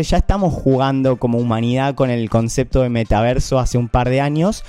Ya 0.00 0.18
estamos 0.18 0.54
jugando 0.54 1.16
como 1.16 1.38
humanidad 1.38 1.96
con 1.96 2.08
el 2.08 2.30
concepto 2.30 2.82
de 2.82 2.88
metaverso 2.88 3.58
hace 3.58 3.78
un 3.78 3.88
par 3.88 4.08
de 4.08 4.20
años. 4.20 4.62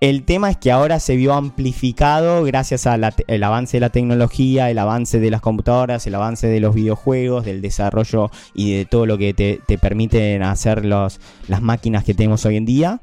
El 0.00 0.22
tema 0.22 0.48
es 0.48 0.58
que 0.58 0.70
ahora 0.70 1.00
se 1.00 1.16
vio 1.16 1.34
amplificado 1.34 2.44
gracias 2.44 2.86
al 2.86 3.02
avance 3.42 3.78
de 3.78 3.80
la 3.80 3.90
tecnología, 3.90 4.70
el 4.70 4.78
avance 4.78 5.18
de 5.18 5.28
las 5.28 5.40
computadoras, 5.40 6.06
el 6.06 6.14
avance 6.14 6.46
de 6.46 6.60
los 6.60 6.72
videojuegos, 6.72 7.44
del 7.44 7.62
desarrollo 7.62 8.30
y 8.54 8.76
de 8.76 8.84
todo 8.84 9.06
lo 9.06 9.18
que 9.18 9.34
te, 9.34 9.78
permiten 9.78 10.44
hacer 10.44 10.84
las 10.84 11.18
máquinas 11.60 12.04
que 12.04 12.14
tenemos 12.14 12.46
hoy 12.46 12.56
en 12.56 12.64
día. 12.64 13.00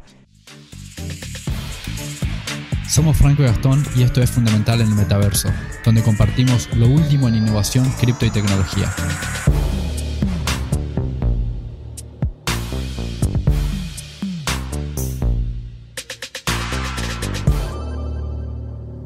Somos 2.87 3.17
Franco 3.17 3.43
y 3.43 3.45
Gastón 3.45 3.85
y 3.93 4.03
esto 4.03 4.21
es 4.21 4.31
Fundamental 4.31 4.79
en 4.79 4.87
el 4.87 4.95
Metaverso, 4.95 5.49
donde 5.83 6.01
compartimos 6.01 6.73
lo 6.77 6.87
último 6.87 7.27
en 7.27 7.35
innovación, 7.35 7.91
cripto 7.99 8.25
y 8.25 8.29
tecnología. 8.29 8.89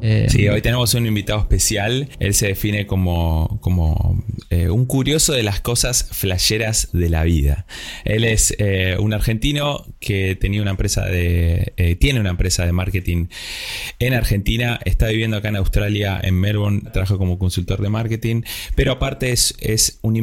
Eh, 0.04 0.26
sí, 0.28 0.48
hoy 0.48 0.60
tenemos 0.60 0.94
un 0.94 1.06
invitado 1.06 1.38
especial. 1.38 2.08
Él 2.18 2.34
se 2.34 2.48
define 2.48 2.86
como, 2.86 3.58
como 3.62 4.24
eh, 4.50 4.68
un 4.68 4.84
curioso 4.84 5.32
de 5.32 5.44
las 5.44 5.60
cosas 5.60 6.08
flasheras 6.10 6.88
de 6.92 7.08
la 7.08 7.22
vida. 7.22 7.66
Él 8.04 8.24
es 8.24 8.52
eh, 8.58 8.96
un 8.98 9.14
argentino 9.14 9.86
que 10.00 10.34
tenía 10.34 10.60
una 10.60 10.72
empresa 10.72 11.04
de. 11.04 11.96
tiene 12.00 12.18
una 12.18 12.30
empresa 12.30 12.66
de 12.66 12.72
marketing 12.72 13.26
en 14.00 14.14
Argentina. 14.14 14.80
Está 14.84 15.06
viviendo 15.06 15.36
acá 15.36 15.50
en 15.50 15.56
Australia, 15.56 16.20
en 16.20 16.34
Melbourne. 16.34 16.82
Trabaja 16.92 17.16
como 17.16 17.38
consultor 17.38 17.80
de 17.80 17.88
marketing. 17.88 18.42
Pero 18.74 18.92
aparte 18.92 19.30
es, 19.30 19.54
es 19.60 20.00
un 20.02 20.16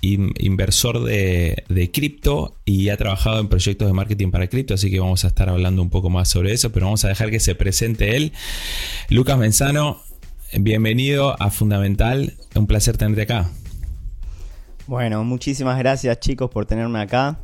inversor 0.00 1.02
de, 1.04 1.90
cripto 1.92 2.56
y 2.64 2.88
ha 2.88 2.96
trabajado 2.96 3.40
en 3.40 3.48
proyectos 3.48 3.88
de 3.88 3.92
marketing 3.92 4.30
para 4.30 4.48
cripto, 4.48 4.74
así 4.74 4.90
que 4.90 5.00
vamos 5.00 5.24
a 5.24 5.28
estar 5.28 5.48
hablando 5.48 5.82
un 5.82 5.90
poco 5.90 6.10
más 6.10 6.28
sobre 6.28 6.52
eso, 6.52 6.72
pero 6.72 6.86
vamos 6.86 7.04
a 7.04 7.08
dejar 7.08 7.30
que 7.30 7.40
se 7.40 7.54
presente 7.54 8.16
él. 8.16 8.32
Lucas 9.08 9.38
Menzano, 9.38 10.00
bienvenido 10.58 11.40
a 11.40 11.50
Fundamental, 11.50 12.34
un 12.54 12.66
placer 12.66 12.96
tenerte 12.96 13.22
acá. 13.22 13.50
Bueno, 14.86 15.24
muchísimas 15.24 15.78
gracias 15.78 16.20
chicos 16.20 16.50
por 16.50 16.66
tenerme 16.66 17.00
acá. 17.00 17.40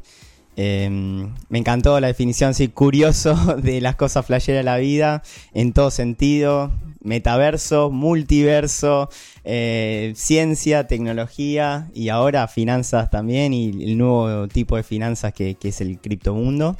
Em, 0.56 1.34
me 1.48 1.58
encantó 1.58 1.98
la 2.00 2.08
definición, 2.08 2.50
así 2.50 2.68
curioso 2.68 3.34
de 3.62 3.80
las 3.80 3.96
cosas 3.96 4.26
flasheras 4.26 4.60
de 4.60 4.64
la 4.64 4.76
vida, 4.76 5.22
en 5.54 5.72
todo 5.72 5.90
sentido 5.90 6.70
metaverso, 7.04 7.90
multiverso, 7.90 9.08
eh, 9.44 10.12
ciencia, 10.16 10.86
tecnología 10.86 11.90
y 11.94 12.08
ahora 12.08 12.48
finanzas 12.48 13.10
también 13.10 13.52
y 13.52 13.84
el 13.84 13.98
nuevo 13.98 14.48
tipo 14.48 14.76
de 14.76 14.82
finanzas 14.82 15.32
que, 15.32 15.56
es 15.62 15.80
el 15.80 15.98
criptomundo. 15.98 16.76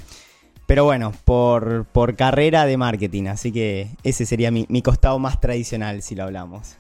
Pero 0.66 0.84
bueno, 0.84 1.12
por, 1.24 2.14
carrera 2.16 2.66
de 2.66 2.76
marketing, 2.76 3.26
así 3.26 3.52
que 3.52 3.88
ese 4.04 4.24
sería 4.24 4.50
mi, 4.50 4.82
costado 4.82 5.18
más 5.18 5.40
tradicional 5.40 6.02
si 6.02 6.14
lo 6.14 6.24
hablamos. 6.24 6.76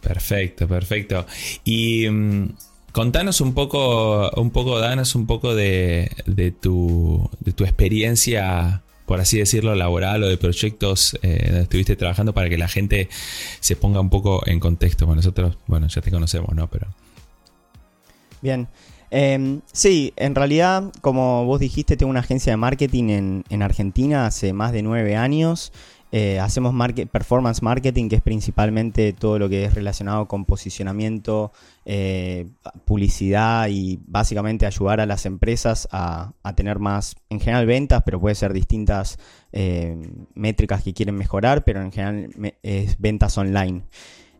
Perfecto, 0.00 0.68
perfecto. 0.68 1.26
Y 1.64 2.08
mm, 2.08 2.48
contanos 2.96 3.42
un 3.42 3.52
poco, 3.52 4.30
un 4.40 4.50
poco, 4.50 4.78
danos 4.78 5.14
un 5.16 5.26
poco 5.26 5.54
de, 5.54 6.10
de, 6.24 6.50
tu, 6.50 7.28
de 7.40 7.52
tu 7.52 7.64
experiencia 7.64 8.82
por 9.04 9.20
así 9.20 9.38
decirlo, 9.38 9.74
laboral 9.74 10.22
o 10.22 10.28
de 10.28 10.38
proyectos 10.38 11.16
eh, 11.20 11.42
donde 11.44 11.62
estuviste 11.64 11.94
trabajando 11.94 12.32
para 12.32 12.48
que 12.48 12.56
la 12.56 12.68
gente 12.68 13.10
se 13.60 13.76
ponga 13.76 14.00
un 14.00 14.08
poco 14.08 14.42
en 14.48 14.60
contexto. 14.60 15.04
Bueno, 15.04 15.18
nosotros, 15.18 15.58
bueno, 15.66 15.88
ya 15.88 16.00
te 16.00 16.10
conocemos, 16.10 16.54
¿no? 16.54 16.68
Pero. 16.68 16.86
Bien. 18.40 18.66
Em, 19.10 19.60
sí, 19.70 20.14
en 20.16 20.34
realidad, 20.34 20.90
como 21.02 21.44
vos 21.44 21.60
dijiste, 21.60 21.98
tengo 21.98 22.08
una 22.08 22.20
agencia 22.20 22.50
de 22.50 22.56
marketing 22.56 23.10
en, 23.10 23.44
en 23.50 23.62
Argentina 23.62 24.26
hace 24.26 24.54
más 24.54 24.72
de 24.72 24.82
nueve 24.82 25.16
años. 25.16 25.70
Eh, 26.18 26.40
hacemos 26.40 26.74
performance 27.12 27.60
marketing, 27.60 28.08
que 28.08 28.16
es 28.16 28.22
principalmente 28.22 29.12
todo 29.12 29.38
lo 29.38 29.50
que 29.50 29.66
es 29.66 29.74
relacionado 29.74 30.26
con 30.26 30.46
posicionamiento, 30.46 31.52
eh, 31.84 32.46
publicidad 32.86 33.68
y 33.68 34.00
básicamente 34.06 34.64
ayudar 34.64 35.02
a 35.02 35.04
las 35.04 35.26
empresas 35.26 35.86
a, 35.92 36.32
tener 36.54 36.78
más, 36.78 37.16
en 37.28 37.38
general, 37.38 37.66
ventas, 37.66 38.02
pero 38.02 38.18
puede 38.18 38.34
ser 38.34 38.54
distintas 38.54 39.18
eh, 39.52 39.94
métricas 40.34 40.82
que 40.82 40.94
quieren 40.94 41.16
mejorar, 41.16 41.64
pero 41.64 41.82
en 41.82 41.92
general 41.92 42.30
es 42.62 42.98
ventas 42.98 43.36
online. 43.36 43.82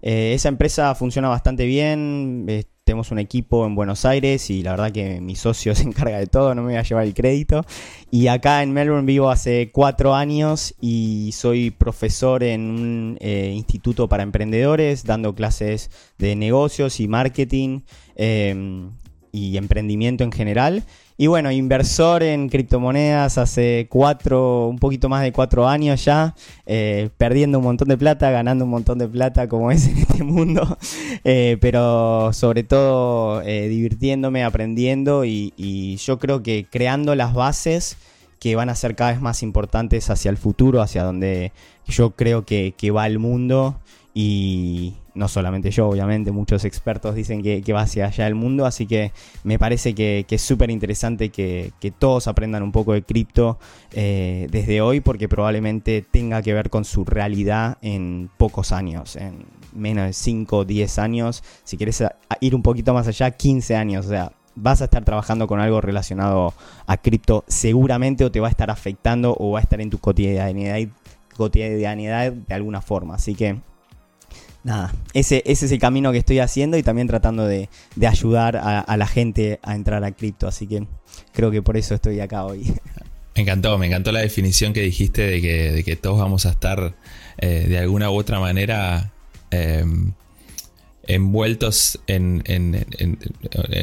esa 0.01 0.49
empresa 0.49 0.95
funciona 0.95 1.29
bastante 1.29 1.67
bien 1.67 2.47
tenemos 2.87 3.11
un 3.11 3.19
equipo 3.19 3.67
en 3.67 3.75
Buenos 3.75 4.05
Aires 4.05 4.49
y 4.49 4.63
la 4.63 4.71
verdad 4.71 4.93
que 4.93 5.21
mi 5.21 5.35
socio 5.35 5.75
se 5.75 5.83
encarga 5.83 6.19
de 6.19 6.29
todo, 6.29 6.55
no 6.55 6.63
me 6.63 6.69
voy 6.69 6.77
a 6.77 6.83
llevar 6.83 7.05
el 7.05 7.15
crédito. 7.15 7.67
Y 8.13 8.29
acá 8.29 8.63
en 8.63 8.73
Melbourne 8.73 9.07
vivo 9.07 9.29
hace 9.29 9.71
cuatro 9.73 10.15
años 10.15 10.73
y 10.81 11.33
soy 11.33 11.73
profesor 11.73 12.45
en 12.45 12.61
un 12.61 13.19
eh, 13.21 13.53
instituto 13.53 14.09
para 14.09 14.23
emprendedores, 14.23 15.05
dando 15.05 15.35
clases 15.35 15.91
de 16.17 16.37
negocios 16.37 17.01
y 17.01 17.09
marketing 17.09 17.81
em, 18.15 18.93
y 19.33 19.57
emprendimiento 19.57 20.23
en 20.23 20.31
general. 20.31 20.85
Y 21.19 21.29
bueno, 21.29 21.51
inversor 21.51 22.23
en 22.23 22.51
criptomonedas 22.51 23.39
hace 23.39 23.87
cuatro, 23.89 24.67
un 24.69 24.79
poquito 24.79 25.09
más 25.09 25.23
de 25.23 25.33
cuatro 25.33 25.67
años 25.67 26.05
ya, 26.05 26.35
eh, 26.67 27.09
perdiendo 27.17 27.59
un 27.59 27.65
montón 27.65 27.89
de 27.89 27.97
plata, 27.97 28.31
ganando 28.31 28.67
un 28.67 28.71
montón 28.71 28.99
de 28.99 29.09
plata 29.09 29.49
como 29.49 29.71
es 29.73 29.87
en 29.89 29.97
este 29.97 30.23
mundo, 30.25 30.77
eh, 31.25 31.57
pero 31.59 32.35
sobre 32.35 32.65
todo 32.65 33.41
eh, 33.43 33.69
divirtiéndome, 33.69 34.45
aprendiendo 34.45 35.25
y, 35.25 35.97
yo 35.97 36.19
creo 36.19 36.43
que 36.43 36.67
creando 36.71 37.15
las 37.15 37.33
bases 37.33 37.97
que 38.39 38.55
van 38.55 38.69
a 38.69 38.75
ser 38.75 38.95
cada 38.95 39.13
vez 39.13 39.21
más 39.21 39.43
importantes 39.43 40.11
hacia 40.11 40.31
el 40.31 40.37
futuro, 40.37 40.83
hacia 40.83 41.03
donde 41.03 41.53
yo 41.87 42.11
creo 42.11 42.45
que, 42.45 42.75
que 42.77 42.91
va 42.91 43.07
el 43.07 43.19
mundo 43.19 43.77
y, 44.15 44.95
no 45.17 45.29
solamente 45.29 45.71
yo, 45.71 45.89
obviamente, 45.89 46.31
muchos 46.31 46.65
expertos 46.65 47.15
dicen 47.15 47.43
que, 47.43 47.73
va 47.73 47.81
hacia 47.81 48.07
allá 48.07 48.27
el 48.27 48.35
mundo, 48.35 48.67
así 48.67 48.87
que 48.87 49.13
me 49.43 49.59
parece 49.59 49.95
que, 49.95 50.27
es 50.29 50.43
súper 50.43 50.71
interesante 50.71 51.31
que, 51.31 51.73
todos 51.99 52.29
aprendan 52.29 52.63
un 52.63 52.73
poco 52.73 52.93
de 52.93 53.03
cripto 53.03 53.59
eh, 53.93 54.47
desde 54.51 54.81
hoy, 54.81 55.01
porque 55.01 55.29
probablemente 55.29 56.03
tenga 56.03 56.43
que 56.43 56.53
ver 56.53 56.69
con 56.69 56.85
su 56.85 57.05
realidad 57.05 57.79
en 57.81 58.31
pocos 58.37 58.73
años, 58.73 59.17
en 59.17 59.47
menos 59.73 60.07
de 60.07 60.13
5 60.13 60.59
o 60.59 60.65
10 60.65 60.99
años, 60.99 61.43
si 61.65 61.77
quieres 61.77 62.05
ir 62.41 62.55
un 62.55 62.63
poquito 62.63 62.93
más 62.93 63.09
allá, 63.09 63.31
15 63.31 63.77
años, 63.77 64.07
o 64.07 64.09
sea, 64.11 64.33
vas 64.55 64.83
a 64.83 64.85
estar 64.85 65.05
trabajando 65.05 65.47
con 65.47 65.61
algo 65.61 65.81
relacionado 65.81 66.55
a 66.87 66.97
cripto 66.97 67.45
seguramente 67.47 68.25
o 68.25 68.31
te 68.31 68.41
va 68.41 68.49
a 68.49 68.51
estar 68.51 68.71
afectando 68.71 69.37
o 69.39 69.53
va 69.53 69.61
a 69.61 69.63
estar 69.63 69.81
en 69.81 69.91
tu 69.91 69.99
cotidianidad, 69.99 70.79
cotidianidad 71.37 72.33
de 72.33 72.55
alguna 72.55 72.81
forma, 72.83 73.15
así 73.15 73.35
que 73.35 73.61
nada, 74.67 74.93
ese, 75.15 75.45
ese 75.47 75.67
es 75.67 75.73
el 75.73 75.79
camino 75.79 76.11
que 76.11 76.19
estoy 76.19 76.41
haciendo 76.41 76.77
y 76.77 76.83
también 76.83 77.07
tratando 77.07 77.47
de, 77.47 77.69
ayudar 78.05 78.57
a, 78.57 78.97
la 78.97 79.07
gente 79.07 79.61
a 79.63 79.77
entrar 79.77 80.03
a 80.05 80.11
cripto. 80.11 80.49
Así 80.49 80.67
que 80.67 80.85
creo 81.33 81.53
que 81.53 81.63
por 81.63 81.77
eso 81.77 81.95
estoy 81.95 82.21
acá 82.21 82.45
hoy. 82.45 82.65
Me 83.37 83.43
encantó, 83.43 83.77
me 83.77 83.87
encantó 83.87 84.13
la 84.13 84.21
definición 84.21 84.73
que 84.73 84.81
dijiste 84.81 85.21
de 85.21 85.43
que, 85.43 85.71
de 85.71 85.85
que 85.85 85.95
todos 85.95 86.19
vamos 86.19 86.47
a 86.47 86.51
estar 86.53 86.95
eh, 87.37 87.67
de 87.69 87.77
alguna 87.77 88.11
u 88.11 88.15
otra 88.15 88.41
manera 88.41 89.13
em, 89.51 90.15
envueltos 91.07 92.01
en, 92.07 92.43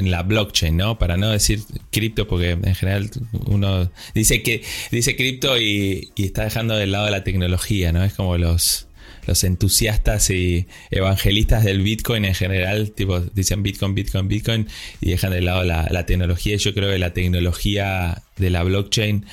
la 0.09 0.23
blockchain, 0.23 0.75
¿no? 0.75 0.97
Para 0.97 1.17
no 1.17 1.29
decir 1.29 1.61
cripto, 1.91 2.27
porque 2.27 2.49
en 2.49 2.73
general 2.73 3.11
uno 3.45 3.91
dice 4.15 4.41
que 4.41 4.63
dice 4.89 5.15
cripto 5.15 5.59
y, 5.59 6.11
y 6.15 6.25
está 6.25 6.45
dejando 6.45 6.75
de 6.75 6.87
lado 6.87 7.07
la 7.11 7.23
tecnología, 7.23 7.93
¿no? 7.93 8.03
Es 8.03 8.15
como 8.15 8.39
los 8.39 8.87
los 9.27 9.43
entusiastas 9.43 10.29
y 10.29 10.67
evangelistas 10.91 11.63
del 11.63 11.81
Bitcoin 11.81 12.25
en 12.25 12.35
general, 12.35 12.91
tipo, 12.91 13.19
dicen 13.19 13.63
Bitcoin, 13.63 13.95
Bitcoin, 13.95 14.27
Bitcoin 14.27 14.67
y 15.01 15.11
dejan 15.11 15.31
de 15.31 15.41
lado 15.41 15.63
la, 15.63 16.05
tecnología. 16.05 16.57
Yo 16.57 16.73
creo 16.73 16.91
que 16.91 16.99
la 16.99 17.13
tecnología 17.13 18.23
de 18.37 18.49
la 18.49 18.63
blockchain 18.63 19.25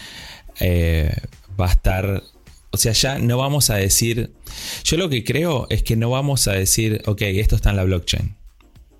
eh, 0.60 1.12
va 1.58 1.66
a 1.66 1.72
estar 1.72 2.22
o 2.72 2.76
sea, 2.76 2.92
ya 2.92 3.18
no 3.18 3.36
vamos 3.36 3.70
a 3.70 3.76
decir. 3.76 4.30
Yo 4.84 4.96
lo 4.96 5.08
que 5.08 5.24
creo 5.24 5.66
es 5.70 5.82
que 5.82 5.96
no 5.96 6.10
vamos 6.10 6.46
a 6.46 6.52
decir, 6.52 7.02
ok, 7.06 7.22
esto 7.22 7.56
está 7.56 7.70
en 7.70 7.76
la 7.76 7.84
blockchain. 7.84 8.36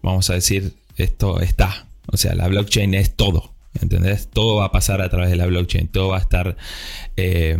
Vamos 0.02 0.28
a 0.30 0.34
decir, 0.34 0.74
esto 0.96 1.40
está. 1.40 1.86
O 2.06 2.16
sea, 2.16 2.34
la 2.34 2.48
blockchain 2.48 2.94
es 2.94 3.14
todo. 3.14 3.54
¿Entendés? 3.80 4.28
Todo 4.28 4.56
va 4.56 4.66
a 4.66 4.72
pasar 4.72 5.00
a 5.00 5.08
través 5.08 5.30
de 5.30 5.36
la 5.36 5.46
blockchain. 5.46 5.86
Todo 5.88 6.08
va 6.08 6.18
a 6.18 6.20
estar 6.20 6.56
eh, 7.16 7.56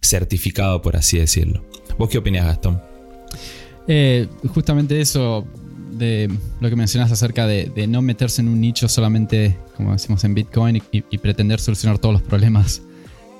certificado, 0.00 0.80
por 0.80 0.96
así 0.96 1.18
decirlo. 1.18 1.64
¿Vos 1.98 2.08
qué 2.08 2.18
opinas, 2.18 2.46
Gastón? 2.46 2.80
Eh, 3.86 4.28
justamente 4.54 5.00
eso 5.00 5.44
de 5.92 6.30
lo 6.60 6.70
que 6.70 6.76
mencionas 6.76 7.12
acerca 7.12 7.46
de, 7.46 7.86
no 7.88 8.02
meterse 8.02 8.40
en 8.40 8.48
un 8.48 8.60
nicho 8.60 8.88
solamente, 8.88 9.56
como 9.76 9.92
decimos 9.92 10.24
en 10.24 10.34
Bitcoin, 10.34 10.82
y, 10.90 11.18
pretender 11.18 11.60
solucionar 11.60 11.98
todos 11.98 12.14
los 12.14 12.22
problemas 12.22 12.82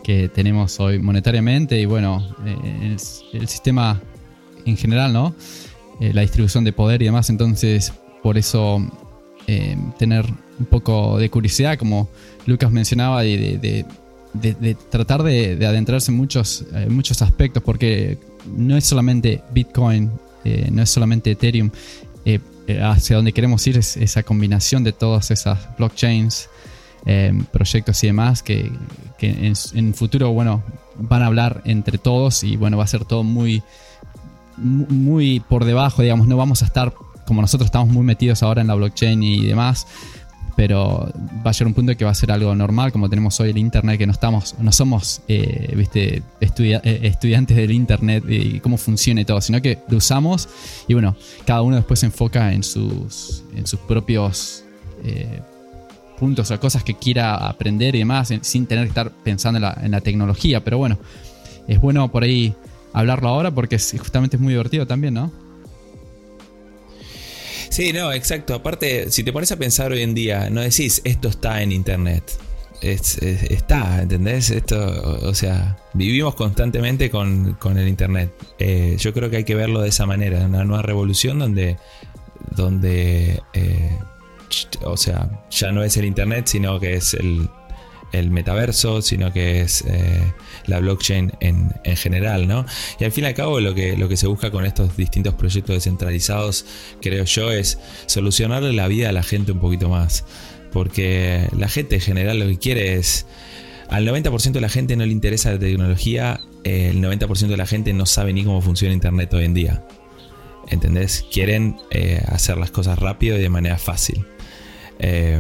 que 0.05 0.29
tenemos 0.29 0.81
hoy 0.81 0.99
monetariamente 0.99 1.81
y 1.81 1.87
bueno, 1.87 2.37
eh, 2.45 2.97
el, 3.33 3.49
sistema 3.49 4.01
en 4.67 4.77
general, 4.77 5.13
¿no? 5.13 5.35
Eh, 6.01 6.13
la 6.13 6.23
distribución 6.23 6.65
de 6.65 6.73
poder 6.73 7.01
y 7.03 7.07
demás, 7.07 7.31
entonces 7.31 7.93
por 8.23 8.37
eso 8.37 8.81
tener 9.99 10.25
un 10.59 10.67
poco 10.67 11.19
de 11.19 11.29
curiosidad, 11.29 11.77
como 11.77 12.09
Lucas 12.47 12.71
mencionaba, 12.71 13.23
de, 13.23 13.85
tratar 14.89 15.25
de, 15.25 15.67
adentrarse 15.67 16.13
en 16.13 16.17
muchos, 16.17 16.65
muchos 16.89 17.21
aspectos, 17.23 17.63
porque 17.63 18.19
no 18.47 18.77
es 18.77 18.85
solamente 18.85 19.43
Bitcoin, 19.53 20.11
eh, 20.45 20.69
no 20.71 20.83
es 20.83 20.91
solamente 20.91 21.31
Ethereum. 21.31 21.71
Eh, 22.25 22.41
hacia 22.81 23.17
donde 23.17 23.33
queremos 23.33 23.67
ir 23.67 23.77
es 23.77 23.97
esa 23.97 24.23
combinación 24.23 24.85
de 24.85 24.93
todas 24.93 25.31
esas 25.31 25.77
blockchains, 25.77 26.49
proyectos 27.51 28.03
y 28.05 28.07
demás 28.07 28.45
que, 28.45 28.71
en, 29.21 29.53
en 29.75 29.95
futuro, 29.95 30.31
bueno, 30.33 30.63
van 30.97 31.23
a 31.23 31.27
hablar 31.27 31.61
entre 31.65 31.99
todos 31.99 32.45
y 32.45 32.57
bueno, 32.57 32.77
va 32.77 32.85
a 32.85 32.87
ser 32.87 33.05
todo 33.05 33.25
muy, 33.25 33.63
muy 34.57 35.41
por 35.41 35.65
debajo, 35.65 36.03
digamos, 36.03 36.29
no 36.29 36.37
vamos 36.37 36.63
a 36.63 36.67
estar 36.67 36.95
como 37.27 37.41
nosotros 37.41 37.67
estamos 37.67 37.89
muy 37.89 38.05
metidos 38.05 38.43
ahora 38.43 38.61
en 38.61 38.69
la 38.69 38.75
blockchain 38.75 39.23
y 39.23 39.47
demás, 39.47 39.87
pero 40.57 41.11
va 41.45 41.51
a 41.51 41.53
llegar 41.53 41.67
un 41.67 41.75
punto 41.75 41.97
que 41.97 42.05
va 42.05 42.11
a 42.11 42.15
ser 42.15 42.31
algo 42.31 42.55
normal, 42.55 42.93
como 42.93 43.09
tenemos 43.09 43.39
hoy 43.41 43.51
el 43.51 43.59
Internet, 43.59 43.99
que 43.99 44.07
no, 44.07 44.13
estamos, 44.13 44.55
no 44.59 44.73
somos 44.73 45.23
eh, 45.29 45.73
¿viste? 45.77 46.23
Eh, 46.41 47.01
estudiantes 47.03 47.57
del 47.57 47.71
Internet 47.73 48.25
y 48.29 48.61
cómo 48.61 48.77
funciona 48.77 49.21
y 49.21 49.25
todo, 49.25 49.41
sino 49.41 49.61
que 49.63 49.79
lo 49.89 49.97
usamos 49.99 50.49
y 50.89 50.95
bueno, 50.95 51.17
cada 51.47 51.63
uno 51.63 51.77
después 51.77 52.01
se 52.01 52.07
enfoca 52.07 52.53
en 52.53 52.63
sus, 52.63 53.45
en 53.57 53.67
sus 53.67 53.81
propios 53.81 54.65
eh, 55.05 55.41
puntos 56.19 56.51
o 56.51 56.61
cosas 56.61 56.85
que 56.85 56.95
quiera 56.95 57.35
aprender 57.35 57.95
y 57.95 58.01
demás, 58.01 58.33
sin 58.43 58.67
tener 58.67 58.85
que 58.85 58.91
estar 58.91 59.11
pensando 59.11 59.59
en 59.59 59.63
la, 59.63 59.79
en 59.83 59.91
la 59.91 60.01
tecnología, 60.01 60.63
pero 60.63 60.79
bueno, 60.79 60.99
es 61.67 61.81
bueno 61.81 62.11
por 62.11 62.23
ahí 62.23 62.55
hablarlo 62.93 63.29
ahora 63.29 63.51
porque 63.51 63.79
justamente 63.79 64.37
es 64.37 64.43
muy 64.43 64.53
divertido 64.53 64.87
también, 64.87 65.15
¿no? 65.15 65.42
Sí, 67.73 67.91
no, 67.95 68.13
exacto. 68.13 68.55
Aparte, 68.55 69.11
si 69.11 69.25
te 69.25 69.33
pones 69.33 69.51
a 69.51 69.57
pensar 69.57 69.93
hoy 69.93 70.03
en 70.03 70.13
día, 70.13 70.51
no 70.51 70.61
decís 70.61 71.01
esto 71.05 71.29
está 71.29 71.63
en 71.63 71.73
internet. 71.73 72.23
está, 72.83 74.03
¿entendés? 74.03 74.51
Esto, 74.51 74.77
o, 75.23 75.33
sea, 75.33 75.79
vivimos 75.95 76.35
constantemente 76.35 77.09
con, 77.11 77.57
el 77.75 77.89
internet. 77.89 78.31
Eh, 78.59 78.97
yo 78.99 79.15
creo 79.15 79.31
que 79.31 79.39
hay 79.39 79.45
que 79.45 79.55
verlo 79.55 79.81
de 79.81 79.89
esa 79.89 80.05
manera, 80.05 80.45
una 80.45 80.65
nueva 80.65 80.83
revolución 80.83 81.39
donde, 81.39 81.79
donde 82.55 83.41
eh, 83.55 83.99
o 84.85 84.99
sea, 84.99 85.31
ya 85.51 85.73
no 85.73 85.83
es 85.83 85.97
el 85.97 86.05
internet, 86.05 86.49
sino 86.49 86.79
que 86.79 86.97
es 86.97 87.15
el, 87.15 87.49
el 88.13 88.31
metaverso, 88.31 89.03
sino 89.03 89.33
que 89.33 89.63
es 89.63 89.85
eh, 89.87 90.33
la 90.67 90.81
blockchain 90.81 91.33
en, 91.41 91.73
general, 91.97 92.47
¿no? 92.47 92.65
Y 93.01 93.05
al 93.05 93.13
fin 93.13 93.25
y 93.25 93.27
al 93.29 93.35
cabo 93.35 93.61
lo 93.61 93.75
que, 93.75 93.97
lo 93.97 94.09
que 94.09 94.17
se 94.17 94.27
busca 94.27 94.51
con 94.51 94.65
estos 94.65 94.97
distintos 94.97 95.35
proyectos 95.35 95.77
descentralizados, 95.77 96.67
creo 97.01 97.25
yo, 97.25 97.51
es 97.51 97.79
solucionarle 98.07 98.73
la 98.73 98.89
vida 98.89 99.09
a 99.09 99.13
la 99.13 99.23
gente 99.23 99.53
un 99.53 99.61
poquito 99.61 99.89
más. 99.89 100.25
Porque 100.73 101.49
la 101.57 101.69
gente 101.69 101.97
en 101.97 102.01
general 102.01 102.39
lo 102.39 102.47
que 102.47 102.59
quiere 102.59 102.95
es... 102.95 103.27
Al 103.89 104.07
90% 104.09 104.53
de 104.53 104.61
la 104.63 104.71
gente 104.71 104.97
no 104.97 105.05
le 105.05 105.13
interesa 105.13 105.53
la 105.53 105.59
tecnología, 105.59 106.41
el 106.65 107.03
90% 107.03 107.49
de 107.49 107.57
la 107.59 107.67
gente 107.67 107.93
no 107.93 108.07
sabe 108.07 108.33
ni 108.33 108.43
cómo 108.43 108.63
funciona 108.63 108.95
Internet 108.95 109.35
hoy 109.35 109.45
en 109.45 109.53
día. 109.53 109.85
¿Entendés? 110.71 111.27
Quieren 111.31 111.77
eh, 111.91 112.23
hacer 112.27 112.57
las 112.57 112.71
cosas 112.71 112.99
rápido 112.99 113.37
y 113.37 113.43
de 113.43 113.51
manera 113.51 113.77
fácil. 113.77 114.25
Eh, 114.99 115.39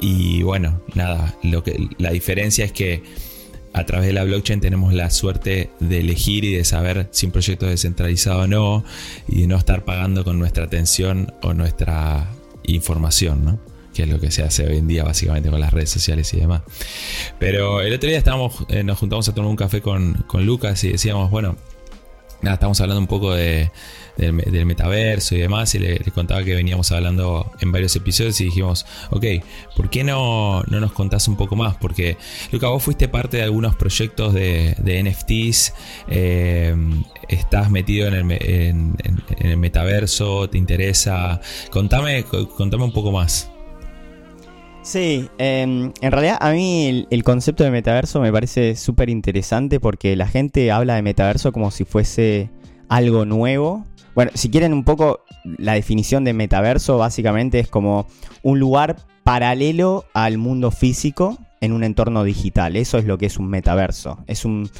y 0.00 0.42
bueno, 0.42 0.80
nada, 0.94 1.36
lo 1.42 1.62
que, 1.62 1.88
la 1.98 2.10
diferencia 2.10 2.64
es 2.64 2.72
que 2.72 3.02
a 3.72 3.84
través 3.86 4.06
de 4.06 4.12
la 4.12 4.24
blockchain 4.24 4.60
tenemos 4.60 4.94
la 4.94 5.10
suerte 5.10 5.70
de 5.80 5.98
elegir 5.98 6.44
y 6.44 6.54
de 6.54 6.64
saber 6.64 7.08
si 7.10 7.26
un 7.26 7.32
proyecto 7.32 7.66
es 7.66 7.72
descentralizado 7.72 8.42
o 8.42 8.46
no 8.46 8.84
y 9.26 9.42
de 9.42 9.46
no 9.48 9.56
estar 9.56 9.84
pagando 9.84 10.24
con 10.24 10.38
nuestra 10.38 10.64
atención 10.64 11.34
o 11.42 11.54
nuestra 11.54 12.30
información, 12.62 13.44
¿no? 13.44 13.58
que 13.92 14.02
es 14.02 14.08
lo 14.08 14.20
que 14.20 14.30
se 14.30 14.42
hace 14.42 14.66
hoy 14.66 14.78
en 14.78 14.88
día 14.88 15.04
básicamente 15.04 15.50
con 15.50 15.60
las 15.60 15.72
redes 15.72 15.90
sociales 15.90 16.32
y 16.34 16.40
demás. 16.40 16.62
Pero 17.38 17.80
el 17.80 17.92
otro 17.94 18.08
día 18.08 18.18
estábamos, 18.18 18.64
eh, 18.68 18.82
nos 18.82 18.98
juntamos 18.98 19.28
a 19.28 19.34
tomar 19.34 19.50
un 19.50 19.56
café 19.56 19.80
con, 19.80 20.24
con 20.26 20.44
Lucas 20.44 20.82
y 20.84 20.90
decíamos, 20.90 21.30
bueno, 21.30 21.56
nada, 22.42 22.54
estamos 22.54 22.80
hablando 22.80 23.00
un 23.00 23.06
poco 23.06 23.34
de, 23.34 23.70
del, 24.16 24.66
metaverso 24.66 25.34
y 25.34 25.38
demás, 25.38 25.74
y 25.74 25.78
le, 25.78 25.98
contaba 26.14 26.42
que 26.44 26.54
veníamos 26.54 26.92
hablando 26.92 27.50
en 27.60 27.72
varios 27.72 27.94
episodios 27.96 28.40
y 28.40 28.44
dijimos, 28.44 28.86
ok, 29.10 29.24
¿por 29.76 29.90
qué 29.90 30.04
no, 30.04 30.62
no 30.64 30.80
nos 30.80 30.92
contás 30.92 31.28
un 31.28 31.36
poco 31.36 31.56
más? 31.56 31.76
Porque, 31.76 32.16
Luca, 32.52 32.68
vos 32.68 32.82
fuiste 32.82 33.08
parte 33.08 33.38
de 33.38 33.42
algunos 33.42 33.76
proyectos 33.76 34.34
de, 34.34 34.74
NFTs, 35.04 35.74
eh, 36.08 36.74
estás 37.28 37.70
metido 37.70 38.08
en 38.08 38.14
el, 38.14 39.56
metaverso, 39.56 40.48
te 40.48 40.58
interesa. 40.58 41.40
Contame, 41.70 42.24
contame 42.24 42.84
un 42.84 42.92
poco 42.92 43.10
más. 43.10 43.50
Sí, 44.84 45.30
em, 45.38 45.92
en 46.02 46.12
realidad 46.12 46.36
a 46.40 46.52
mí 46.52 47.06
el, 47.10 47.24
concepto 47.24 47.64
de 47.64 47.70
metaverso 47.70 48.20
me 48.20 48.30
parece 48.30 48.76
súper 48.76 49.08
interesante 49.08 49.80
porque 49.80 50.14
la 50.14 50.28
gente 50.28 50.70
habla 50.70 50.96
de 50.96 51.02
metaverso 51.02 51.52
como 51.52 51.70
si 51.70 51.86
fuese 51.86 52.50
algo 52.90 53.24
nuevo 53.24 53.86
bueno, 54.14 54.30
si 54.34 54.50
quieren 54.50 54.72
un 54.72 54.84
poco 54.84 55.20
la 55.44 55.74
definición 55.74 56.24
de 56.24 56.32
metaverso, 56.32 56.98
básicamente 56.98 57.58
es 57.58 57.68
como 57.68 58.06
un 58.42 58.60
lugar 58.60 58.96
paralelo 59.24 60.04
al 60.12 60.38
mundo 60.38 60.70
físico 60.70 61.38
en 61.60 61.72
un 61.72 61.82
entorno 61.82 62.24
digital. 62.24 62.76
Eso 62.76 62.98
es 62.98 63.06
lo 63.06 63.18
que 63.18 63.26
es 63.26 63.38
un 63.38 63.48
metaverso. 63.48 64.22
Es 64.26 64.44
un, 64.44 64.70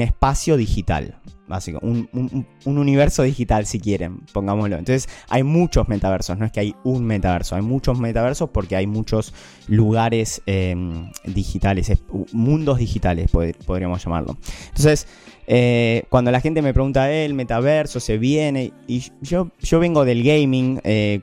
espacio 0.00 0.56
digital, 0.56 1.16
básico. 1.46 1.78
Un, 1.82 2.46
universo 2.64 3.22
digital, 3.22 3.64
si 3.66 3.78
quieren, 3.78 4.18
pongámoslo. 4.32 4.76
Entonces, 4.76 5.08
hay 5.28 5.44
muchos 5.44 5.88
metaversos, 5.88 6.36
no 6.36 6.46
es 6.46 6.52
que 6.52 6.60
hay 6.60 6.74
un 6.82 7.04
metaverso, 7.04 7.54
hay 7.54 7.62
muchos 7.62 7.98
metaversos 7.98 8.50
porque 8.50 8.76
hay 8.76 8.86
muchos 8.86 9.32
lugares 9.68 10.42
em, 10.46 11.10
digitales, 11.24 11.92
mundos 12.32 12.78
digitales, 12.78 13.30
podríamos 13.64 14.04
llamarlo. 14.04 14.36
Entonces, 14.68 15.06
eh, 15.46 16.04
cuando 16.08 16.30
la 16.30 16.40
gente 16.40 16.62
me 16.62 16.72
pregunta, 16.72 17.10
eh, 17.10 17.24
el 17.24 17.34
metaverso 17.34 18.00
se 18.00 18.18
viene, 18.18 18.72
y 18.86 19.04
yo, 19.20 19.50
yo 19.60 19.78
vengo 19.80 20.04
del 20.04 20.22
gaming, 20.22 20.80
eh, 20.84 21.20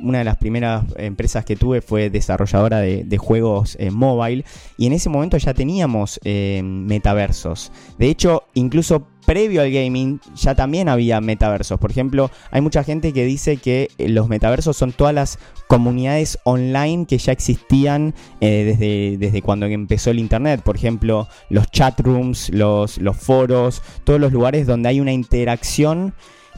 una 0.00 0.18
de 0.18 0.24
las 0.24 0.36
primeras 0.36 0.84
empresas 0.96 1.44
que 1.44 1.56
tuve 1.56 1.80
fue 1.80 2.10
desarrolladora 2.10 2.80
de, 2.80 3.18
juegos 3.18 3.78
mobile, 3.90 4.44
y 4.76 4.86
en 4.86 4.92
ese 4.92 5.08
momento 5.08 5.36
ya 5.36 5.54
teníamos 5.54 6.18
metaversos. 6.24 7.70
De 7.98 8.08
hecho, 8.08 8.44
incluso 8.54 9.06
previo 9.32 9.62
al 9.62 9.70
gaming 9.70 10.20
ya 10.34 10.54
también 10.54 10.90
había 10.90 11.18
metaversos. 11.22 11.80
Por 11.80 11.90
ejemplo, 11.90 12.30
hay 12.50 12.60
mucha 12.60 12.84
gente 12.84 13.14
que 13.14 13.24
dice 13.24 13.56
que 13.56 13.88
eh, 13.96 14.10
los 14.10 14.28
metaversos 14.28 14.76
son 14.76 14.92
todas 14.92 15.14
las 15.14 15.38
comunidades 15.68 16.38
online 16.44 17.06
que 17.06 17.16
ya 17.16 17.32
existían 17.32 18.12
eh, 18.42 18.76
desde, 18.78 19.16
desde 19.16 19.40
cuando 19.40 19.64
empezó 19.64 20.10
el 20.10 20.18
internet. 20.18 20.60
Por 20.62 20.76
ejemplo, 20.76 21.28
los 21.48 21.70
chat 21.70 21.98
rooms, 22.00 22.50
los, 22.50 22.98
los 22.98 23.16
foros, 23.16 23.80
todos 24.04 24.20
los 24.20 24.32
lugares 24.32 24.66
donde 24.66 24.90
hay 24.90 25.00
una 25.00 25.12
interacción. 25.12 26.12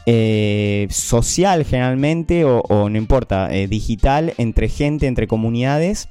Eh, 0.07 0.87
social 0.91 1.65
generalmente 1.65 2.45
o 2.45 2.89
no 2.89 2.95
importa, 2.95 3.47
digital 3.47 4.35
entre 4.37 4.69
gente, 4.69 5.07
entre 5.07 5.27
comunidades 5.27 6.09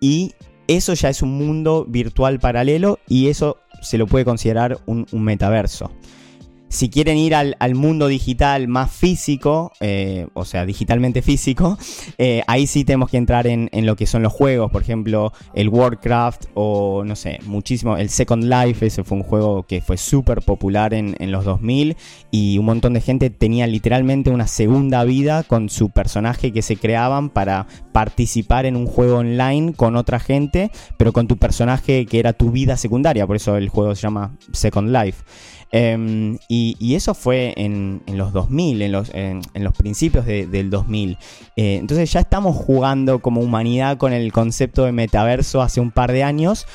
y 0.00 0.32
eso 0.66 0.94
ya 0.94 1.10
es 1.10 1.22
un 1.22 1.38
mundo 1.38 1.86
virtual 1.88 2.40
paralelo 2.40 2.98
y 3.06 3.28
eso 3.28 3.58
se 3.84 3.98
lo 3.98 4.06
puede 4.06 4.24
considerar 4.24 4.78
un, 4.86 5.06
metaverso. 5.12 5.90
Si 6.74 6.88
quieren 6.88 7.18
ir 7.18 7.36
al, 7.36 7.74
mundo 7.76 8.08
digital 8.08 8.66
más 8.66 8.90
físico, 8.90 9.70
eh, 9.78 10.26
o 10.34 10.44
sea, 10.44 10.66
digitalmente 10.66 11.22
físico, 11.22 11.78
eh, 12.18 12.42
ahí 12.48 12.66
sí 12.66 12.84
tenemos 12.84 13.10
que 13.10 13.16
entrar 13.16 13.46
en, 13.46 13.70
lo 13.86 13.94
que 13.94 14.06
son 14.06 14.24
los 14.24 14.32
juegos, 14.32 14.72
por 14.72 14.82
ejemplo, 14.82 15.32
el 15.54 15.68
Warcraft 15.68 16.46
o 16.54 17.04
no 17.04 17.14
sé, 17.14 17.38
muchísimo, 17.46 17.96
el 17.96 18.10
Second 18.10 18.42
Life, 18.42 18.84
ese 18.84 19.04
fue 19.04 19.18
un 19.18 19.22
juego 19.22 19.62
que 19.62 19.82
fue 19.82 19.96
súper 19.96 20.42
popular 20.42 20.94
en, 20.94 21.14
en, 21.20 21.30
los 21.30 21.44
2000 21.44 21.96
y 22.32 22.58
un 22.58 22.64
montón 22.64 22.94
de 22.94 23.00
gente 23.00 23.30
tenía 23.30 23.68
literalmente 23.68 24.30
una 24.30 24.48
segunda 24.48 25.04
vida 25.04 25.44
con 25.44 25.68
su 25.68 25.90
personaje 25.90 26.50
que 26.50 26.62
se 26.62 26.74
creaban 26.74 27.30
para 27.30 27.68
participar 27.92 28.66
en 28.66 28.74
un 28.74 28.86
juego 28.86 29.18
online 29.18 29.74
con 29.74 29.94
otra 29.94 30.18
gente, 30.18 30.72
pero 30.96 31.12
con 31.12 31.28
tu 31.28 31.36
personaje 31.36 32.04
que 32.06 32.18
era 32.18 32.32
tu 32.32 32.50
vida 32.50 32.76
secundaria, 32.76 33.28
por 33.28 33.36
eso 33.36 33.56
el 33.56 33.68
juego 33.68 33.94
se 33.94 34.02
llama 34.02 34.36
Second 34.50 34.90
Life. 34.90 35.22
Em, 35.76 36.38
y, 36.46 36.94
eso 36.94 37.14
fue 37.14 37.52
en, 37.56 38.00
los 38.06 38.32
2000, 38.32 38.80
en 38.82 38.92
los, 38.92 39.10
en, 39.12 39.42
los 39.54 39.74
principios 39.74 40.24
del 40.24 40.70
2000. 40.70 41.18
Eh, 41.56 41.78
entonces 41.80 42.12
ya 42.12 42.20
estamos 42.20 42.54
jugando 42.54 43.18
como 43.18 43.40
humanidad 43.40 43.98
con 43.98 44.12
el 44.12 44.32
concepto 44.32 44.84
de 44.84 44.92
metaverso 44.92 45.62
hace 45.62 45.80
un 45.80 45.90
par 45.90 46.12
de 46.12 46.22
años. 46.22 46.68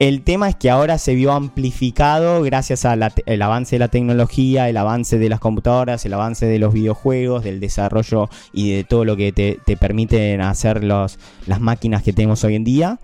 El 0.00 0.22
tema 0.22 0.48
es 0.48 0.56
que 0.56 0.70
ahora 0.70 0.98
se 0.98 1.14
vio 1.14 1.30
amplificado 1.30 2.42
gracias 2.42 2.84
al 2.84 3.04
avance 3.42 3.76
de 3.76 3.78
la 3.78 3.86
tecnología, 3.86 4.68
el 4.68 4.76
avance 4.76 5.20
de 5.20 5.28
las 5.28 5.38
computadoras, 5.38 6.04
el 6.04 6.12
avance 6.12 6.44
de 6.44 6.58
los 6.58 6.74
videojuegos, 6.74 7.44
del 7.44 7.60
desarrollo 7.60 8.28
y 8.52 8.72
de 8.72 8.82
todo 8.82 9.04
lo 9.04 9.16
que 9.16 9.30
te, 9.30 9.60
te 9.64 9.76
permiten 9.76 10.40
hacer 10.40 10.82
las 10.82 11.16
máquinas 11.60 12.02
que 12.02 12.12
tenemos 12.12 12.42
hoy 12.42 12.56
en 12.56 12.64
día 12.64 12.98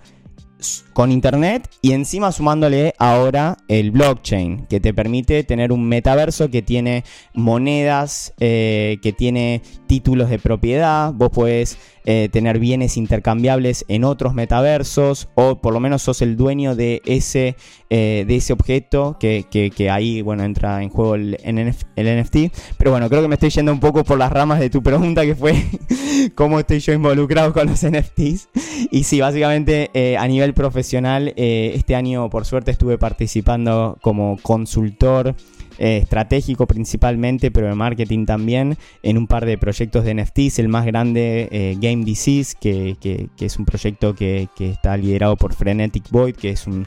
con 0.93 1.13
internet 1.13 1.69
y 1.83 1.93
encima 1.93 2.33
sumándole 2.33 2.95
ahora 2.99 3.59
el 3.69 3.91
blockchain 3.91 4.67
que 4.67 4.81
te 4.81 4.93
permite 4.93 5.45
tener 5.45 5.73
un 5.73 5.85
metaverso 5.85 6.51
que 6.51 6.63
tiene 6.63 7.05
monedas, 7.35 8.35
eh, 8.41 8.99
que 9.03 9.13
tiene 9.13 9.63
títulos 9.89 10.31
de 10.31 10.39
propiedad, 10.39 11.13
vos 11.13 11.31
puedes 11.33 11.79
eh, 12.05 12.29
tener 12.31 12.61
bienes 12.61 12.97
intercambiables 12.97 13.85
en 13.89 14.05
otros 14.05 14.35
metaversos 14.35 15.29
o 15.35 15.57
por 15.57 15.73
lo 15.73 15.81
menos 15.81 16.03
sos 16.03 16.23
el 16.23 16.37
dueño 16.37 16.77
de 16.77 17.03
ese, 17.05 17.57
de 17.91 18.25
ese 18.29 18.53
objeto 18.53 19.17
que, 19.19 19.91
ahí 19.91 20.23
bueno 20.23 20.45
entra 20.45 20.83
en 20.83 20.91
juego 20.91 21.17
el, 21.17 21.37
el, 21.43 22.21
NFT. 22.21 22.37
Pero 22.79 22.93
bueno, 22.93 23.09
creo 23.09 23.23
que 23.23 23.29
me 23.29 23.35
estoy 23.35 23.51
yendo 23.51 23.73
un 23.73 23.81
poco 23.81 24.05
por 24.05 24.19
las 24.19 24.31
ramas 24.31 24.61
de 24.61 24.71
tu 24.71 24.83
pregunta 24.83 25.27
que 25.27 25.35
fue 25.35 25.55
cómo 26.35 26.61
estoy 26.61 26.79
yo 26.79 26.93
involucrado 26.93 27.53
con 27.53 27.67
los 27.67 27.85
NFTs. 27.85 28.49
Y 28.91 29.05
sí, 29.05 29.21
básicamente 29.21 29.91
a 30.19 30.29
nivel 30.29 30.55
profesional 30.55 31.33
este 31.37 31.97
año 31.97 32.31
por 32.31 32.45
suerte 32.45 32.71
estuve 32.71 32.99
participando 32.99 33.99
como 34.01 34.39
consultor 34.43 35.35
eh, 35.79 35.99
estratégico 36.03 36.67
principalmente, 36.67 37.51
pero 37.51 37.69
de 37.69 37.75
marketing 37.75 38.27
también, 38.27 38.77
en 39.03 39.17
un 39.17 39.27
par 39.27 39.47
de 39.47 39.57
proyectos 39.59 40.05
de 40.05 40.15
NFTs. 40.15 40.59
El 40.59 40.69
más 40.69 40.85
grande, 40.85 41.49
eh, 41.53 41.77
Game 41.81 42.05
Disease, 42.05 42.57
que, 42.61 42.97
es 43.39 43.59
un 43.59 43.65
proyecto 43.65 44.15
que, 44.15 44.49
está 44.59 44.97
liderado 44.97 45.37
por 45.37 45.55
Frenetic 45.55 46.11
Void, 46.11 46.35
que 46.35 46.51
es 46.51 46.67
un, 46.67 46.87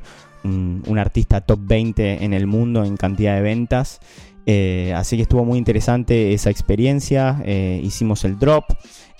artista 0.97 1.41
top 1.41 1.59
20 1.63 2.25
en 2.25 2.33
el 2.33 2.47
mundo 2.47 2.83
en 2.83 2.97
cantidad 2.97 3.35
de 3.35 3.41
ventas. 3.41 3.99
Eh, 4.45 4.91
así 4.95 5.15
que 5.15 5.23
estuvo 5.23 5.45
muy 5.45 5.57
interesante 5.57 6.33
esa 6.33 6.49
experiencia. 6.49 7.41
hicimos 7.81 8.25
el 8.25 8.37
drop. 8.37 8.65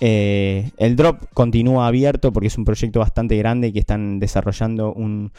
El 0.04 0.96
drop 0.96 1.26
continúa 1.32 1.86
abierto 1.86 2.32
porque 2.32 2.48
es 2.48 2.58
un 2.58 2.64
proyecto 2.64 2.98
bastante 2.98 3.36
grande 3.36 3.72
que 3.72 3.78
están 3.78 4.18
desarrollando 4.18 4.92
un, 4.92 5.30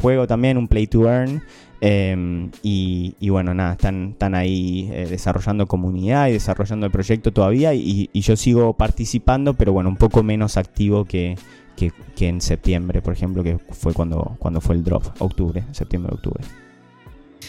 juego 0.00 0.26
también, 0.26 0.56
un 0.56 0.66
play 0.68 0.86
to 0.86 1.06
earn. 1.06 1.42
Em, 1.82 2.50
y, 2.62 3.28
bueno, 3.28 3.52
nada, 3.52 3.72
están, 3.72 4.34
ahí 4.34 4.88
eh, 4.92 5.06
desarrollando 5.10 5.66
comunidad 5.66 6.28
y 6.28 6.32
desarrollando 6.32 6.86
el 6.86 6.92
proyecto 6.92 7.32
todavía. 7.32 7.74
Y, 7.74 8.08
yo 8.14 8.34
sigo 8.36 8.72
participando, 8.72 9.54
pero 9.54 9.72
bueno, 9.72 9.90
un 9.90 9.96
poco 9.96 10.22
menos 10.22 10.56
activo 10.56 11.04
que, 11.04 11.36
en 12.18 12.40
septiembre, 12.40 13.02
por 13.02 13.12
ejemplo, 13.12 13.42
que 13.42 13.58
fue 13.58 13.92
cuando, 13.92 14.36
cuando 14.38 14.62
fue 14.62 14.74
el 14.74 14.84
drop, 14.84 15.04
octubre, 15.18 15.64
septiembre-octubre. 15.72 16.65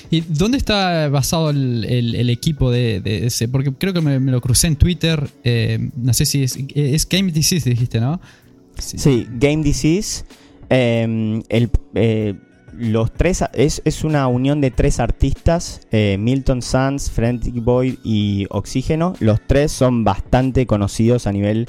¿Y 0.10 0.22
dónde 0.22 0.58
está 0.58 1.10
basado 1.10 1.50
el, 1.50 2.30
equipo 2.30 2.72
de, 2.72 3.02
ese? 3.26 3.48
Porque 3.48 3.74
creo 3.74 3.94
que 3.94 4.02
me, 4.02 4.20
lo 4.20 4.42
crucé 4.42 4.68
en 4.68 4.76
Twitter. 4.76 5.30
Eh, 5.44 5.90
no 5.96 6.14
sé 6.14 6.26
si 6.26 6.44
es, 6.44 6.58
es 6.76 7.08
Game 7.08 7.32
Disease, 7.32 7.70
dijiste, 7.70 8.00
¿no? 8.00 8.20
Sí, 8.78 9.28
Game 9.34 9.64
Disease. 9.64 10.24
Em, 10.70 11.42
eh, 11.50 12.36
los 12.78 13.12
tres 13.14 13.44
es, 13.54 14.04
una 14.04 14.28
unión 14.28 14.62
de 14.62 14.70
tres 14.72 15.00
artistas, 15.00 15.82
eh, 15.92 16.18
Milton 16.20 16.62
Sands, 16.62 17.10
Frantic 17.10 17.56
Boy 17.64 17.98
y 18.04 18.46
Oxígeno. 18.50 19.16
Los 19.20 19.40
tres 19.48 19.72
son 19.72 20.04
bastante 20.04 20.68
conocidos 20.68 21.28
a 21.28 21.32
nivel 21.32 21.68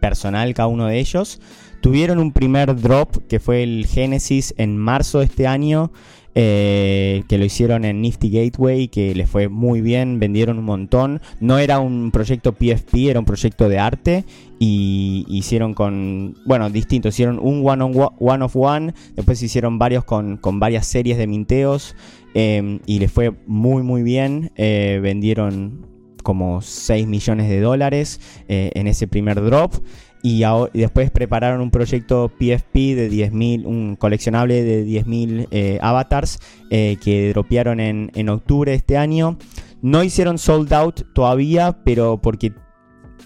personal, 0.00 0.54
cada 0.54 0.68
uno 0.68 0.86
de 0.86 0.98
ellos. 0.98 1.40
Tuvieron 1.80 2.18
un 2.18 2.32
primer 2.32 2.74
drop 2.80 3.26
que 3.28 3.38
fue 3.38 3.62
el 3.62 3.86
Genesis 3.86 4.52
en 4.56 4.76
marzo 4.76 5.20
de 5.20 5.26
este 5.26 5.46
año. 5.46 5.92
Eh, 6.40 7.24
que 7.26 7.36
lo 7.36 7.44
hicieron 7.44 7.84
en 7.84 8.00
Nifty 8.00 8.30
Gateway, 8.30 8.86
que 8.86 9.12
les 9.12 9.28
fue 9.28 9.48
muy 9.48 9.80
bien, 9.80 10.20
vendieron 10.20 10.60
un 10.60 10.66
montón. 10.66 11.20
No 11.40 11.58
era 11.58 11.80
un 11.80 12.12
proyecto 12.12 12.52
PFP, 12.52 13.10
era 13.10 13.18
un 13.18 13.26
proyecto 13.26 13.68
de 13.68 13.80
arte. 13.80 14.24
Y 14.60 15.26
hicieron 15.28 15.74
con, 15.74 16.36
bueno, 16.46 16.70
distinto, 16.70 17.08
hicieron 17.08 17.40
un 17.40 17.66
one, 17.68 17.82
on 17.82 18.10
one, 18.20 18.44
of 18.44 18.54
one, 18.54 18.94
después 19.16 19.42
hicieron 19.42 19.80
varios 19.80 20.04
con, 20.04 20.38
varias 20.60 20.86
series 20.86 21.18
de 21.18 21.26
minteos 21.26 21.96
em, 22.34 22.78
y 22.86 23.00
les 23.00 23.10
fue 23.10 23.34
muy 23.48 23.82
muy 23.82 24.04
bien. 24.04 24.52
Eh, 24.54 25.00
vendieron 25.02 25.88
como 26.22 26.62
6 26.62 27.08
millones 27.08 27.48
de 27.48 27.60
dólares 27.60 28.20
eh, 28.48 28.70
en 28.74 28.86
ese 28.86 29.08
primer 29.08 29.42
drop 29.42 29.74
y, 30.22 30.42
después 30.72 31.10
prepararon 31.10 31.60
un 31.60 31.70
proyecto 31.70 32.28
PFP 32.28 32.74
de 32.94 33.10
10.000, 33.10 33.64
un 33.66 33.96
coleccionable 33.96 34.62
de 34.62 34.84
10.000 34.84 35.48
eh, 35.50 35.78
avatars 35.80 36.38
eh, 36.70 36.96
que 37.02 37.30
dropearon 37.30 37.80
en, 37.80 38.10
en 38.14 38.28
octubre 38.28 38.72
de 38.72 38.76
este 38.76 38.96
año. 38.96 39.38
No 39.80 40.02
hicieron 40.02 40.38
sold 40.38 40.72
out 40.72 41.02
todavía, 41.12 41.78
pero 41.84 42.18
porque 42.20 42.52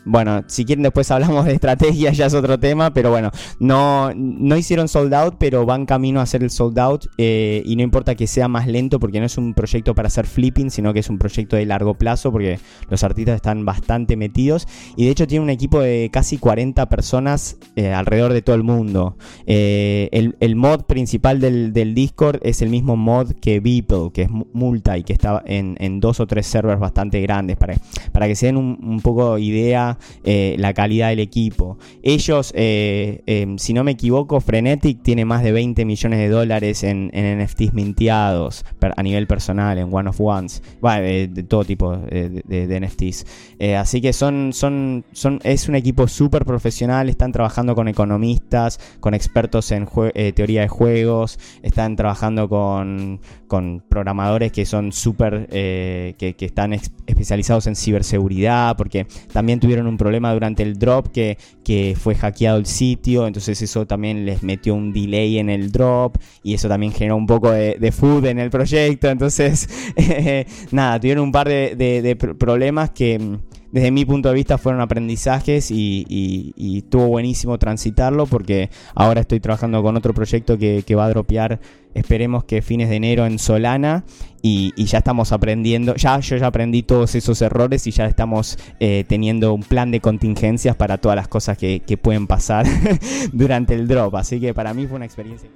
bueno, 0.05 0.43
si 0.47 0.65
quieren 0.65 0.83
después 0.83 1.11
hablamos 1.11 1.45
de 1.45 1.53
estrategia, 1.53 2.13
ya 2.13 2.27
es 2.27 2.35
otro 2.35 2.59
tema, 2.59 2.93
pero 2.93 3.11
bueno, 3.11 3.31
no, 3.61 4.13
no 4.15 4.57
hicieron 4.57 4.89
sold 4.89 5.15
out, 5.15 5.37
pero 5.39 5.65
van 5.65 5.87
camino 5.87 6.21
a 6.21 6.25
hacer 6.25 6.43
el 6.43 6.51
sold 6.51 6.79
out 6.79 7.07
eh, 7.19 7.63
y 7.65 7.77
no 7.77 7.83
importa 7.83 8.15
que 8.15 8.27
sea 8.27 8.49
más 8.49 8.67
lento 8.67 8.99
porque 8.99 9.21
no 9.21 9.27
es 9.27 9.39
un 9.39 9.55
proyecto 9.55 9.95
para 9.95 10.09
hacer 10.09 10.27
flipping, 10.27 10.71
sino 10.71 10.93
que 10.93 11.01
es 11.01 11.09
un 11.09 11.19
proyecto 11.19 11.57
de 11.57 11.67
largo 11.67 11.95
plazo 11.95 12.33
porque 12.33 12.59
los 12.89 13.05
artistas 13.05 13.37
están 13.37 13.65
bastante 13.65 14.17
metidos 14.17 14.67
y 14.97 15.05
de 15.05 15.11
hecho 15.11 15.27
tiene 15.27 15.45
un 15.45 15.51
equipo 15.51 15.81
de 15.81 16.11
casi 16.13 16.39
40 16.39 16.89
personas 16.89 17.57
eh, 17.77 17.93
alrededor 17.93 18.33
de 18.33 18.43
todo 18.43 18.57
el 18.57 18.65
mundo. 18.65 19.17
Eh, 19.47 20.09
el, 20.13 20.57
mod 20.57 20.83
principal 20.83 21.41
del, 21.41 21.95
Discord 21.95 22.41
es 22.43 22.63
el 22.63 22.71
mismo 22.71 22.97
mod 22.97 23.33
que 23.41 23.61
Beeple, 23.61 24.11
que 24.13 24.23
es 24.23 24.31
Multi, 24.31 25.03
que 25.05 25.13
está 25.13 25.43
en, 25.47 26.01
dos 26.01 26.21
o 26.21 26.27
tres 26.27 26.47
servers 26.47 26.81
bastante 26.81 27.21
grandes 27.21 27.57
para, 27.57 27.75
para 28.13 28.27
que 28.27 28.35
se 28.35 28.47
den 28.47 28.57
un, 28.57 28.79
un 28.83 29.01
poco 29.01 29.39
idea 29.39 29.92
eh, 30.25 30.57
la 30.59 30.75
calidad 30.75 31.09
del 31.09 31.21
equipo. 31.21 31.79
Ellos, 32.03 32.53
eh, 32.57 33.23
em, 33.27 33.59
si 33.59 33.73
no 33.73 33.85
me 33.85 33.93
equivoco, 33.93 34.41
Frenetic 34.41 35.03
tiene 35.03 35.25
más 35.25 35.43
de 35.43 35.53
20 35.53 35.85
millones 35.85 36.19
de 36.19 36.29
dólares 36.29 36.83
en, 36.83 37.11
NFTs 37.13 37.73
minteados 37.75 38.65
a 38.97 39.03
nivel 39.03 39.27
personal, 39.27 39.79
en 39.79 39.93
One 39.93 40.11
of 40.11 40.21
Ones, 40.21 40.63
de, 40.83 41.45
todo 41.49 41.65
tipo 41.65 41.97
de, 41.97 42.81
NFTs. 42.81 43.27
Eh, 43.59 43.77
así 43.77 44.01
que 44.01 44.13
son, 44.13 44.53
son, 44.53 45.05
son, 45.13 45.41
es 45.45 45.69
un 45.69 45.75
equipo 45.75 46.09
súper 46.09 46.45
profesional, 46.45 47.09
están 47.09 47.33
trabajando 47.33 47.75
con 47.75 47.89
economistas, 47.89 48.79
con 49.01 49.15
expertos 49.15 49.71
en 49.73 49.87
teoría 50.35 50.63
de 50.63 50.69
juegos, 50.69 51.39
están 51.63 51.97
trabajando 51.97 52.49
con, 52.49 53.21
con 53.47 53.83
programadores 53.89 54.53
que 54.53 54.65
son 54.65 54.93
súper, 54.93 55.47
que 55.49 56.37
están 56.41 56.73
especializados 56.73 57.67
en 57.67 57.77
ciberseguridad, 57.77 58.77
porque 58.77 59.07
también 59.33 59.61
tuvieron 59.61 59.82
un 59.87 59.97
problema 59.97 60.33
durante 60.33 60.63
el 60.63 60.79
drop 60.79 61.09
que, 61.09 61.39
que 61.65 61.97
fue 61.99 62.15
hackeado 62.15 62.59
el 62.59 62.67
sitio, 62.67 63.27
entonces 63.27 63.61
eso 63.63 63.87
también 63.87 64.25
les 64.25 64.43
metió 64.43 64.75
un 64.75 64.93
delay 64.93 65.39
en 65.39 65.51
el 65.51 65.71
drop 65.71 66.17
y 66.43 66.55
eso 66.55 66.69
también 66.69 66.93
generó 66.93 67.17
un 67.17 67.27
poco 67.27 67.51
de, 67.51 67.93
food 67.93 68.27
en 68.27 68.39
el 68.39 68.51
proyecto, 68.51 69.09
entonces 69.09 69.69
nada, 70.71 70.99
tuvieron 70.99 71.25
un 71.25 71.33
par 71.33 71.49
de, 71.49 72.17
problemas 72.39 72.91
que 72.91 73.19
mm, 73.19 73.39
desde 73.73 73.91
mi 73.91 74.05
punto 74.05 74.29
de 74.29 74.35
vista 74.35 74.59
fueron 74.59 74.81
aprendizajes 74.81 75.71
y, 75.71 76.05
y, 76.09 76.79
estuvo 76.79 77.07
buenísimo 77.07 77.59
transitarlo 77.59 78.27
porque 78.27 78.71
ahora 78.95 79.23
estoy 79.23 79.41
trabajando 79.41 79.83
con 79.83 79.97
otro 79.97 80.13
proyecto 80.13 80.59
que, 80.59 80.83
que 80.87 80.95
va 80.95 81.07
a 81.07 81.09
dropear 81.09 81.59
Esperemos 81.95 82.45
que 82.45 82.63
fines 82.63 82.89
de 82.89 82.97
enero 82.97 83.27
en 83.27 83.39
Solana 83.39 84.05
y, 84.43 84.73
ya 84.85 84.99
estamos 84.99 85.31
aprendiendo, 85.33 85.95
ya 85.95 86.19
yo 86.19 86.37
ya 86.37 86.49
aprendí 86.49 86.83
todos 86.83 87.15
esos 87.15 87.41
errores 87.43 87.87
y 87.87 87.93
ya 87.93 88.07
estamos 88.07 88.59
eh, 88.81 89.05
teniendo 89.09 89.55
un 89.55 89.63
plan 89.63 89.91
de 89.91 90.01
contingencias 90.01 90.75
para 90.75 90.99
todas 90.99 91.17
las 91.17 91.29
cosas 91.29 91.57
que, 91.57 91.81
pueden 92.03 92.27
pasar 92.27 92.67
durante 93.33 93.75
el 93.75 93.87
drop. 93.87 94.17
Así 94.17 94.41
que 94.41 94.53
para 94.53 94.75
mí 94.75 94.87
fue 94.87 94.97
una 94.97 95.05
experiencia. 95.05 95.49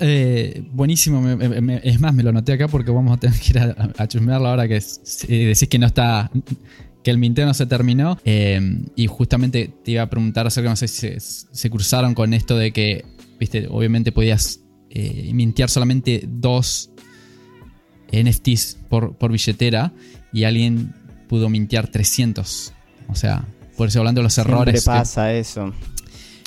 Eh, 0.00 0.64
buenísimo, 0.72 1.22
es 1.82 2.00
más, 2.00 2.14
me 2.14 2.22
lo 2.22 2.32
noté 2.32 2.54
acá 2.54 2.68
porque 2.68 2.90
vamos 2.90 3.16
a 3.16 3.20
tener 3.20 3.38
que 3.38 3.50
ir 3.50 3.58
a, 3.58 3.92
a 3.98 4.08
chusmearlo 4.08 4.48
ahora 4.48 4.66
que 4.66 4.80
decís 5.28 5.68
que 5.68 5.78
no 5.78 5.86
está, 5.86 6.30
que 7.04 7.10
el 7.10 7.18
minteo 7.18 7.46
no 7.46 7.54
se 7.54 7.66
terminó. 7.66 8.18
Eh, 8.24 8.60
y 8.96 9.06
justamente 9.06 9.70
te 9.84 9.92
iba 9.92 10.02
a 10.02 10.10
preguntar 10.10 10.46
acerca, 10.46 10.70
no 10.70 10.76
sé 10.76 10.88
si 10.88 11.00
se, 11.00 11.20
se, 11.20 11.70
cruzaron 11.70 12.14
con 12.14 12.34
esto 12.34 12.56
de 12.56 12.72
que, 12.72 13.04
viste, 13.38 13.68
obviamente 13.70 14.10
podías 14.10 14.60
eh, 14.90 15.30
mintear 15.34 15.70
solamente 15.70 16.24
dos 16.26 16.90
NFTs 18.12 18.78
por, 18.88 19.14
por, 19.14 19.32
billetera 19.32 19.92
y 20.32 20.44
alguien 20.44 20.94
pudo 21.28 21.48
mintear 21.48 21.88
300. 21.88 22.72
O 23.08 23.14
sea, 23.14 23.44
por 23.76 23.88
eso 23.88 23.98
hablando 24.00 24.20
de 24.20 24.24
los 24.24 24.38
errores. 24.38 24.82
Siempre 24.82 25.00
pasa 25.00 25.32
eso. 25.32 25.72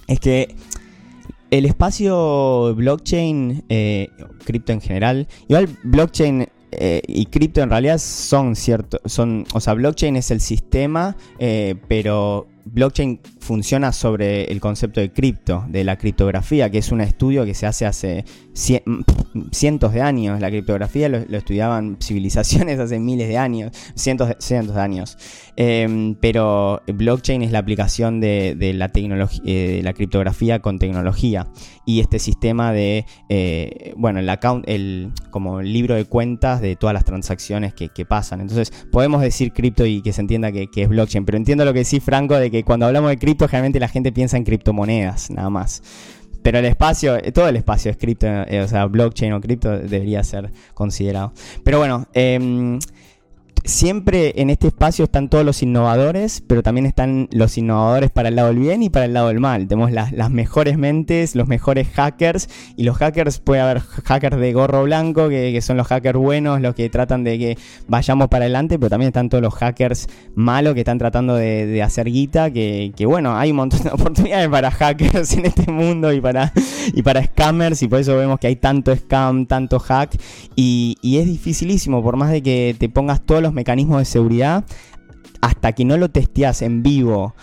Es 0.07 0.19
que 0.19 0.55
el 1.51 1.65
espacio 1.65 2.73
blockchain, 2.75 3.63
eh, 3.69 4.09
cripto 4.43 4.71
en 4.71 4.81
general, 4.81 5.27
igual 5.47 5.69
blockchain 5.83 6.47
eh, 6.71 7.01
y 7.05 7.25
cripto 7.25 7.61
en 7.61 7.69
realidad 7.69 7.97
son 7.97 8.55
ciertos, 8.55 9.01
son, 9.05 9.45
o 9.53 9.59
sea, 9.59 9.73
blockchain 9.73 10.15
es 10.15 10.31
el 10.31 10.39
sistema, 10.39 11.17
eh, 11.39 11.75
pero 11.89 12.47
blockchain 12.65 13.19
funciona 13.39 13.91
sobre 13.91 14.45
el 14.45 14.59
concepto 14.59 14.99
de 14.99 15.11
cripto, 15.11 15.65
de 15.67 15.83
la 15.83 15.97
criptografía, 15.97 16.69
que 16.69 16.77
es 16.77 16.91
un 16.91 17.01
estudio 17.01 17.45
que 17.45 17.53
se 17.53 17.65
hace 17.65 17.85
hace 17.85 18.25
cientos 18.53 19.93
de 19.93 20.01
años. 20.01 20.39
La 20.39 20.49
criptografía 20.49 21.09
lo, 21.09 21.17
estudiaban 21.17 21.97
civilizaciones 22.01 22.79
hace 22.79 22.99
miles 22.99 23.27
de 23.27 23.37
años, 23.37 23.71
cientos 23.95 24.29
de, 24.29 24.35
cientos 24.39 24.75
de 24.75 24.81
años. 24.81 25.17
Em, 25.55 26.15
pero 26.15 26.81
blockchain 26.87 27.41
es 27.41 27.51
la 27.51 27.59
aplicación 27.59 28.19
de, 28.19 28.55
la 28.75 28.91
eh, 29.45 29.81
la 29.83 29.93
criptografía 29.93 30.59
con 30.59 30.79
tecnología. 30.79 31.47
Y 31.85 31.99
este 31.99 32.19
sistema 32.19 32.71
de, 32.71 33.05
eh, 33.27 33.93
bueno, 33.97 34.19
el 34.19 34.29
account, 34.29 34.65
el, 34.67 35.11
como 35.31 35.61
el 35.61 35.73
libro 35.73 35.95
de 35.95 36.05
cuentas 36.05 36.61
de 36.61 36.75
todas 36.75 36.93
las 36.93 37.05
transacciones 37.05 37.73
que, 37.73 37.89
pasan. 38.01 38.41
Entonces, 38.41 38.73
podemos 38.91 39.21
decir 39.21 39.53
cripto 39.53 39.85
y 39.85 40.01
que 40.01 40.11
se 40.11 40.21
entienda 40.21 40.51
que, 40.51 40.67
que, 40.67 40.83
es 40.83 40.89
blockchain, 40.89 41.23
pero 41.23 41.37
entiendo 41.37 41.65
lo 41.65 41.71
que 41.71 41.79
decís, 41.79 42.03
Franco, 42.03 42.35
de 42.35 42.50
de 42.50 42.50
que 42.51 42.63
cuando 42.63 42.85
hablamos 42.85 43.09
de 43.09 43.17
cripto, 43.17 43.47
generalmente 43.47 43.79
la 43.79 43.87
gente 43.87 44.11
piensa 44.11 44.37
en 44.37 44.43
criptomonedas, 44.43 45.31
nada 45.31 45.49
más. 45.49 45.81
Pero 46.43 46.59
el 46.59 46.65
espacio, 46.65 47.19
todo 47.33 47.47
el 47.47 47.55
espacio 47.55 47.91
es 47.91 47.97
cripto, 47.97 48.27
o 48.27 48.67
sea, 48.67 48.85
blockchain 48.85 49.33
o 49.33 49.41
cripto 49.41 49.69
debería 49.77 50.23
ser 50.23 50.51
considerado. 50.73 51.33
Pero 51.63 51.77
bueno, 51.77 52.07
eh, 52.13 52.79
siempre 53.63 54.33
en 54.41 54.49
este 54.49 54.67
espacio 54.67 55.05
están 55.05 55.29
todos 55.29 55.45
los 55.45 55.61
innovadores, 55.61 56.43
pero 56.45 56.63
también 56.63 56.85
están 56.85 57.27
los 57.31 57.57
innovadores 57.57 58.09
para 58.09 58.29
el 58.29 58.35
lado 58.35 58.49
del 58.49 58.59
bien 58.59 58.83
y 58.83 58.89
para 58.89 59.05
el 59.05 59.13
lado 59.13 59.27
del 59.27 59.39
mal. 59.39 59.67
Tenemos 59.67 59.91
las, 59.91 60.31
mejores 60.31 60.77
mentes, 60.77 61.35
los 61.35 61.47
mejores 61.47 61.87
hackers, 61.89 62.49
y 62.75 62.83
los 62.83 62.97
hackers, 62.97 63.39
puede 63.39 63.61
haber 63.61 63.79
hackers 63.79 64.37
de 64.37 64.53
gorro 64.53 64.83
blanco, 64.83 65.29
que, 65.29 65.59
son 65.61 65.77
los 65.77 65.87
hackers 65.87 66.17
buenos, 66.17 66.61
los 66.61 66.75
que 66.75 66.89
tratan 66.89 67.23
de 67.23 67.37
que 67.37 67.57
vayamos 67.87 68.27
para 68.29 68.45
adelante, 68.45 68.79
pero 68.79 68.89
también 68.89 69.07
están 69.07 69.29
todos 69.29 69.41
los 69.41 69.53
hackers 69.53 70.07
malos 70.35 70.73
que 70.73 70.81
están 70.81 70.97
tratando 70.97 71.35
de, 71.35 71.81
hacer 71.81 72.07
guita, 72.07 72.51
que, 72.51 72.93
bueno, 73.05 73.35
hay 73.37 73.51
un 73.51 73.57
montón 73.57 73.83
de 73.83 73.89
oportunidades 73.91 74.49
para 74.49 74.71
hackers 74.71 75.33
en 75.33 75.45
este 75.45 75.71
mundo 75.71 76.11
y 76.13 76.21
para, 76.21 76.53
y 76.93 77.01
para 77.01 77.23
scammers, 77.23 77.81
y 77.83 77.87
por 77.87 77.99
eso 77.99 78.15
vemos 78.15 78.39
que 78.39 78.47
hay 78.47 78.55
tanto 78.55 78.95
scam, 78.95 79.45
tanto 79.45 79.79
hack, 79.79 80.17
y, 80.55 80.97
y 81.01 81.17
es 81.17 81.25
dificilísimo, 81.25 82.01
por 82.03 82.17
más 82.17 82.31
de 82.31 82.41
que 82.41 82.75
te 82.77 82.89
pongas 82.89 83.21
todos 83.21 83.41
los 83.41 83.50
mecanismos 83.53 83.99
de 83.99 84.05
seguridad, 84.05 84.65
hasta 85.41 85.73
que 85.73 85.85
no 85.85 85.97
lo 85.97 86.09
testeas 86.09 86.61
en 86.61 86.83
vivo, 86.83 87.33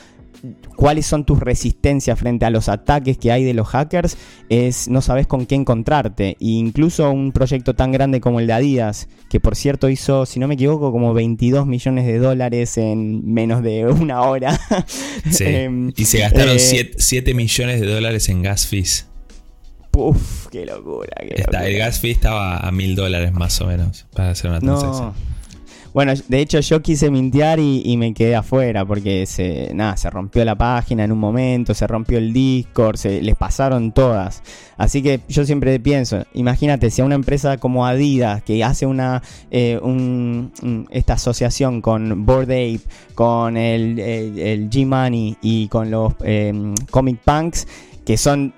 cuáles 0.76 1.06
son 1.06 1.24
tus 1.24 1.40
resistencias 1.40 2.18
frente 2.18 2.44
a 2.44 2.50
los 2.50 2.68
ataques 2.68 3.18
que 3.18 3.32
hay 3.32 3.44
de 3.44 3.54
los 3.54 3.68
hackers, 3.68 4.16
es 4.48 4.88
no 4.88 5.02
sabes 5.02 5.26
con 5.26 5.46
qué 5.46 5.54
encontrarte. 5.54 6.30
E 6.30 6.36
incluso 6.40 7.10
un 7.10 7.32
proyecto 7.32 7.74
tan 7.74 7.92
grande 7.92 8.20
como 8.20 8.40
el 8.40 8.46
de 8.46 8.52
Adidas, 8.52 9.08
que 9.28 9.40
por 9.40 9.56
cierto 9.56 9.88
hizo, 9.88 10.26
si 10.26 10.38
no 10.38 10.48
me 10.48 10.54
equivoco, 10.54 10.92
como 10.92 11.14
22 11.14 11.66
millones 11.66 12.06
de 12.06 12.18
dólares 12.18 12.78
en 12.78 13.32
menos 13.32 13.62
de 13.62 13.86
una 13.86 14.22
hora. 14.22 14.58
Em, 15.40 15.92
y 15.96 16.04
se 16.04 16.18
gastaron 16.18 16.58
7, 16.58 17.30
eh, 17.30 17.34
millones 17.34 17.80
de 17.80 17.86
dólares 17.86 18.28
en 18.28 18.42
gas 18.42 18.66
fees. 18.66 19.06
Uf, 19.96 20.46
qué 20.48 20.64
locura. 20.64 21.10
El 21.20 21.76
gas 21.76 21.98
fee 21.98 22.12
estaba 22.12 22.58
a 22.58 22.70
mil 22.70 22.94
dólares 22.94 23.32
más 23.32 23.60
o 23.60 23.66
menos 23.66 24.06
para 24.14 24.30
hacer 24.30 24.50
una 24.50 24.60
transacción. 24.60 25.12
Bueno, 25.98 26.12
de 26.28 26.40
hecho 26.40 26.60
yo 26.60 26.80
quise 26.80 27.10
mintear 27.10 27.58
y, 27.58 27.96
me 27.96 28.14
quedé 28.14 28.36
afuera 28.36 28.84
porque 28.84 29.26
se, 29.26 29.74
nada, 29.74 29.96
se 29.96 30.08
rompió 30.08 30.44
la 30.44 30.54
página 30.54 31.02
en 31.02 31.10
un 31.10 31.18
momento, 31.18 31.74
se 31.74 31.88
rompió 31.88 32.18
el 32.18 32.32
Discord, 32.32 32.94
se 32.94 33.20
les 33.20 33.34
pasaron 33.34 33.90
todas. 33.90 34.44
Así 34.76 35.02
que 35.02 35.22
yo 35.28 35.44
siempre 35.44 35.80
pienso, 35.80 36.24
imagínate 36.34 36.92
si 36.92 37.02
a 37.02 37.04
una 37.04 37.16
empresa 37.16 37.56
como 37.56 37.84
Adidas 37.84 38.44
que 38.44 38.62
hace 38.62 38.86
una 38.86 39.24
eh, 39.50 39.80
esta 40.90 41.14
asociación 41.14 41.80
con 41.80 42.24
Board 42.24 42.44
Ape, 42.44 42.80
con 43.16 43.56
el, 43.56 43.98
el, 43.98 44.70
G-Money 44.70 45.38
y 45.42 45.66
con 45.66 45.90
los 45.90 46.12
eh, 46.22 46.52
Comic 46.92 47.18
Punks, 47.24 47.66
que 48.06 48.16
son 48.16 48.54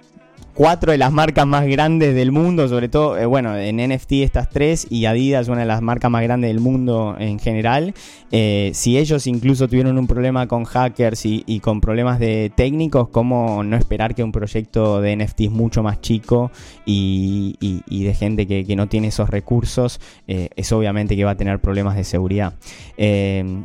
cuatro 0.61 0.93
de 0.93 0.99
las 0.99 1.11
marcas 1.11 1.47
más 1.47 1.67
grandes 1.67 2.15
del 2.15 2.33
mundo, 2.33 2.69
sobre 2.69 2.91
todo, 2.91 3.17
eh, 3.17 3.25
bueno, 3.25 3.57
en 3.57 3.79
NFT 3.79 4.13
estas 4.25 4.51
tres 4.51 4.87
y 4.91 5.07
Adidas, 5.07 5.49
una 5.49 5.61
de 5.61 5.67
las 5.67 5.81
marcas 5.81 6.11
más 6.11 6.23
grandes 6.23 6.51
del 6.51 6.61
mundo 6.61 7.17
en 7.19 7.39
general. 7.39 7.95
Eh, 8.31 8.71
si 8.75 8.99
ellos 8.99 9.27
incluso 9.27 9.69
tuvieron 9.69 9.97
un 9.97 10.07
problema 10.07 10.47
con 10.49 10.65
hackers 10.65 11.25
y, 11.25 11.61
con 11.61 11.81
problemas 11.81 12.19
de 12.19 12.53
técnicos, 12.55 13.09
¿cómo 13.09 13.65
no 13.65 13.75
esperar 13.75 14.15
que 14.15 14.23
un 14.23 14.33
proyecto 14.33 15.01
de 15.01 15.17
NFT 15.17 15.41
es 15.41 15.51
mucho 15.51 15.83
más 15.83 16.03
chico 16.03 16.51
y, 16.85 17.57
de 17.89 18.13
gente 18.13 18.47
que, 18.47 18.77
no 18.77 18.87
tiene 18.87 19.09
esos 19.09 19.31
recursos, 19.31 19.99
eh, 20.29 20.51
es 20.57 20.71
obviamente 20.73 21.17
que 21.17 21.25
va 21.25 21.31
a 21.31 21.37
tener 21.37 21.59
problemas 21.61 21.97
de 21.97 22.05
seguridad? 22.05 22.53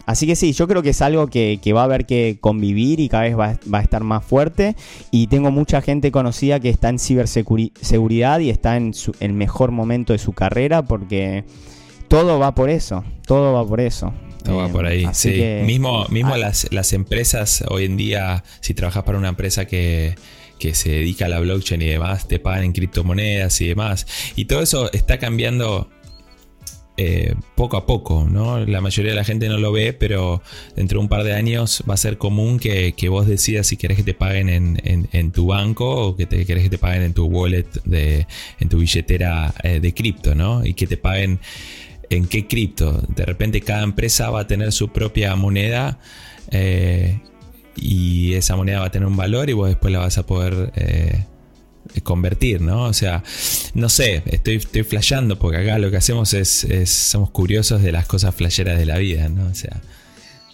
así 0.06 0.28
que 0.28 0.38
sí, 0.38 0.54
yo 0.54 0.66
creo 0.66 0.82
que 0.82 0.92
es 0.92 1.02
algo 1.02 1.28
que, 1.28 1.60
va 1.76 1.82
a 1.82 1.84
haber 1.84 2.06
que 2.06 2.38
convivir 2.40 3.02
y 3.02 3.10
cada 3.10 3.24
vez 3.24 3.38
va, 3.38 3.60
va 3.72 3.80
a 3.80 3.82
estar 3.82 4.02
más 4.06 4.24
fuerte. 4.24 4.78
Y 5.12 5.28
tengo 5.28 5.52
mucha 5.52 5.82
gente 5.82 6.10
conocida 6.10 6.62
que 6.62 6.70
está 6.70 6.85
está 6.86 6.90
en 6.92 7.00
ciberseguridad 7.00 8.40
y 8.42 8.52
está 8.52 8.78
en 8.78 8.94
el 9.20 9.34
mejor 9.34 9.72
momento 9.72 10.14
de 10.14 10.20
su 10.20 10.34
carrera 10.34 10.84
porque 10.84 11.44
todo 12.08 12.38
va 12.38 12.54
por 12.54 12.70
eso, 12.70 13.04
todo 13.26 13.54
va 13.54 13.68
por 13.68 13.82
eso. 13.82 14.14
Todo 14.44 14.58
va 14.58 14.68
por 14.68 14.86
ahí, 14.86 15.08
sí. 15.14 15.42
mismo 15.64 16.06
mismo 16.10 16.38
las, 16.38 16.72
las, 16.72 16.94
empresas 16.94 17.64
hoy 17.70 17.86
en 17.86 17.98
día, 17.98 18.44
si 18.60 18.76
trabajas 18.76 19.02
para 19.04 19.18
una 19.18 19.30
empresa 19.30 19.66
que, 19.66 20.14
que 20.60 20.76
se 20.76 20.90
dedica 20.90 21.26
a 21.26 21.30
la 21.30 21.40
blockchain 21.40 21.82
y 21.82 21.88
demás, 21.88 22.28
te 22.28 22.38
pagan 22.38 22.66
en 22.66 22.74
criptomonedas 22.74 23.60
y 23.62 23.70
demás. 23.70 24.06
Y 24.36 24.46
todo 24.46 24.62
eso 24.62 24.94
está 24.94 25.18
cambiando 25.18 25.90
eh, 26.98 27.36
poco 27.56 27.76
a 27.76 27.86
poco, 27.86 28.26
¿no? 28.30 28.66
La 28.66 28.80
mayoría 28.80 29.12
de 29.12 29.18
la 29.18 29.26
gente 29.26 29.50
no 29.50 29.58
lo 29.58 29.74
ve, 29.74 29.92
pero 29.92 30.42
dentro 30.78 31.00
de 31.00 31.04
un 31.04 31.10
par 31.10 31.26
de 31.26 31.34
años 31.34 31.84
va 31.90 31.96
a 31.96 31.98
ser 31.98 32.18
común 32.18 32.58
que, 32.58 32.94
vos 33.10 33.28
decidas 33.28 33.68
si 33.68 33.76
querés 33.76 33.98
que 33.98 34.04
te 34.04 34.14
paguen 34.14 34.50
en, 34.50 35.32
tu 35.32 35.48
banco 35.48 35.90
o 35.90 36.16
que 36.16 36.26
te 36.26 36.46
querés 36.46 36.64
que 36.64 36.70
te 36.70 36.78
paguen 36.78 37.02
en 37.02 37.14
tu 37.14 37.26
wallet, 37.26 37.68
de, 37.84 38.28
en 38.62 38.70
tu 38.70 38.78
billetera 38.78 39.54
eh, 39.64 39.82
de 39.82 39.94
cripto, 39.94 40.36
¿no? 40.36 40.66
Y 40.66 40.74
que 40.74 40.88
te 40.88 40.96
paguen 40.96 41.40
en 42.10 42.28
qué 42.28 42.48
cripto. 42.48 43.02
De 43.14 43.26
repente 43.26 43.60
cada 43.60 43.84
empresa 43.84 44.30
va 44.30 44.42
a 44.42 44.48
tener 44.48 44.72
su 44.72 44.88
propia 44.90 45.36
moneda 45.36 46.00
eh, 46.52 47.20
y 47.76 48.36
esa 48.36 48.56
moneda 48.56 48.80
va 48.80 48.86
a 48.86 48.92
tener 48.92 49.08
un 49.08 49.18
valor 49.18 49.50
y 49.50 49.54
vos 49.54 49.68
después 49.68 49.92
la 49.92 50.00
vas 50.00 50.18
a 50.18 50.26
poder 50.26 50.72
convertir, 52.02 52.62
¿no? 52.62 52.84
O 52.84 52.94
sea, 52.94 53.24
no 53.74 53.90
sé, 53.90 54.24
estoy, 54.26 54.56
estoy 54.56 54.84
flasheando 54.84 55.38
porque 55.40 55.58
acá 55.58 55.78
lo 55.80 55.92
que 55.92 55.98
hacemos 55.98 56.34
es, 56.34 56.66
somos 56.90 57.30
curiosos 57.32 57.82
de 57.82 57.92
las 57.92 58.06
cosas 58.06 58.34
flasheras 58.36 58.78
de 58.78 58.86
la 58.86 58.98
vida, 58.98 59.30
¿no? 59.30 59.48
O 59.48 59.56
sea. 59.56 59.82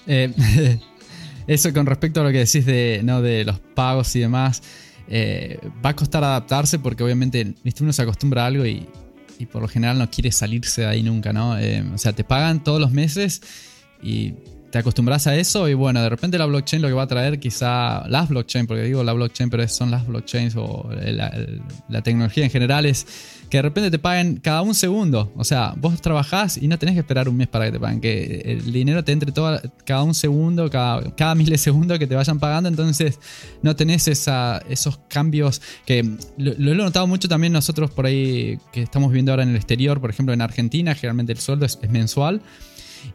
Eh, 0.08 0.32
eso 1.48 1.74
con 1.74 1.86
respecto 1.86 2.22
a 2.22 2.24
lo 2.24 2.32
que 2.32 2.40
decís 2.40 2.66
de, 2.66 3.02
¿no? 3.04 3.22
de 3.22 3.44
los 3.44 3.60
pagos 3.60 4.16
y 4.16 4.20
demás, 4.20 4.62
eh, 5.08 5.60
va 5.84 5.92
a 5.92 5.96
costar 5.96 6.24
adaptarse 6.24 6.80
porque 6.80 7.04
obviamente 7.04 7.54
uno 7.82 7.94
se 7.94 8.02
acostumbra 8.02 8.44
a 8.44 8.48
algo 8.48 8.66
y, 8.66 8.88
por 9.52 9.64
lo 9.64 9.68
general 9.68 9.98
no 9.98 10.08
quiere 10.12 10.32
salirse 10.32 10.82
de 10.82 10.88
ahí 10.88 11.02
nunca, 11.02 11.34
¿no? 11.34 11.58
Eh, 11.58 11.84
o 11.96 11.98
sea, 11.98 12.14
te 12.14 12.24
pagan 12.24 12.64
todos 12.64 12.80
los 12.80 12.92
meses 12.92 13.42
y 14.04 14.36
te 14.72 14.78
acostumbras 14.78 15.28
a 15.28 15.36
eso 15.36 15.68
y 15.68 15.74
bueno, 15.74 16.02
de 16.02 16.10
repente 16.10 16.38
la 16.38 16.46
blockchain 16.46 16.82
lo 16.82 16.88
que 16.88 16.94
va 16.94 17.04
a 17.04 17.08
traer 17.08 17.40
quizá 17.40 18.08
las 18.08 18.30
blockchain, 18.30 18.68
porque 18.68 18.84
digo 18.84 19.04
la 19.04 19.14
blockchain, 19.14 19.50
pero 19.50 19.68
son 19.68 19.92
las 19.92 20.08
blockchains 20.08 20.56
o 20.56 20.90
la, 20.92 22.02
tecnología 22.02 22.46
en 22.46 22.50
general 22.50 22.86
es 22.86 23.06
que 23.50 23.58
de 23.58 23.64
repente 23.64 23.92
te 23.92 24.00
paguen 24.00 24.38
cada 24.38 24.62
un 24.62 24.74
segundo. 24.74 25.32
O 25.36 25.44
sea, 25.44 25.74
vos 25.76 26.02
trabajás 26.02 26.58
y 26.58 26.70
no 26.70 26.80
tenés 26.80 26.96
que 26.96 27.02
esperar 27.02 27.28
un 27.28 27.36
mes 27.36 27.50
para 27.50 27.66
que 27.66 27.74
te 27.74 27.80
paguen, 27.80 28.00
que 28.00 28.42
el 28.46 28.72
dinero 28.72 29.04
te 29.04 29.12
entre 29.12 29.34
todo, 29.34 29.60
cada 29.84 30.04
un 30.04 30.14
segundo, 30.14 30.70
cada, 30.70 31.14
cada 31.16 31.36
milisegundo 31.36 32.00
que 32.00 32.08
te 32.08 32.16
vayan 32.16 32.40
pagando, 32.40 32.70
entonces 32.70 33.20
no 33.62 33.76
tenés 33.76 34.08
esa, 34.08 34.64
esos 34.70 35.00
cambios 35.10 35.62
que 35.86 36.02
lo, 36.38 36.54
lo, 36.58 36.72
he 36.72 36.76
notado 36.76 37.08
mucho 37.08 37.28
también 37.28 37.52
nosotros 37.52 37.92
por 37.92 38.06
ahí 38.06 38.58
que 38.72 38.82
estamos 38.82 39.10
viviendo 39.10 39.34
ahora 39.34 39.44
en 39.44 39.50
el 39.50 39.58
exterior, 39.58 40.00
por 40.00 40.10
ejemplo 40.10 40.34
en 40.34 40.42
Argentina, 40.42 40.96
generalmente 40.96 41.34
el 41.34 41.40
sueldo 41.40 41.66
es 41.66 41.78
mensual 41.90 42.42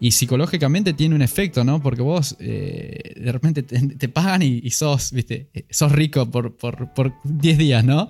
y 0.01 0.11
psicológicamente 0.11 0.93
tiene 0.93 1.15
un 1.15 1.23
efecto, 1.23 1.65
¿no? 1.65 1.83
Porque 1.83 2.03
vos 2.03 2.37
eh, 2.39 3.15
de 3.17 3.33
repente 3.33 3.63
te, 3.63 4.09
pagan 4.09 4.43
y, 4.43 4.71
sos, 4.71 5.13
viste, 5.13 5.49
eh, 5.55 5.65
sos 5.71 5.93
rico 5.93 6.31
por, 6.31 6.57
por, 6.57 6.93
por 6.95 7.15
10 7.25 7.59
días, 7.59 7.85
¿no? 7.85 8.09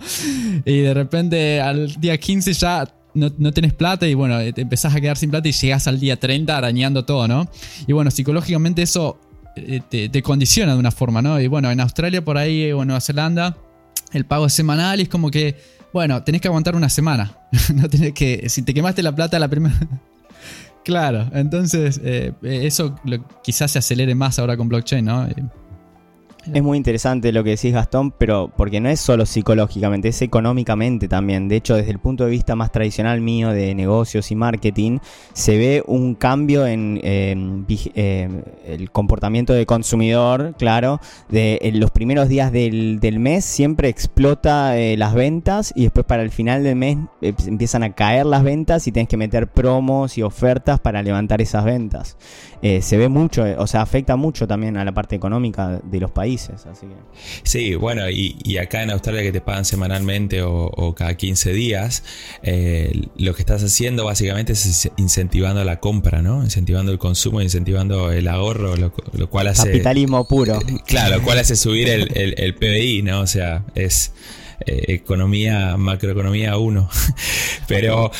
Y 0.65 0.79
de 0.79 0.95
repente 0.95 1.61
al 1.61 1.95
día 2.01 2.19
15 2.19 2.53
ya 2.53 2.89
no, 3.15 3.33
no, 3.39 3.51
plata 3.77 4.07
y 4.07 4.15
bueno, 4.15 4.39
te 4.53 4.61
empezás 4.61 4.95
a 4.95 5.01
quedar 5.01 5.17
sin 5.17 5.31
plata 5.31 5.49
y 5.49 5.53
llegás 5.53 5.87
al 5.87 5.99
día 5.99 6.19
30 6.19 6.57
arañando 6.57 7.05
todo, 7.05 7.27
¿no? 7.27 7.49
Y 7.87 7.93
bueno, 7.93 8.11
psicológicamente 8.11 8.83
eso 8.83 9.19
eh, 9.57 9.81
te, 9.89 10.23
condiciona 10.23 10.75
de 10.75 10.79
una 10.79 10.91
forma, 10.91 11.23
¿no? 11.23 11.41
Y 11.41 11.47
bueno, 11.47 11.71
en 11.71 11.81
Australia 11.81 12.25
por 12.25 12.37
ahí 12.37 12.71
o 12.73 12.83
en 12.83 12.89
Nueva 12.89 13.01
Zelanda 13.01 13.57
el 14.13 14.25
pago 14.27 14.47
es 14.47 14.53
semanal 14.53 15.01
y 15.01 15.05
es 15.05 15.09
como 15.09 15.31
que, 15.31 15.57
bueno, 15.93 16.23
tenés 16.23 16.41
que 16.41 16.49
aguantar 16.49 16.77
una 16.77 16.89
semana. 16.89 17.39
no 17.75 17.89
tenés 17.89 18.13
que, 18.13 18.49
si 18.49 18.63
te 18.63 18.75
quemaste 18.75 19.03
la 19.03 19.15
plata 19.15 19.39
la 19.39 19.49
primera... 19.49 19.75
Claro, 20.87 21.29
entonces 21.33 22.01
eh, 22.05 22.33
eso 22.43 22.95
quizás 23.43 23.73
se 23.73 23.81
acelere 23.81 24.15
más 24.15 24.39
ahora 24.39 24.57
con 24.57 24.69
blockchain, 24.69 25.05
¿no? 25.05 25.27
Es 26.53 26.63
muy 26.63 26.77
interesante 26.77 27.33
lo 27.33 27.43
que 27.43 27.51
decís 27.51 27.73
Gastón, 27.73 28.13
pero 28.13 28.53
porque 28.57 28.81
no 28.81 28.89
es 28.89 29.01
solo 29.01 29.27
psicológicamente, 29.27 30.09
es 30.09 30.23
económicamente 30.23 31.09
también. 31.09 31.49
De 31.49 31.57
hecho, 31.57 31.75
desde 31.75 31.91
el 31.91 31.99
punto 31.99 32.25
de 32.25 32.31
vista 32.31 32.55
más 32.55 32.71
tradicional 32.71 33.21
mío 33.21 33.51
de 33.51 33.75
negocios 33.75 34.31
y 34.31 34.37
marketing, 34.37 34.99
se 35.33 35.59
ve 35.59 35.83
un 35.87 36.15
cambio 36.15 36.67
en, 36.67 37.01
el 37.03 38.91
comportamiento 38.93 39.53
del 39.53 39.67
consumidor, 39.67 40.55
claro. 40.57 41.01
De 41.29 41.59
en 41.63 41.81
los 41.81 41.91
primeros 41.91 42.29
días 42.29 42.53
del, 42.53 43.01
mes 43.19 43.45
siempre 43.45 43.89
explota 43.89 44.77
eh, 44.77 44.97
las 44.97 45.15
ventas 45.15 45.73
y 45.75 45.85
después 45.85 46.05
para 46.05 46.23
el 46.23 46.31
final 46.31 46.63
del 46.63 46.77
mes 46.77 46.99
eh, 47.23 47.33
empiezan 47.47 47.83
a 47.83 47.95
caer 47.95 48.27
las 48.27 48.45
ventas 48.45 48.87
y 48.87 48.93
tienes 48.93 49.09
que 49.09 49.17
meter 49.17 49.49
promos 49.49 50.19
y 50.19 50.23
ofertas 50.23 50.79
para 50.81 51.03
levantar 51.03 51.41
esas 51.41 51.65
ventas. 51.65 52.17
Eh, 52.63 52.83
se 52.83 52.97
ve 52.97 53.09
mucho, 53.09 53.45
o 53.59 53.67
sea, 53.67 53.83
afecta 53.83 54.17
mucho 54.17 54.47
también 54.47 54.77
a 54.77 54.85
la 54.85 54.93
parte 54.93 55.17
económica 55.17 55.81
de 55.83 56.01
los 56.01 56.11
países. 56.11 56.36
Países. 56.37 56.67
Así 56.67 56.87
que. 56.87 56.95
Sí, 57.43 57.75
bueno, 57.75 58.09
y, 58.11 58.59
acá 58.59 58.83
en 58.83 58.91
Australia 58.91 59.23
que 59.23 59.33
te 59.33 59.41
pagan 59.41 59.65
semanalmente 59.65 60.43
o, 60.43 60.95
cada 60.97 61.15
15 61.15 61.53
días, 61.53 62.03
eh, 62.43 63.09
lo 63.17 63.35
que 63.35 63.43
estás 63.43 63.63
haciendo 63.63 64.05
básicamente 64.05 64.53
es 64.53 64.91
incentivando 64.97 65.65
la 65.65 65.81
compra, 65.81 66.23
¿no? 66.23 66.43
Incentivando 66.43 66.93
el 66.93 66.99
consumo, 66.99 67.41
incentivando 67.41 68.13
el 68.13 68.29
ahorro, 68.29 68.77
lo, 68.77 69.31
cual 69.31 69.49
hace... 69.49 69.67
Capitalismo 69.67 70.27
puro. 70.27 70.59
Claro, 70.87 71.17
lo 71.17 71.23
cual 71.23 71.39
hace 71.39 71.57
subir 71.57 71.89
el, 71.89 72.35
el, 72.37 72.55
PBI, 72.55 73.03
¿no? 73.03 73.21
O 73.21 73.27
sea, 73.27 73.65
es... 73.75 74.13
Eh, 74.67 74.95
economía, 74.95 75.77
macroeconomía 75.77 76.57
1. 76.57 76.89
Pero, 77.69 78.11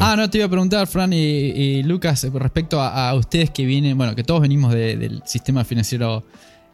Ah, 0.00 0.16
no, 0.16 0.30
te 0.30 0.38
iba 0.38 0.46
a 0.46 0.50
preguntar, 0.50 0.86
Fran 0.86 1.12
y, 1.12 1.82
Lucas, 1.82 2.26
respecto 2.32 2.80
a, 2.80 3.12
ustedes 3.14 3.50
que 3.50 3.64
vienen, 3.64 3.96
bueno, 3.96 4.14
que 4.14 4.24
todos 4.24 4.40
venimos 4.40 4.72
del 4.72 5.22
sistema 5.24 5.64
financiero 5.64 6.24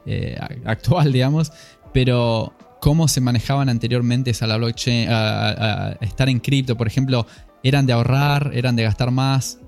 eh, 0.05 0.39
actual, 0.65 1.13
digamos, 1.13 1.53
pero 1.93 2.53
¿cómo 2.81 3.09
se 3.09 3.21
manejaban 3.21 3.69
anteriormente 3.69 4.33
a 4.41 4.47
la 4.47 4.57
blockchain, 4.57 5.09
a, 5.11 5.97
estar 6.01 6.29
en 6.29 6.41
cripto? 6.41 6.77
Por 6.77 6.87
ejemplo, 6.87 7.27
¿eran 7.63 7.87
de 7.87 7.93
ahorrar, 7.93 8.51
eran 8.55 8.77
de 8.77 8.83
gastar 8.85 9.11
más? 9.11 9.59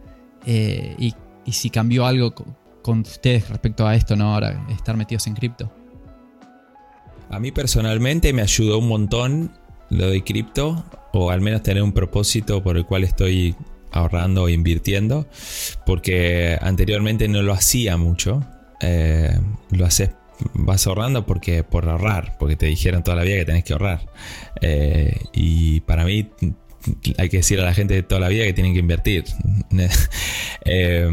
Eh, 0.47 0.95
y, 0.99 1.15
si 1.51 1.71
cambió 1.71 2.05
algo 2.05 2.35
con 2.83 3.01
ustedes 3.01 3.49
respecto 3.49 3.87
a 3.87 3.95
esto, 3.95 4.15
¿no? 4.17 4.35
Ahora, 4.35 4.67
estar 4.69 4.99
metidos 4.99 5.27
en 5.27 5.35
cripto. 5.35 5.73
A 7.31 7.41
mí 7.41 7.53
personalmente 7.53 8.35
me 8.35 8.43
ayudó 8.43 8.79
un 8.79 8.89
montón 8.89 9.53
lo 9.89 10.11
de 10.11 10.23
cripto 10.23 10.85
o 11.19 11.31
al 11.31 11.41
menos 11.41 11.63
tener 11.63 11.83
un 11.83 11.93
propósito 11.93 12.63
por 12.63 12.77
el 12.77 12.87
cual 12.87 13.05
estoy 13.05 13.55
ahorrando 13.91 14.45
o 14.45 14.49
invirtiendo, 14.49 15.27
porque 15.87 16.59
anteriormente 16.61 17.29
no 17.29 17.43
lo 17.43 17.53
hacía 17.53 17.97
mucho. 17.97 18.45
Eh, 18.81 19.37
lo 19.71 19.85
haces, 19.85 20.11
vas 20.55 20.87
ahorrando 20.87 21.27
porque 21.27 21.65
por 21.65 21.89
ahorrar, 21.89 22.37
porque 22.39 22.57
te 22.57 22.67
dijeron 22.67 23.03
toda 23.03 23.17
la 23.17 23.25
vida 23.25 23.37
que 23.37 23.45
tenés 23.45 23.65
que 23.65 23.73
ahorrar. 23.73 24.07
Eh, 24.61 25.17
y 25.33 25.81
para 25.81 26.05
mí 26.05 26.31
hay 27.17 27.29
que 27.29 27.39
decir 27.39 27.61
a 27.61 27.65
la 27.65 27.75
gente 27.75 27.95
de 27.95 28.03
toda 28.03 28.21
la 28.21 28.29
vida 28.29 28.45
que 28.45 28.53
tienen 28.53 28.73
que 28.73 28.81
invertir. 28.81 29.25
Eh, 30.71 31.09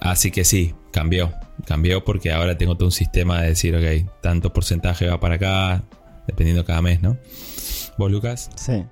así 0.00 0.30
que 0.30 0.44
sí, 0.44 0.74
cambió. 0.92 1.32
Cambió 1.64 2.04
porque 2.04 2.32
ahora 2.32 2.58
tengo 2.58 2.76
todo 2.76 2.86
un 2.86 2.92
sistema 2.92 3.40
de 3.40 3.48
decir, 3.48 3.74
ok, 3.74 4.20
tanto 4.20 4.52
porcentaje 4.52 5.06
va 5.06 5.18
para 5.20 5.36
acá, 5.36 5.84
dependiendo 6.26 6.66
cada 6.66 6.82
mes, 6.82 7.00
¿no? 7.00 7.16
¿Vos, 7.98 8.12
Lucas? 8.12 8.48
Sí. 8.54 8.84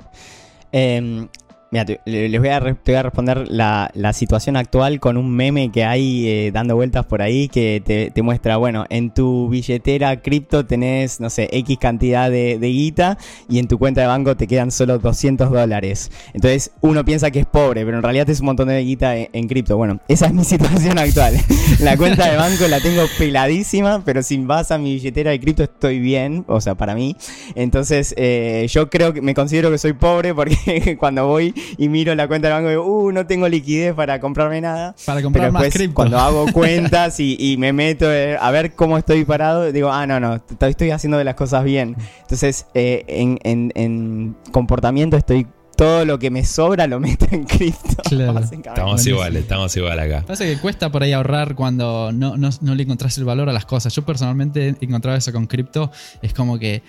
Eh, 0.73 1.29
Mira, 1.73 1.85
les 2.05 2.41
voy 2.41 2.49
a, 2.49 2.59
a 2.59 3.03
responder 3.03 3.49
la, 3.49 3.91
situación 4.13 4.57
actual 4.57 5.01
con 5.01 5.17
un 5.17 5.35
meme 5.35 5.73
que 5.73 5.85
hay 5.85 6.29
eh, 6.29 6.51
dando 6.53 6.77
vueltas 6.77 7.05
por 7.07 7.23
ahí 7.23 7.49
que 7.49 7.83
te, 8.15 8.23
muestra, 8.23 8.57
bueno, 8.57 8.87
en 8.89 9.13
tu 9.13 9.49
billetera 9.49 10.23
cripto 10.23 10.65
tenés, 10.65 11.19
no 11.21 11.29
sé, 11.29 11.49
X 11.51 11.77
cantidad 11.81 12.31
de, 12.31 12.59
guita 12.61 13.19
y 13.49 13.59
en 13.59 13.67
tu 13.67 13.79
cuenta 13.79 14.01
de 14.01 14.07
banco 14.07 14.37
te 14.37 14.47
quedan 14.47 14.71
solo 14.71 14.99
200 14.99 15.51
dólares. 15.51 16.13
Entonces 16.35 16.71
uno 16.83 17.05
piensa 17.05 17.33
que 17.33 17.41
es 17.41 17.47
pobre, 17.47 17.85
pero 17.85 17.97
en 17.97 18.03
realidad 18.03 18.31
es 18.31 18.41
un 18.41 18.47
montón 18.47 18.69
de 18.69 18.81
guita 18.83 19.17
en, 19.17 19.49
cripto. 19.49 19.77
Bueno, 19.77 20.01
esa 20.07 20.27
es 20.27 20.33
mi 20.33 20.45
situación 20.45 20.99
actual. 20.99 21.35
la 21.81 21.97
cuenta 21.97 22.31
de 22.31 22.37
banco 22.37 22.69
la 22.69 22.81
tengo 22.81 23.03
peladísima, 23.19 24.03
pero 24.05 24.23
si 24.23 24.37
vas 24.39 24.71
a 24.71 24.79
mi 24.79 24.95
billetera 24.95 25.33
de 25.33 25.41
cripto 25.41 25.65
estoy 25.65 25.99
bien, 25.99 26.45
o 26.47 26.61
sea, 26.61 26.77
para 26.77 26.95
mí. 26.95 27.17
Entonces 27.57 28.15
eh, 28.17 28.67
yo 28.71 28.89
creo 28.89 29.13
que 29.13 29.21
me 29.21 29.35
considero 29.35 29.71
que 29.73 29.79
soy 29.79 29.95
pobre 29.95 30.33
porque 30.33 30.97
cuando 31.01 31.27
voy 31.27 31.56
y 31.79 31.89
miro 31.89 32.15
la 32.15 32.29
cuenta 32.29 32.49
del 32.49 32.57
banco 32.57 32.69
y 32.69 32.73
digo, 32.73 32.85
uh, 32.85 33.13
no 33.13 33.27
tengo 33.27 33.49
liquidez 33.49 33.95
para 33.95 34.21
comprarme 34.21 34.61
nada. 34.61 34.95
Para 35.05 35.23
comprar 35.23 35.53
más 35.53 35.69
cripto. 35.73 35.95
Cuando 35.95 36.19
hago 36.19 36.47
cuentas 36.53 37.19
y, 37.21 37.57
me 37.59 37.73
meto 37.73 38.13
eh, 38.13 38.37
a 38.39 38.51
ver 38.51 38.75
cómo 38.75 38.99
estoy 38.99 39.25
parado, 39.25 39.73
digo, 39.73 39.91
ah, 39.91 40.07
no, 40.07 40.21
no, 40.21 40.41
estoy 40.61 40.91
haciendo 40.91 41.19
de 41.19 41.25
las 41.25 41.35
cosas 41.35 41.65
bien. 41.65 41.97
Entonces, 42.23 42.67
eh, 42.75 43.05
en, 43.09 44.37
comportamiento 44.53 45.17
estoy 45.17 45.47
todo 45.77 46.07
lo 46.07 46.19
que 46.19 46.31
me 46.31 46.45
sobra 46.45 46.87
lo 46.87 47.01
meto 47.01 47.27
en 47.31 47.45
cripto. 47.45 48.03
Estamos 48.51 49.07
iguales, 49.07 49.43
estamos 49.43 49.77
igual 49.77 50.01
acá. 50.01 50.25
Pasa 50.27 50.45
que 50.45 50.57
cuesta 50.59 50.91
por 50.91 51.03
ahí 51.03 51.13
ahorrar 51.13 51.55
cuando 51.55 52.13
no, 52.13 52.37
no, 52.37 52.75
le 52.75 52.83
encontrás 52.83 53.19
el 53.19 53.25
valor 53.25 53.49
a 53.51 53.53
las 53.53 53.67
cosas. 53.67 53.95
Yo 53.95 54.05
personalmente 54.05 54.69
he 54.69 54.85
encontrado 54.85 55.19
eso 55.19 55.33
con 55.33 55.47
cripto. 55.47 55.91
Es 56.23 56.33
como 56.33 56.59
que 56.59 56.83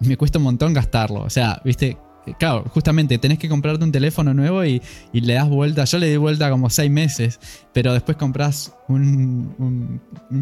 me 0.00 0.16
cuesta 0.16 0.38
un 0.38 0.44
montón 0.44 0.72
gastarlo. 0.72 1.20
O 1.20 1.30
sea, 1.30 1.60
viste, 1.64 1.96
Claro, 2.38 2.64
justamente 2.72 3.18
tenés 3.18 3.38
que 3.38 3.48
comprarte 3.48 3.84
un 3.84 3.92
teléfono 3.92 4.32
nuevo 4.32 4.64
y, 4.64 4.80
le 5.12 5.34
das 5.34 5.48
vuelta. 5.48 5.84
Yo 5.84 5.98
le 5.98 6.08
di 6.08 6.16
vuelta 6.16 6.50
como 6.50 6.70
seis 6.70 6.90
meses, 6.90 7.40
pero 7.72 7.92
después 7.92 8.16
compras 8.16 8.72
un, 8.88 10.00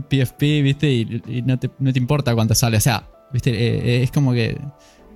PFP, 0.09 0.63
¿viste? 0.63 0.93
Y, 0.93 1.43
no, 1.45 1.59
te, 1.59 1.71
importa 1.99 2.35
cuánto 2.35 2.55
sale. 2.55 2.77
O 2.77 2.81
sea, 2.81 3.09
¿viste? 3.33 3.51
Eh, 3.51 4.03
es 4.03 4.11
como 4.11 4.33
que 4.33 4.59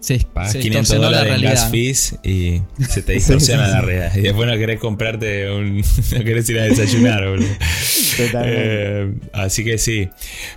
se, 0.05 0.19
500 0.59 1.01
dólares 1.01 1.35
en 1.35 1.43
gas 1.43 1.71
fees 1.71 2.17
y 2.23 2.61
se 2.89 3.03
te 3.03 3.13
distorsiona 3.15 3.69
la 3.69 3.81
realidad. 3.81 4.17
Y 4.17 4.21
después 4.21 4.49
no 4.49 4.57
querés 4.59 4.79
comprarte 4.79 5.51
un. 5.51 5.79
no 6.13 6.25
querés 6.25 6.49
ir 6.51 6.59
a 6.59 6.65
desayunar, 6.65 7.27
boludo. 7.29 7.49
Eh, 8.19 9.13
así 9.33 9.65
que 9.65 9.79
sí. 9.79 10.09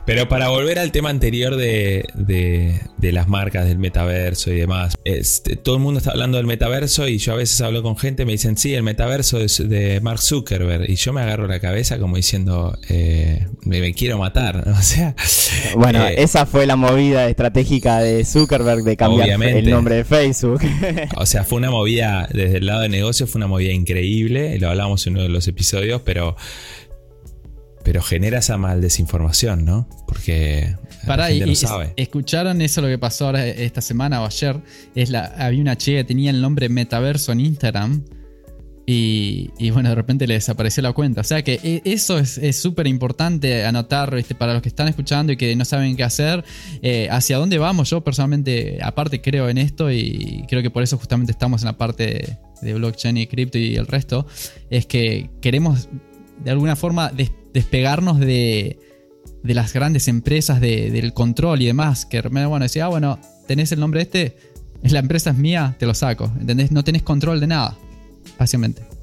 Pero 0.05 0.27
para 0.27 0.49
volver 0.49 0.79
al 0.79 0.91
tema 0.91 1.09
anterior 1.09 1.55
de, 1.55 2.05
de, 2.15 3.11
las 3.11 3.27
marcas 3.27 3.65
del 3.65 3.79
metaverso 3.79 4.51
y 4.51 4.57
demás, 4.57 4.95
este, 5.05 5.55
todo 5.55 5.75
el 5.75 5.81
mundo 5.81 5.99
está 5.99 6.11
hablando 6.11 6.37
del 6.37 6.45
metaverso 6.45 7.07
y 7.07 7.17
yo 7.17 7.33
a 7.33 7.37
veces 7.37 7.61
hablo 7.61 7.81
con 7.81 7.97
gente 7.97 8.25
me 8.25 8.33
dicen, 8.33 8.57
sí, 8.57 8.73
el 8.73 8.83
metaverso 8.83 9.39
es 9.39 9.67
de 9.67 10.01
Mark 10.01 10.21
Zuckerberg. 10.21 10.89
Y 10.89 10.95
yo 10.95 11.13
me 11.13 11.21
agarro 11.21 11.47
la 11.47 11.59
cabeza 11.59 11.97
como 11.97 12.17
diciendo, 12.17 12.77
eh, 12.89 13.47
me, 13.63 13.93
quiero 13.93 14.17
matar. 14.17 14.65
O 14.77 14.81
sea. 14.81 15.15
Bueno, 15.75 16.05
eh, 16.05 16.15
esa 16.17 16.45
fue 16.45 16.65
la 16.65 16.75
movida 16.75 17.27
estratégica 17.27 17.99
de 17.99 18.23
Zuckerberg 18.25 18.83
de 18.83 18.95
cambiar 18.95 19.36
el 19.41 19.69
nombre 19.69 19.95
de 19.95 20.03
Facebook. 20.03 20.61
o 21.15 21.25
sea, 21.25 21.43
fue 21.43 21.57
una 21.57 21.71
movida, 21.71 22.27
desde 22.31 22.57
el 22.57 22.65
lado 22.65 22.81
de 22.81 22.89
negocio, 22.89 23.27
fue 23.27 23.39
una 23.39 23.47
movida 23.47 23.71
increíble. 23.71 24.57
Lo 24.59 24.69
hablamos 24.69 25.05
en 25.07 25.13
uno 25.13 25.23
de 25.23 25.29
los 25.29 25.47
episodios, 25.47 26.01
pero. 26.01 26.35
Pero 27.83 28.01
genera 28.01 28.39
esa 28.39 28.57
mal 28.57 28.81
desinformación, 28.81 29.63
¿no? 29.63 29.87
Porque 30.07 30.75
Para, 31.05 31.31
y, 31.31 31.55
sabe. 31.55 31.93
¿Escucharon 31.95 32.61
eso 32.61 32.81
lo 32.81 32.89
que 32.89 32.97
pasó 32.97 33.27
ahora 33.27 33.47
esta 33.47 33.79
semana 33.79 34.21
o 34.21 34.25
ayer? 34.25 34.59
Es 34.93 35.09
la, 35.09 35.23
había 35.37 35.61
una 35.61 35.77
chica 35.77 35.99
que 35.99 36.03
tenía 36.03 36.31
el 36.31 36.41
nombre 36.41 36.67
Metaverso 36.67 37.31
en 37.31 37.39
Instagram 37.39 38.03
y, 38.89 39.69
bueno, 39.71 39.89
de 39.89 39.95
repente 39.95 40.27
le 40.27 40.35
desapareció 40.35 40.81
la 40.81 40.93
cuenta. 40.93 41.19
O 41.19 41.23
sea 41.25 41.43
que 41.43 41.59
e, 41.61 41.81
eso 41.83 42.19
es 42.19 42.55
súper 42.55 42.87
importante 42.87 43.65
anotar 43.65 44.15
para 44.37 44.53
los 44.53 44.61
que 44.61 44.69
están 44.69 44.87
escuchando 44.87 45.33
y 45.33 45.37
que 45.37 45.53
no 45.57 45.65
saben 45.65 45.97
qué 45.97 46.05
hacer. 46.05 46.45
Eh, 46.81 47.09
hacia 47.11 47.37
dónde 47.37 47.57
vamos. 47.57 47.89
Yo 47.89 47.99
personalmente, 47.99 48.79
aparte, 48.81 49.19
creo 49.21 49.49
en 49.49 49.57
esto 49.57 49.91
y 49.91 50.45
creo 50.47 50.61
que 50.61 50.69
por 50.69 50.83
eso 50.83 50.97
justamente 50.97 51.33
estamos 51.33 51.63
en 51.63 51.65
la 51.65 51.77
parte 51.77 52.37
de, 52.61 52.73
blockchain 52.73 53.17
y 53.17 53.27
cripto 53.27 53.57
y 53.57 53.75
el 53.75 53.87
resto. 53.87 54.25
Es 54.69 54.85
que 54.85 55.31
queremos 55.41 55.89
de 56.41 56.51
alguna 56.51 56.77
forma 56.77 57.11
despegarnos 57.53 58.21
de, 58.21 58.79
las 59.43 59.73
grandes 59.73 60.07
empresas, 60.07 60.61
del 60.61 61.11
control 61.11 61.61
y 61.61 61.65
demás. 61.65 62.05
Que 62.05 62.21
bueno, 62.21 62.59
decía, 62.59 62.85
ah, 62.85 62.87
bueno, 62.87 63.19
tenés 63.49 63.73
el 63.73 63.81
nombre 63.81 64.01
este, 64.01 64.37
la 64.81 64.99
empresa 64.99 65.31
es 65.31 65.37
mía, 65.37 65.75
te 65.77 65.85
lo 65.85 65.93
saco. 65.93 66.31
¿Entendés? 66.39 66.71
No 66.71 66.85
tenés 66.85 67.03
control 67.03 67.41
de 67.41 67.47
nada 67.47 67.77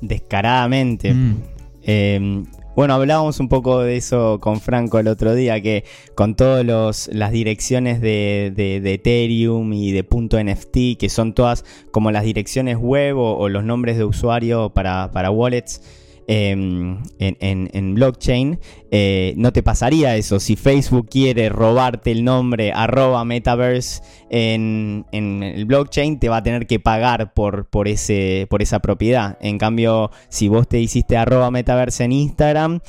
Descaradamente. 0.00 1.12
Mm. 1.12 1.36
Em, 1.82 2.44
bueno, 2.76 2.94
hablábamos 2.94 3.38
un 3.38 3.48
poco 3.48 3.80
de 3.80 3.96
eso 3.96 4.40
con 4.40 4.60
Franco 4.60 4.98
el 4.98 5.06
otro 5.06 5.34
día, 5.34 5.60
que 5.60 5.84
con 6.16 6.34
todas 6.34 7.08
las 7.12 7.30
direcciones 7.30 8.00
de, 8.00 8.52
Ethereum 8.84 9.72
y 9.72 9.92
de 9.92 10.02
.nft, 10.02 10.98
que 10.98 11.08
son 11.08 11.34
todas 11.34 11.64
como 11.92 12.10
las 12.10 12.24
direcciones 12.24 12.76
web 12.76 13.16
o, 13.16 13.48
los 13.48 13.64
nombres 13.64 13.96
de 13.96 14.04
usuario 14.04 14.70
para, 14.70 15.12
para 15.12 15.30
wallets, 15.30 15.82
Em, 16.26 17.02
en, 17.18 17.94
blockchain, 17.94 18.58
eh, 18.90 19.34
no 19.36 19.52
te 19.52 19.62
pasaría 19.62 20.16
eso. 20.16 20.40
Si 20.40 20.56
Facebook 20.56 21.08
quiere 21.10 21.50
robarte 21.50 22.12
el 22.12 22.24
nombre 22.24 22.72
arroba 22.72 23.24
metaverse 23.24 24.02
en, 24.30 25.04
el 25.12 25.64
blockchain, 25.66 26.18
te 26.18 26.28
va 26.28 26.38
a 26.38 26.42
tener 26.42 26.66
que 26.66 26.80
pagar 26.80 27.34
por, 27.34 27.66
por, 27.66 27.88
ese, 27.88 28.46
por 28.48 28.62
esa 28.62 28.78
propiedad. 28.78 29.36
En 29.40 29.58
cambio, 29.58 30.10
si 30.28 30.48
vos 30.48 30.66
te 30.66 30.80
hiciste 30.80 31.16
arroba 31.16 31.50
metaverse 31.50 32.04
en 32.04 32.12
Instagram, 32.12 32.80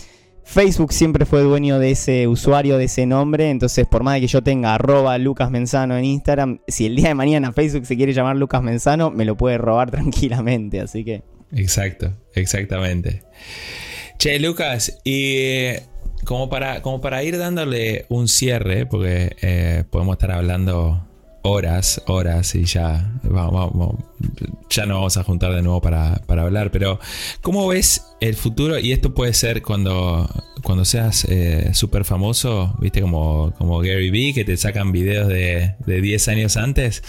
Facebook 0.44 0.94
siempre 0.94 1.26
fue 1.26 1.42
dueño 1.42 1.80
de 1.80 1.92
ese 1.92 2.28
usuario, 2.28 2.78
de 2.78 2.86
ese 2.86 3.08
nombre, 3.08 3.50
entonces 3.50 3.88
por 3.88 4.04
más 4.04 4.14
de 4.14 4.22
que 4.22 4.28
yo 4.28 4.44
tenga 4.44 4.76
arroba 4.76 5.18
Lucas 5.18 5.50
Menzano 5.50 5.98
en 5.98 6.06
Instagram, 6.06 6.60
si 6.68 6.86
el 6.86 6.96
día 6.96 7.10
de 7.10 7.16
mañana 7.16 7.52
Facebook 7.52 7.88
se 7.88 7.98
quiere 7.98 8.14
llamar 8.14 8.36
Lucas 8.36 8.62
Menzano, 8.62 9.10
me 9.10 9.26
lo 9.26 9.36
puede 9.36 9.58
robar 9.58 9.90
tranquilamente, 9.92 10.80
así 10.80 11.04
que... 11.04 11.35
Exacto, 11.52 12.14
exactamente. 12.34 13.24
Che, 14.18 14.40
Lucas, 14.40 15.00
y 15.04 15.74
como 16.26 16.50
para, 16.50 16.82
como 16.82 17.02
para 17.02 17.24
ir 17.24 17.38
dándole 17.38 18.06
un 18.10 18.28
cierre, 18.28 18.86
porque 18.86 19.36
eh, 19.42 19.84
podemos 19.90 20.16
estar 20.16 20.32
hablando 20.32 21.06
horas, 21.44 22.02
horas 22.08 22.56
y 22.56 22.66
ya, 22.66 23.14
vamos, 23.24 24.04
ya 24.70 24.88
no 24.88 24.96
vamos 24.96 25.16
a 25.18 25.24
juntar 25.24 25.54
de 25.54 25.62
nuevo 25.62 25.80
para, 25.80 26.20
hablar, 26.28 26.72
pero 26.72 27.00
¿cómo 27.42 27.68
ves 27.68 28.04
el 28.20 28.36
futuro? 28.36 28.80
Y 28.80 28.92
esto 28.92 29.14
puede 29.14 29.34
ser 29.34 29.62
cuando, 29.62 30.28
cuando 30.64 30.86
seas 30.86 31.26
eh, 31.30 31.70
súper 31.74 32.04
famoso, 32.04 32.76
viste 32.80 33.02
como, 33.02 33.54
como 33.60 33.80
Gary 33.80 34.10
Vee, 34.10 34.34
que 34.34 34.44
te 34.44 34.58
sacan 34.58 34.92
videos 34.92 35.28
de, 35.28 35.76
de 35.86 36.02
10 36.02 36.28
años 36.30 36.58
antes. 36.58 37.04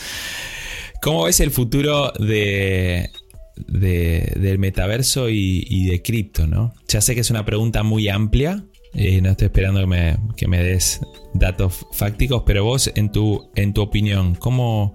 ¿Cómo 1.00 1.24
ves 1.24 1.40
el 1.40 1.50
futuro 1.50 2.12
de, 2.18 3.10
del 3.56 4.58
metaverso 4.58 5.28
y, 5.30 5.86
de 5.86 6.02
cripto? 6.02 6.46
¿no? 6.46 6.74
Ya 6.88 7.00
sé 7.00 7.14
que 7.14 7.20
es 7.20 7.30
una 7.30 7.44
pregunta 7.44 7.82
muy 7.82 8.08
amplia, 8.08 8.64
y 8.94 9.20
no 9.20 9.30
estoy 9.30 9.46
esperando 9.46 9.80
que 9.80 9.86
me, 9.86 10.16
que 10.36 10.48
me 10.48 10.62
des 10.62 11.00
datos 11.34 11.86
fácticos, 11.92 12.44
pero 12.46 12.64
vos, 12.64 12.90
en 12.94 13.12
tu, 13.12 13.50
en 13.54 13.74
tu 13.74 13.82
opinión, 13.82 14.34
¿cómo, 14.34 14.94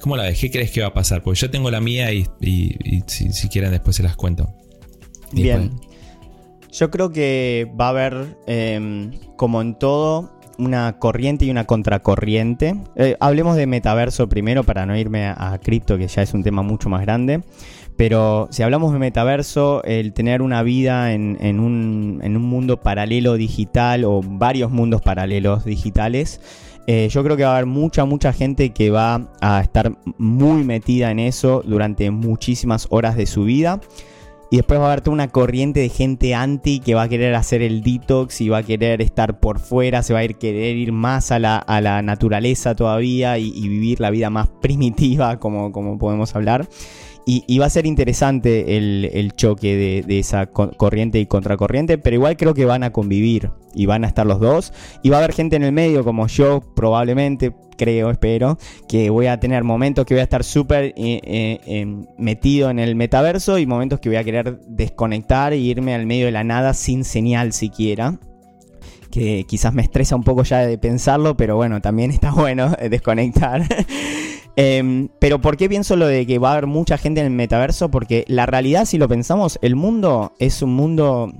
¿cómo 0.00 0.16
la 0.16 0.24
ves? 0.24 0.38
¿Qué 0.38 0.50
crees 0.50 0.70
que 0.70 0.82
va 0.82 0.88
a 0.88 0.92
pasar? 0.92 1.22
Porque 1.22 1.40
yo 1.40 1.50
tengo 1.50 1.70
la 1.70 1.80
mía 1.80 2.12
y, 2.12 2.26
si, 3.06 3.48
quieren 3.48 3.70
después 3.70 3.96
se 3.96 4.02
las 4.02 4.16
cuento. 4.16 4.54
Bien. 5.32 5.70
Yo 6.70 6.90
creo 6.90 7.10
que 7.12 7.70
va 7.80 7.86
a 7.86 7.90
haber, 7.90 8.36
em, 8.46 9.12
como 9.36 9.62
en 9.62 9.78
todo, 9.78 10.38
una 10.58 10.98
corriente 10.98 11.44
y 11.44 11.50
una 11.50 11.64
contracorriente. 11.64 12.76
Eh, 12.96 13.16
hablemos 13.20 13.56
de 13.56 13.66
metaverso 13.66 14.28
primero 14.28 14.64
para 14.64 14.86
no 14.86 14.96
irme 14.96 15.26
a, 15.26 15.58
cripto, 15.62 15.98
que 15.98 16.08
ya 16.08 16.22
es 16.22 16.34
un 16.34 16.42
tema 16.42 16.62
mucho 16.62 16.88
más 16.88 17.02
grande. 17.02 17.42
Pero 17.96 18.48
si 18.50 18.62
hablamos 18.62 18.92
de 18.92 18.98
metaverso, 18.98 19.82
el 19.84 20.12
tener 20.12 20.42
una 20.42 20.62
vida 20.62 21.12
en, 21.12 21.60
un, 21.60 22.18
mundo 22.40 22.80
paralelo 22.80 23.34
digital 23.34 24.04
o 24.04 24.20
varios 24.22 24.70
mundos 24.70 25.00
paralelos 25.00 25.64
digitales, 25.64 26.40
eh, 26.86 27.08
yo 27.10 27.22
creo 27.22 27.36
que 27.36 27.44
va 27.44 27.50
a 27.50 27.54
haber 27.54 27.66
mucha, 27.66 28.04
mucha 28.04 28.32
gente 28.32 28.70
que 28.70 28.90
va 28.90 29.28
a 29.40 29.60
estar 29.60 29.96
muy 30.18 30.64
metida 30.64 31.10
en 31.10 31.20
eso 31.20 31.62
durante 31.64 32.10
muchísimas 32.10 32.88
horas 32.90 33.16
de 33.16 33.26
su 33.26 33.44
vida. 33.44 33.80
Y 34.50 34.56
después 34.56 34.78
va 34.78 34.84
a 34.84 34.86
haber 34.88 35.00
toda 35.00 35.14
una 35.14 35.28
corriente 35.28 35.80
de 35.80 35.88
gente 35.88 36.34
anti 36.34 36.80
que 36.80 36.94
va 36.94 37.02
a 37.02 37.08
querer 37.08 37.34
hacer 37.34 37.62
el 37.62 37.82
detox 37.82 38.40
y 38.40 38.48
va 38.48 38.58
a 38.58 38.62
querer 38.62 39.00
estar 39.02 39.40
por 39.40 39.58
fuera, 39.58 40.02
se 40.02 40.12
va 40.12 40.20
a 40.20 40.24
ir, 40.24 40.36
querer 40.36 40.76
ir 40.76 40.92
más 40.92 41.32
a 41.32 41.38
la, 41.38 42.02
naturaleza 42.02 42.74
todavía 42.74 43.38
y, 43.38 43.50
vivir 43.68 44.00
la 44.00 44.10
vida 44.10 44.30
más 44.30 44.48
primitiva, 44.60 45.38
como, 45.38 45.72
como 45.72 45.98
podemos 45.98 46.34
hablar. 46.36 46.68
Y, 47.26 47.58
va 47.58 47.66
a 47.66 47.70
ser 47.70 47.86
interesante 47.86 48.76
el, 48.76 49.32
choque 49.34 50.04
de, 50.06 50.18
esa 50.18 50.46
corriente 50.46 51.18
y 51.18 51.26
contracorriente, 51.26 51.96
pero 51.96 52.16
igual 52.16 52.36
creo 52.36 52.52
que 52.52 52.66
van 52.66 52.82
a 52.82 52.92
convivir 52.92 53.50
y 53.74 53.86
van 53.86 54.04
a 54.04 54.08
estar 54.08 54.26
los 54.26 54.40
dos. 54.40 54.74
Y 55.02 55.08
va 55.08 55.16
a 55.16 55.18
haber 55.20 55.32
gente 55.32 55.56
en 55.56 55.62
el 55.62 55.72
medio, 55.72 56.04
como 56.04 56.26
yo 56.26 56.60
probablemente, 56.76 57.54
creo, 57.78 58.10
espero, 58.10 58.58
que 58.88 59.08
voy 59.08 59.26
a 59.26 59.40
tener 59.40 59.64
momentos 59.64 60.04
que 60.04 60.14
voy 60.14 60.20
a 60.20 60.24
estar 60.24 60.44
súper 60.44 60.92
eh, 60.96 61.60
eh, 61.66 61.86
metido 62.18 62.68
en 62.68 62.78
el 62.78 62.94
metaverso 62.94 63.58
y 63.58 63.66
momentos 63.66 64.00
que 64.00 64.10
voy 64.10 64.16
a 64.16 64.24
querer 64.24 64.58
desconectar 64.68 65.54
e 65.54 65.56
irme 65.56 65.94
al 65.94 66.04
medio 66.04 66.26
de 66.26 66.32
la 66.32 66.44
nada 66.44 66.74
sin 66.74 67.04
señal 67.04 67.54
siquiera 67.54 68.18
que 69.10 69.44
quizás 69.46 69.72
me 69.72 69.82
estresa 69.82 70.16
un 70.16 70.24
poco 70.24 70.42
ya 70.42 70.66
de 70.66 70.76
pensarlo, 70.76 71.36
pero 71.36 71.54
bueno, 71.54 71.80
también 71.80 72.10
está 72.10 72.32
bueno 72.32 72.74
desconectar. 72.90 73.62
Em, 74.56 75.08
pero 75.18 75.40
¿por 75.40 75.56
qué 75.56 75.68
pienso 75.68 75.96
lo 75.96 76.06
de 76.06 76.26
que 76.26 76.38
va 76.38 76.50
a 76.50 76.52
haber 76.52 76.66
mucha 76.66 76.96
gente 76.96 77.20
en 77.20 77.26
el 77.26 77.32
metaverso? 77.32 77.90
Porque 77.90 78.24
la 78.28 78.46
realidad, 78.46 78.84
si 78.84 78.98
lo 78.98 79.08
pensamos, 79.08 79.58
el 79.62 79.74
mundo 79.74 80.34
es 80.38 80.62
un 80.62 80.74
mundo 80.74 81.32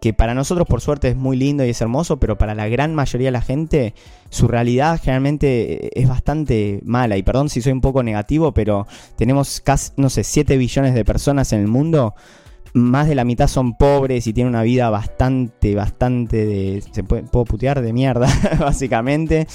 que 0.00 0.12
para 0.12 0.34
nosotros 0.34 0.66
por 0.66 0.80
suerte 0.80 1.08
es 1.08 1.16
muy 1.16 1.36
lindo 1.36 1.64
y 1.64 1.70
es 1.70 1.80
hermoso, 1.80 2.18
pero 2.18 2.38
para 2.38 2.54
la 2.54 2.68
gran 2.68 2.94
mayoría 2.94 3.28
de 3.28 3.32
la 3.32 3.40
gente 3.40 3.94
su 4.30 4.46
realidad 4.46 5.00
generalmente 5.02 6.00
es 6.00 6.08
bastante 6.08 6.80
mala. 6.84 7.16
Y 7.16 7.22
perdón 7.22 7.48
si 7.48 7.62
soy 7.62 7.72
un 7.72 7.80
poco 7.80 8.02
negativo, 8.02 8.52
pero 8.52 8.86
tenemos 9.16 9.60
casi, 9.60 9.92
no 9.96 10.10
sé, 10.10 10.24
7 10.24 10.56
billones 10.56 10.94
de 10.94 11.04
personas 11.04 11.52
en 11.52 11.60
el 11.60 11.68
mundo 11.68 12.14
más 12.72 13.08
de 13.08 13.14
la 13.14 13.24
mitad 13.24 13.48
son 13.48 13.74
pobres 13.74 14.26
y 14.26 14.32
tienen 14.32 14.54
una 14.54 14.62
vida 14.62 14.90
bastante, 14.90 15.74
bastante 15.74 16.46
de. 16.46 16.82
Se 16.92 17.02
puede, 17.02 17.22
puedo 17.22 17.44
putear 17.44 17.80
de 17.80 17.92
mierda, 17.92 18.28
básicamente. 18.58 19.46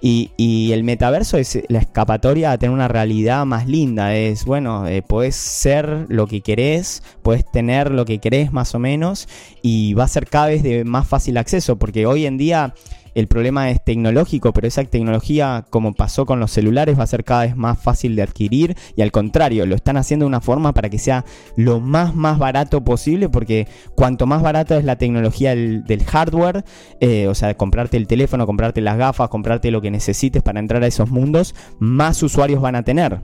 Y, 0.00 0.70
el 0.72 0.84
metaverso 0.84 1.38
es 1.38 1.58
la 1.68 1.80
escapatoria 1.80 2.52
a 2.52 2.58
tener 2.58 2.72
una 2.72 2.88
realidad 2.88 3.44
más 3.46 3.66
linda. 3.66 4.14
Es, 4.14 4.44
bueno, 4.44 4.86
eh, 4.86 5.02
podés 5.02 5.34
ser 5.34 6.06
lo 6.08 6.26
que 6.26 6.40
querés, 6.40 7.02
podés 7.22 7.44
tener 7.50 7.90
lo 7.90 8.04
que 8.04 8.18
querés 8.18 8.52
más 8.52 8.74
o 8.74 8.78
menos, 8.78 9.28
y 9.62 9.94
va 9.94 10.04
a 10.04 10.08
ser 10.08 10.28
cada 10.28 10.48
vez 10.48 10.62
de 10.62 10.84
más 10.84 11.06
fácil 11.08 11.36
acceso, 11.36 11.78
porque 11.78 12.06
hoy 12.06 12.26
en 12.26 12.38
día 12.38 12.74
el 13.18 13.26
problema 13.26 13.68
es 13.70 13.82
tecnológico, 13.82 14.52
pero 14.52 14.68
esa 14.68 14.84
tecnología, 14.84 15.66
como 15.70 15.92
pasó 15.92 16.24
con 16.24 16.38
los 16.38 16.52
celulares, 16.52 16.96
va 16.96 17.02
a 17.02 17.08
ser 17.08 17.24
cada 17.24 17.42
vez 17.42 17.56
más 17.56 17.76
fácil 17.76 18.14
de 18.14 18.22
adquirir 18.22 18.76
y 18.94 19.02
al 19.02 19.10
contrario, 19.10 19.66
lo 19.66 19.74
están 19.74 19.96
haciendo 19.96 20.24
de 20.24 20.28
una 20.28 20.40
forma 20.40 20.72
para 20.72 20.88
que 20.88 20.98
sea 20.98 21.24
lo 21.56 21.80
más, 21.80 22.14
más 22.14 22.38
barato 22.38 22.84
posible, 22.84 23.28
porque 23.28 23.66
cuanto 23.96 24.26
más 24.26 24.40
barata 24.40 24.78
es 24.78 24.84
la 24.84 24.98
tecnología 24.98 25.56
del, 25.56 26.04
hardware, 26.04 26.64
eh, 27.00 27.26
o 27.26 27.34
sea, 27.34 27.54
comprarte 27.54 27.96
el 27.96 28.06
teléfono, 28.06 28.46
comprarte 28.46 28.80
las 28.80 28.96
gafas, 28.96 29.28
comprarte 29.30 29.72
lo 29.72 29.80
que 29.80 29.90
necesites 29.90 30.44
para 30.44 30.60
entrar 30.60 30.84
a 30.84 30.86
esos 30.86 31.10
mundos, 31.10 31.56
más 31.80 32.22
usuarios 32.22 32.62
van 32.62 32.76
a 32.76 32.84
tener. 32.84 33.20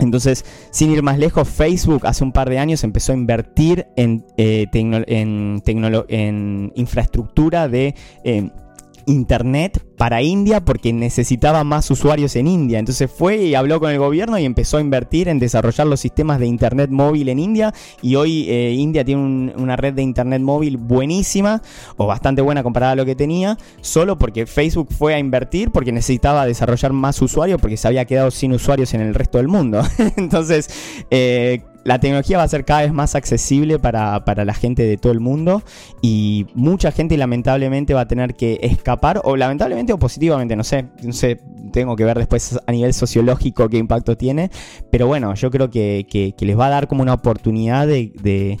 Entonces, 0.00 0.44
sin 0.70 0.90
ir 0.90 1.02
más 1.02 1.18
lejos, 1.18 1.48
Facebook 1.48 2.06
hace 2.06 2.24
un 2.24 2.32
par 2.32 2.48
de 2.50 2.58
años 2.58 2.82
empezó 2.84 3.12
a 3.12 3.14
invertir 3.14 3.86
en, 3.96 4.24
eh, 4.38 4.66
infraestructura 6.74 7.68
de 7.68 7.94
eh, 8.24 8.50
internet 9.10 9.84
para 9.96 10.22
India 10.22 10.64
porque 10.64 10.92
necesitaba 10.92 11.62
más 11.64 11.90
usuarios 11.90 12.34
en 12.36 12.46
India. 12.46 12.78
Entonces 12.78 13.10
fue 13.10 13.36
y 13.36 13.54
habló 13.54 13.80
con 13.80 13.90
el 13.90 13.98
gobierno 13.98 14.38
y 14.38 14.44
empezó 14.44 14.78
a 14.78 14.80
invertir 14.80 15.28
en 15.28 15.38
desarrollar 15.38 15.86
los 15.86 16.00
sistemas 16.00 16.38
de 16.38 16.46
internet 16.46 16.90
móvil 16.90 17.28
en 17.28 17.38
India. 17.38 17.74
Y 18.00 18.14
hoy 18.14 18.48
eh, 18.48 18.72
India 18.72 19.04
tiene 19.04 19.52
una 19.56 19.76
red 19.76 19.94
de 19.94 20.02
internet 20.02 20.40
móvil 20.40 20.76
buenísima 20.76 21.60
o 21.96 22.06
bastante 22.06 22.40
buena 22.40 22.62
comparada 22.62 22.92
a 22.92 22.96
lo 22.96 23.04
que 23.04 23.14
tenía, 23.14 23.58
solo 23.80 24.16
porque 24.16 24.46
Facebook 24.46 24.88
fue 24.90 25.14
a 25.14 25.18
invertir 25.18 25.70
porque 25.70 25.92
necesitaba 25.92 26.46
desarrollar 26.46 26.92
más 26.92 27.20
usuarios 27.20 27.60
porque 27.60 27.76
se 27.76 27.88
había 27.88 28.04
quedado 28.04 28.30
sin 28.30 28.52
usuarios 28.52 28.94
en 28.94 29.02
el 29.02 29.14
resto 29.14 29.38
del 29.38 29.48
mundo. 29.48 29.82
Entonces, 30.16 30.70
eh, 31.10 31.62
la 31.84 31.98
tecnología 31.98 32.38
va 32.38 32.44
a 32.44 32.48
ser 32.48 32.64
cada 32.64 32.82
vez 32.82 32.92
más 32.92 33.14
accesible 33.14 33.78
para, 33.78 34.22
la 34.44 34.54
gente 34.54 34.84
de 34.84 34.96
todo 34.96 35.12
el 35.12 35.20
mundo 35.20 35.62
y 36.02 36.46
mucha 36.54 36.92
gente 36.92 37.16
lamentablemente 37.16 37.94
va 37.94 38.02
a 38.02 38.08
tener 38.08 38.34
que 38.34 38.58
escapar, 38.62 39.20
o 39.24 39.36
lamentablemente 39.36 39.92
o 39.92 39.98
positivamente, 39.98 40.56
no 40.56 40.64
sé, 40.64 40.86
no 41.02 41.12
sé, 41.12 41.40
tengo 41.72 41.96
que 41.96 42.04
ver 42.04 42.18
después 42.18 42.58
a 42.66 42.72
nivel 42.72 42.94
sociológico 42.94 43.68
qué 43.68 43.78
impacto 43.78 44.16
tiene, 44.16 44.50
pero 44.90 45.06
bueno, 45.06 45.34
yo 45.34 45.50
creo 45.50 45.70
que, 45.70 46.34
les 46.38 46.58
va 46.58 46.66
a 46.66 46.70
dar 46.70 46.88
como 46.88 47.02
una 47.02 47.14
oportunidad 47.14 47.86
de, 47.86 48.58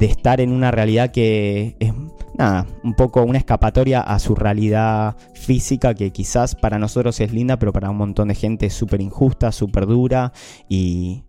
estar 0.00 0.40
en 0.40 0.52
una 0.52 0.70
realidad 0.70 1.10
que 1.10 1.76
es, 1.80 1.92
nada, 2.38 2.66
un 2.82 2.94
poco 2.94 3.22
una 3.22 3.38
escapatoria 3.38 4.00
a 4.00 4.18
su 4.18 4.34
realidad 4.34 5.16
física 5.34 5.94
que 5.94 6.10
quizás 6.10 6.54
para 6.54 6.78
nosotros 6.78 7.20
es 7.20 7.32
linda, 7.32 7.58
pero 7.58 7.72
para 7.72 7.90
un 7.90 7.96
montón 7.96 8.28
de 8.28 8.34
gente 8.34 8.66
es 8.66 8.74
súper 8.74 9.00
injusta, 9.00 9.52
súper 9.52 9.86
dura 9.86 10.32
y 10.68 11.24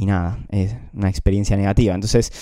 y 0.00 0.06
nada, 0.06 0.38
es 0.48 0.74
una 0.94 1.10
experiencia 1.10 1.58
negativa. 1.58 1.94
Entonces, 1.94 2.32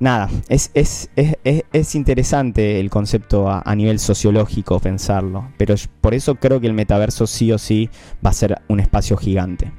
nada, 0.00 0.28
es, 0.48 0.72
es, 0.74 1.94
interesante 1.94 2.80
el 2.80 2.90
concepto 2.90 3.48
a, 3.48 3.74
nivel 3.76 4.00
sociológico 4.00 4.80
pensarlo, 4.80 5.52
pero 5.56 5.76
por 6.00 6.12
eso 6.12 6.34
creo 6.34 6.60
que 6.60 6.66
el 6.66 6.72
metaverso 6.72 7.28
sí 7.28 7.52
o 7.52 7.58
sí 7.58 7.88
va 8.24 8.30
a 8.30 8.32
ser 8.32 8.60
un 8.66 8.80
espacio 8.80 9.16
gigante. 9.16 9.70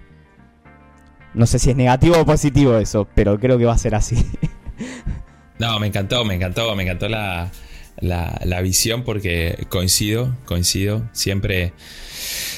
No 1.34 1.46
sé 1.46 1.60
si 1.60 1.72
es 1.72 1.76
negativo 1.76 2.18
o 2.18 2.26
positivo 2.26 2.78
eso, 2.78 3.06
pero 3.14 3.38
creo 3.38 3.58
que 3.58 3.66
va 3.66 3.74
a 3.74 3.78
ser 3.78 3.96
así. 3.96 4.16
No, 5.58 5.80
me 5.80 5.88
encantó, 5.88 6.26
me 6.26 6.34
encantó, 6.36 6.76
me 6.76 6.84
encantó 6.84 7.08
la, 7.08 7.50
la, 8.02 8.62
visión 8.62 9.04
porque 9.04 9.66
coincido, 9.70 10.36
coincido, 10.44 11.08
siempre, 11.14 11.72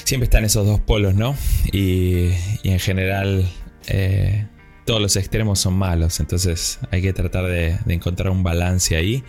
siempre 0.02 0.24
están 0.24 0.44
esos 0.44 0.66
dos 0.66 0.80
polos, 0.80 1.14
¿no? 1.14 1.36
Y, 1.70 2.30
y 2.64 2.70
en 2.70 2.80
general... 2.80 3.48
Eh, 3.86 4.48
todos 4.88 5.02
los 5.02 5.16
extremos 5.16 5.60
son 5.60 5.74
malos, 5.74 6.18
entonces 6.18 6.78
hay 6.90 7.02
que 7.02 7.12
tratar 7.12 7.44
de, 7.44 7.76
encontrar 7.88 8.30
un 8.30 8.42
balance 8.42 8.96
ahí 8.96 9.22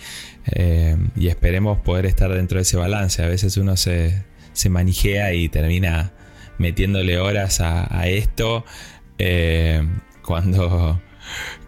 eh, 0.54 0.96
y 1.18 1.28
esperemos 1.28 1.80
poder 1.80 2.06
estar 2.06 2.34
dentro 2.34 2.60
de 2.60 2.62
ese 2.62 2.78
balance. 2.78 3.22
A 3.22 3.28
veces 3.28 3.58
uno 3.58 3.76
se, 3.76 4.24
se 4.54 4.70
manijea 4.70 5.34
y 5.34 5.50
termina 5.50 6.14
metiéndole 6.60 7.20
horas 7.20 7.60
a, 7.60 8.08
esto 8.08 8.64
eh, 9.18 9.86
cuando, 10.24 11.02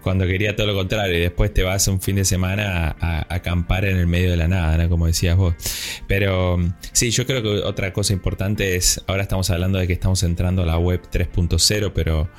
cuando 0.01 0.25
quería 0.25 0.55
todo 0.55 0.67
lo 0.67 0.73
contrario 0.73 1.17
y 1.17 1.19
después 1.19 1.53
te 1.53 1.63
vas 1.63 1.85
un 1.89 1.99
fin 1.99 2.15
de 2.15 2.23
semana 2.23 2.95
a, 2.97 3.35
acampar 3.35 3.83
en 3.83 3.97
el 3.97 4.07
medio 4.07 4.31
de 4.31 4.37
la 4.37 4.47
nada, 4.47 4.87
como 4.87 5.07
decías 5.07 5.35
vos. 5.35 5.53
Pero 6.07 6.59
sí, 6.93 7.11
yo 7.11 7.25
creo 7.25 7.43
que 7.43 7.49
otra 7.49 7.91
cosa 7.91 8.13
importante 8.13 8.77
es, 8.77 9.03
ahora 9.07 9.23
estamos 9.23 9.49
hablando 9.49 9.79
de 9.79 9.87
que 9.87 9.93
estamos 9.93 10.23
entrando 10.23 10.63
a 10.63 10.65
la 10.65 10.77
web 10.77 11.01
3.0, 11.11 11.91
pero 11.93 12.29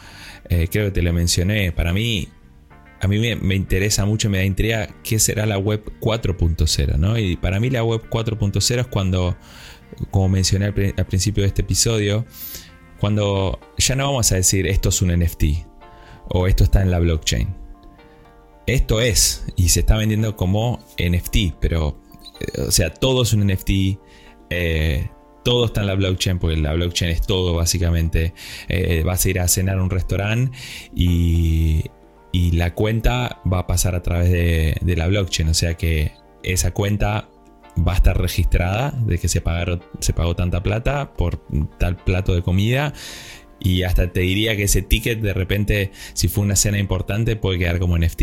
eh, 0.53 0.69
creo 0.71 0.85
que 0.87 0.91
te 0.91 1.01
lo 1.01 1.15
mencioné, 1.15 1.73
para 1.73 1.95
mí, 1.95 2.29
a 3.01 3.09
mí 3.09 3.19
me, 3.19 3.55
interesa 3.55 4.05
mucho, 4.05 4.29
me 4.29 4.37
da 4.37 4.45
intriga 4.45 4.95
qué 5.03 5.19
será 5.19 5.47
la 5.47 5.57
web 5.57 5.83
4.0, 5.99 6.99
¿no? 6.99 7.19
Y 7.19 7.37
para 7.37 7.59
mí 7.59 7.71
la 7.71 7.83
web 7.83 8.03
4.0 8.11 8.81
es 8.81 8.87
cuando, 8.87 9.35
como 10.11 10.29
mencioné 10.29 10.67
al, 10.67 10.75
principio 11.07 11.43
de 11.43 11.49
este 11.49 11.63
episodio, 11.63 12.27
cuando 13.01 13.59
ya 13.79 13.97
no 13.97 14.05
vamos 14.05 14.31
a 14.33 14.35
decir 14.35 14.67
esto 14.67 14.91
es 14.91 15.01
un 15.01 15.09
NFT 15.19 15.45
o 16.29 16.47
esto 16.47 16.65
está 16.65 16.83
en 16.83 16.91
la 16.91 16.99
blockchain. 16.99 17.49
Esto 18.67 19.01
es 19.01 19.47
y 19.57 19.71
se 19.71 19.81
está 19.81 19.97
vendiendo 19.97 20.37
como 20.37 20.85
NFT, 20.99 21.55
pero 21.61 21.99
eh, 22.41 22.61
o 22.61 22.71
sea, 22.71 22.93
todo 22.93 23.23
es 23.23 23.33
un 23.33 23.47
NFT. 23.47 23.71
Eh, 24.51 25.09
todo 25.43 25.67
está 25.67 25.81
en 25.81 25.87
la 25.89 25.95
blockchain, 25.95 26.39
porque 26.39 26.57
la 26.57 26.73
blockchain 26.75 27.11
es 27.11 27.23
todo 27.23 27.55
básicamente. 27.55 28.35
Eh, 28.69 29.03
vas 29.05 29.25
a 29.25 29.31
ir 29.31 29.41
a 29.41 29.49
cenar 29.49 29.79
a 29.79 29.83
un 29.83 29.91
restaurante 29.91 30.57
y, 30.95 31.85
la 32.33 32.75
cuenta 32.75 33.41
va 33.51 33.61
a 33.61 33.67
pasar 33.67 33.95
a 33.95 34.03
través 34.03 34.31
de, 34.31 34.97
la 34.97 35.07
blockchain. 35.07 35.49
O 35.49 35.55
sea 35.55 35.75
que 35.75 36.13
esa 36.43 36.73
cuenta 36.73 37.29
va 37.77 37.93
a 37.93 37.97
estar 37.97 38.19
registrada 38.19 38.91
de 38.91 39.19
que 39.19 39.29
se, 39.29 39.43
se 40.01 40.13
pagó 40.13 40.37
tanta 40.37 40.63
plata 40.63 41.13
por 41.15 41.43
tal 41.79 41.97
plato 41.97 42.35
de 42.35 42.43
comida. 42.43 42.93
Y 43.65 43.85
hasta 43.85 44.11
te 44.11 44.21
diría 44.21 44.57
que 44.57 44.65
ese 44.65 44.83
ticket 44.83 45.21
de 45.21 45.33
repente, 45.33 45.93
si 46.15 46.27
fue 46.27 46.43
una 46.43 46.57
cena 46.57 46.79
importante, 46.79 47.37
puede 47.37 47.59
quedar 47.59 47.79
como 47.79 47.97
NFT. 47.97 48.23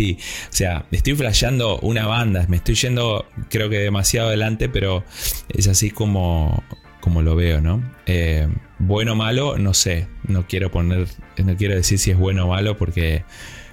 O 0.50 0.54
sea, 0.54 0.86
estoy 0.92 1.16
flasheando 1.16 1.80
una 1.80 2.08
banda, 2.08 2.46
me 2.50 2.58
estoy 2.58 2.76
yendo 2.76 3.26
creo 3.50 3.70
que 3.70 3.80
demasiado 3.80 4.28
adelante, 4.28 4.68
pero 4.68 5.06
es 5.48 5.68
así 5.68 5.92
como, 5.92 6.62
como 7.00 7.22
lo 7.22 7.36
veo, 7.36 7.62
¿no? 7.62 7.82
Eh, 8.06 8.48
bueno 8.78 9.14
o 9.14 9.16
malo, 9.16 9.58
no 9.58 9.74
sé. 9.74 10.08
No 10.28 10.48
quiero 10.48 10.72
poner, 10.72 11.08
no 11.38 11.56
quiero 11.56 11.76
decir 11.76 12.00
si 12.00 12.12
es 12.12 12.18
bueno 12.18 12.46
o 12.46 12.50
malo 12.50 12.78
porque 12.78 13.24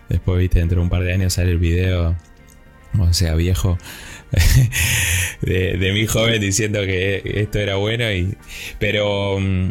después, 0.08 0.38
viste, 0.38 0.58
dentro 0.58 0.78
de 0.78 0.84
un 0.84 0.90
par 0.90 1.02
de 1.02 1.12
años 1.12 1.34
sale 1.34 1.50
el 1.50 1.58
video, 1.58 2.16
o 2.98 3.12
sea, 3.12 3.34
viejo. 3.34 3.78
de, 5.40 5.90
mi 5.92 6.06
joven 6.06 6.40
diciendo 6.40 6.80
que 6.82 7.22
esto 7.24 7.58
era 7.58 7.76
bueno. 7.76 8.10
Y, 8.10 8.36
pero, 8.78 9.38
mm, 9.40 9.70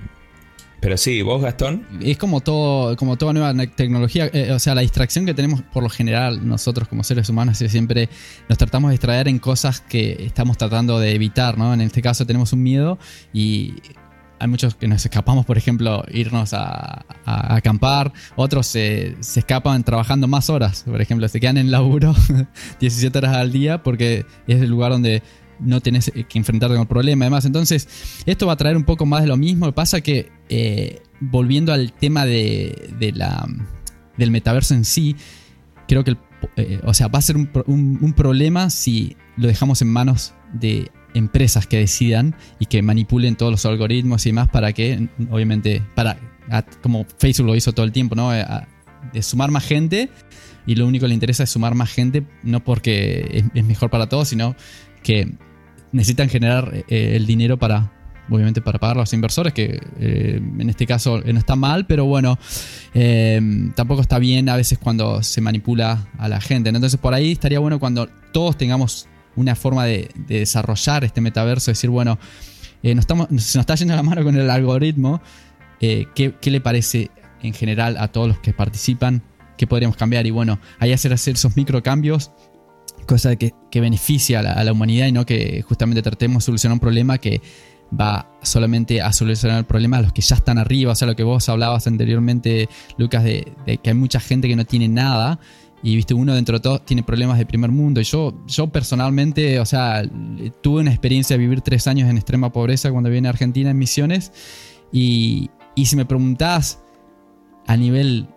pero 0.85 0.97
sí, 0.97 1.23
vos 1.23 1.41
Gastón. 1.41 1.83
Es 1.99 2.15
como 2.19 2.41
todo, 2.41 2.95
como 2.95 3.17
toda 3.17 3.33
nueva 3.33 3.55
tecnología, 3.65 4.29
eh, 4.31 4.51
o 4.51 4.59
sea, 4.59 4.75
la 4.75 4.81
distracción 4.81 5.25
que 5.25 5.33
tenemos 5.33 5.63
por 5.63 5.81
lo 5.81 5.89
general 5.89 6.47
nosotros 6.47 6.87
como 6.87 7.03
seres 7.03 7.27
humanos 7.27 7.59
es 7.59 7.71
siempre 7.71 8.07
nos 8.47 8.59
tratamos 8.59 8.89
de 8.89 8.91
distraer 8.91 9.27
en 9.27 9.39
cosas 9.39 9.81
que 9.81 10.15
estamos 10.23 10.59
tratando 10.59 10.99
de 10.99 11.15
evitar, 11.15 11.57
¿no? 11.57 11.73
En 11.73 11.81
este 11.81 12.03
caso 12.03 12.27
tenemos 12.27 12.53
un 12.53 12.61
miedo 12.61 12.99
y 13.33 13.73
hay 14.37 14.47
muchos 14.47 14.75
que 14.75 14.87
nos 14.87 15.03
escapamos, 15.03 15.47
por 15.47 15.57
ejemplo, 15.57 16.03
irnos 16.11 16.53
a, 16.53 17.03
acampar. 17.25 18.13
Otros 18.35 18.67
se, 18.67 19.15
se, 19.21 19.39
escapan 19.39 19.83
trabajando 19.83 20.27
más 20.27 20.51
horas. 20.51 20.83
Por 20.85 21.01
ejemplo, 21.01 21.27
se 21.29 21.39
quedan 21.39 21.57
en 21.57 21.71
laburo 21.71 22.13
17 22.79 23.17
horas 23.17 23.35
al 23.35 23.51
día 23.51 23.81
porque 23.81 24.27
es 24.45 24.61
el 24.61 24.69
lugar 24.69 24.91
donde 24.91 25.23
no 25.59 25.81
tienes 25.81 26.11
que 26.11 26.37
enfrentarte 26.37 26.75
con 26.75 26.81
el 26.81 26.87
problema. 26.87 27.25
Además, 27.25 27.45
entonces, 27.45 27.87
esto 28.25 28.47
va 28.47 28.53
a 28.53 28.57
traer 28.57 28.77
un 28.77 28.83
poco 28.83 29.05
más 29.05 29.21
de 29.21 29.27
lo 29.27 29.37
mismo. 29.37 29.71
Pasa 29.71 30.01
que, 30.01 30.31
eh, 30.49 31.01
volviendo 31.19 31.73
al 31.73 31.93
tema 31.93 32.25
de, 32.25 33.13
la, 33.15 33.47
del 34.17 34.31
metaverso 34.31 34.73
en 34.73 34.85
sí, 34.85 35.15
creo 35.87 36.03
que, 36.03 36.17
eh, 36.57 36.81
o 36.83 36.93
sea, 36.93 37.07
va 37.07 37.19
a 37.19 37.21
ser 37.21 37.37
un, 37.37 37.49
un 37.67 38.13
problema 38.13 38.69
si 38.69 39.15
lo 39.37 39.47
dejamos 39.47 39.81
en 39.81 39.89
manos 39.89 40.33
de 40.53 40.91
empresas 41.13 41.65
que 41.65 41.77
decidan 41.77 42.35
y 42.59 42.65
que 42.65 42.81
manipulen 42.81 43.35
todos 43.35 43.51
los 43.51 43.65
algoritmos 43.65 44.25
y 44.25 44.29
demás 44.29 44.49
para 44.49 44.73
que, 44.73 45.09
obviamente, 45.31 45.81
para, 45.95 46.17
como 46.81 47.05
Facebook 47.17 47.47
lo 47.47 47.55
hizo 47.55 47.73
todo 47.73 47.85
el 47.85 47.91
tiempo, 47.91 48.15
¿no? 48.15 48.35
Eh, 48.35 48.45
de 49.13 49.21
sumar 49.21 49.51
más 49.51 49.65
gente 49.65 50.09
y 50.65 50.75
lo 50.75 50.87
único 50.87 51.03
que 51.03 51.09
le 51.09 51.13
interesa 51.13 51.43
es 51.43 51.49
sumar 51.49 51.75
más 51.75 51.91
gente, 51.91 52.25
no 52.43 52.63
porque 52.63 53.45
es, 53.53 53.65
mejor 53.65 53.89
para 53.89 54.09
todos, 54.09 54.27
sino 54.27 54.55
que 55.05 55.31
necesitan 55.93 56.27
generar 56.27 56.83
eh, 56.89 57.15
el 57.15 57.25
dinero 57.25 57.57
para, 57.57 57.93
obviamente, 58.29 58.59
para 58.59 58.79
pagar 58.79 58.97
a 58.97 58.99
los 59.01 59.13
inversores, 59.13 59.53
que 59.53 59.79
eh, 59.99 60.41
en 60.41 60.69
este 60.69 60.85
caso 60.85 61.21
no 61.21 61.39
está 61.39 61.55
mal, 61.55 61.85
pero 61.85 62.05
bueno, 62.05 62.37
tampoco 63.75 64.01
está 64.01 64.19
bien 64.19 64.49
a 64.49 64.57
veces 64.57 64.77
cuando 64.77 65.23
se 65.23 65.39
manipula 65.39 66.09
a 66.17 66.27
la 66.27 66.41
gente. 66.41 66.69
Entonces, 66.69 66.99
por 66.99 67.13
ahí 67.13 67.31
estaría 67.31 67.59
bueno 67.59 67.79
cuando 67.79 68.09
todos 68.33 68.57
tengamos 68.57 69.07
una 69.35 69.55
forma 69.55 69.85
de, 69.85 70.09
desarrollar 70.27 71.03
este 71.03 71.21
metaverso, 71.21 71.71
decir, 71.71 71.89
bueno, 71.89 72.17
eh, 72.83 72.95
nos 72.95 73.03
estamos, 73.03 73.27
se 73.27 73.57
nos 73.57 73.63
está 73.63 73.75
yendo 73.75 73.95
la 73.95 74.03
mano 74.03 74.23
con 74.23 74.35
el 74.35 74.49
algoritmo, 74.49 75.21
eh, 75.81 76.05
¿qué, 76.15 76.33
le 76.49 76.61
parece 76.61 77.11
en 77.41 77.53
general 77.53 77.97
a 77.97 78.07
todos 78.07 78.27
los 78.27 78.39
que 78.39 78.53
participan? 78.53 79.23
¿Qué 79.57 79.67
podríamos 79.67 79.97
cambiar? 79.97 80.25
Y 80.25 80.31
bueno, 80.31 80.59
ahí 80.79 80.91
hacer, 80.91 81.13
hacer 81.13 81.35
esos 81.35 81.55
microcambios, 81.55 82.31
cosa 83.05 83.35
que, 83.35 83.53
que 83.71 83.81
beneficia 83.81 84.39
a 84.39 84.63
la, 84.63 84.71
humanidad 84.71 85.07
y 85.07 85.11
no 85.11 85.25
que 85.25 85.63
justamente 85.67 86.01
tratemos 86.01 86.43
de 86.43 86.45
solucionar 86.45 86.73
un 86.73 86.79
problema 86.79 87.17
que 87.17 87.41
va 87.99 88.29
solamente 88.41 89.01
a 89.01 89.13
solucionar 89.13 89.59
el 89.59 89.65
problema 89.65 89.97
a 89.97 90.01
los 90.01 90.13
que 90.13 90.21
ya 90.21 90.35
están 90.35 90.57
arriba, 90.57 90.91
o 90.91 90.95
sea, 90.95 91.07
lo 91.07 91.15
que 91.15 91.23
vos 91.23 91.47
hablabas 91.49 91.87
anteriormente, 91.87 92.67
Lucas, 92.97 93.23
de, 93.23 93.53
que 93.65 93.89
hay 93.89 93.95
mucha 93.95 94.19
gente 94.19 94.47
que 94.47 94.55
no 94.55 94.65
tiene 94.65 94.87
nada 94.87 95.39
y 95.83 95.95
viste, 95.95 96.13
uno 96.15 96.33
dentro 96.33 96.57
de 96.57 96.61
todo 96.61 96.79
tiene 96.79 97.03
problemas 97.03 97.37
de 97.37 97.45
primer 97.45 97.69
mundo. 97.69 98.01
Y 98.01 98.05
yo, 98.05 98.33
yo 98.47 98.67
personalmente, 98.67 99.59
o 99.59 99.65
sea, 99.65 100.01
tuve 100.61 100.81
una 100.81 100.89
experiencia 100.89 101.35
de 101.35 101.43
vivir 101.43 101.61
tres 101.61 101.85
años 101.85 102.09
en 102.09 102.17
extrema 102.17 102.51
pobreza 102.51 102.91
cuando 102.91 103.09
vine 103.11 103.27
a 103.27 103.31
Argentina 103.31 103.69
en 103.69 103.77
misiones. 103.77 104.31
Y, 104.91 105.51
y 105.75 105.85
si 105.85 105.95
me 105.95 106.05
preguntás 106.05 106.79
a 107.67 107.77
nivel 107.77 108.27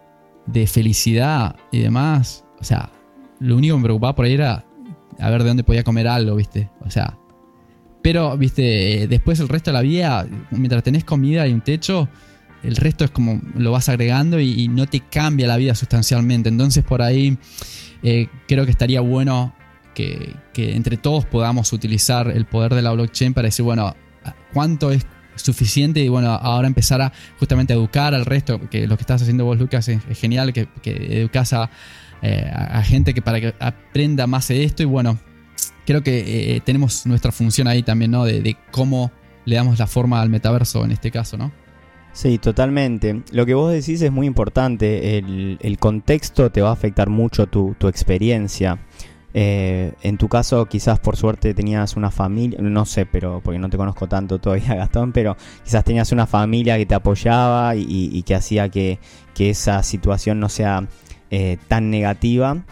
de 0.44 0.66
felicidad 0.66 1.56
y 1.70 1.78
demás, 1.78 2.44
o 2.60 2.64
sea, 2.64 2.90
lo 3.40 3.56
único 3.56 3.74
que 3.74 3.78
me 3.78 3.84
preocupaba 3.84 4.14
por 4.14 4.24
ahí 4.24 4.34
era 4.34 4.64
a 5.18 5.30
ver 5.30 5.42
de 5.42 5.48
dónde 5.48 5.64
podía 5.64 5.84
comer 5.84 6.08
algo, 6.08 6.36
viste. 6.36 6.70
O 6.80 6.90
sea, 6.90 7.16
pero, 8.02 8.36
viste, 8.36 9.06
después 9.08 9.40
el 9.40 9.48
resto 9.48 9.70
de 9.70 9.74
la 9.74 9.82
vida, 9.82 10.26
mientras 10.50 10.82
tenés 10.82 11.04
comida 11.04 11.46
y 11.46 11.52
un 11.52 11.60
techo, 11.60 12.08
el 12.62 12.76
resto 12.76 13.04
es 13.04 13.10
como 13.10 13.40
lo 13.54 13.72
vas 13.72 13.88
agregando 13.88 14.40
y, 14.40 14.68
no 14.68 14.86
te 14.86 15.00
cambia 15.00 15.46
la 15.46 15.56
vida 15.56 15.74
sustancialmente. 15.74 16.48
Entonces 16.48 16.84
por 16.84 17.02
ahí 17.02 17.38
eh, 18.02 18.28
creo 18.46 18.64
que 18.64 18.70
estaría 18.70 19.00
bueno 19.00 19.54
que, 19.94 20.36
entre 20.54 20.96
todos 20.96 21.24
podamos 21.24 21.72
utilizar 21.72 22.28
el 22.28 22.44
poder 22.46 22.74
de 22.74 22.82
la 22.82 22.92
blockchain 22.92 23.34
para 23.34 23.46
decir, 23.46 23.64
bueno, 23.64 23.96
¿cuánto 24.52 24.92
es 24.92 25.04
suficiente? 25.34 26.00
Y 26.00 26.08
bueno, 26.08 26.30
ahora 26.30 26.68
empezar 26.68 27.02
a 27.02 27.12
justamente 27.38 27.72
educar 27.72 28.14
al 28.14 28.24
resto, 28.24 28.60
que 28.70 28.86
lo 28.86 28.96
que 28.96 29.02
estás 29.02 29.22
haciendo 29.22 29.44
vos, 29.44 29.58
Lucas, 29.58 29.88
es, 29.88 30.00
genial, 30.18 30.52
que, 30.52 30.68
que 30.82 31.20
educas 31.20 31.52
eh, 32.22 32.50
a, 32.52 32.82
gente 32.82 33.14
que 33.14 33.22
para 33.22 33.40
que 33.40 33.54
aprenda 33.60 34.26
más 34.26 34.48
de 34.48 34.64
esto 34.64 34.82
y 34.82 34.86
bueno, 34.86 35.18
creo 35.86 36.02
que 36.02 36.56
eh, 36.56 36.60
tenemos 36.60 37.06
nuestra 37.06 37.32
función 37.32 37.68
ahí 37.68 37.82
también, 37.82 38.10
¿no? 38.10 38.24
De, 38.24 38.56
cómo 38.70 39.10
le 39.44 39.56
damos 39.56 39.78
la 39.78 39.86
forma 39.86 40.20
al 40.20 40.28
metaverso 40.28 40.84
en 40.84 40.92
este 40.92 41.10
caso, 41.10 41.36
¿no? 41.36 41.50
Sí, 42.12 42.38
totalmente. 42.38 43.22
Lo 43.32 43.46
que 43.46 43.54
vos 43.54 43.72
decís 43.72 44.02
es 44.02 44.12
muy 44.12 44.26
importante. 44.26 45.18
El, 45.18 45.78
contexto 45.78 46.50
te 46.50 46.60
va 46.60 46.70
a 46.70 46.72
afectar 46.72 47.08
mucho 47.08 47.46
tu, 47.46 47.74
experiencia. 47.88 48.78
Eh, 49.34 49.92
en 50.02 50.18
tu 50.18 50.28
caso, 50.28 50.66
quizás 50.66 50.98
por 50.98 51.16
suerte 51.16 51.54
tenías 51.54 51.96
una 51.96 52.10
familia, 52.10 52.58
no 52.60 52.84
sé, 52.86 53.06
pero 53.06 53.40
porque 53.42 53.58
no 53.58 53.70
te 53.70 53.76
conozco 53.76 54.08
tanto 54.08 54.38
todavía, 54.38 54.74
Gastón, 54.74 55.12
pero 55.12 55.36
quizás 55.64 55.84
tenías 55.84 56.12
una 56.12 56.26
familia 56.26 56.76
que 56.76 56.86
te 56.86 56.94
apoyaba 56.94 57.76
y, 57.76 58.22
que 58.24 58.34
hacía 58.34 58.68
que, 58.68 58.98
esa 59.38 59.82
situación 59.84 60.40
no 60.40 60.48
sea 60.48 60.88
eh, 61.30 61.58
tan 61.68 61.90
negativa. 61.90 62.64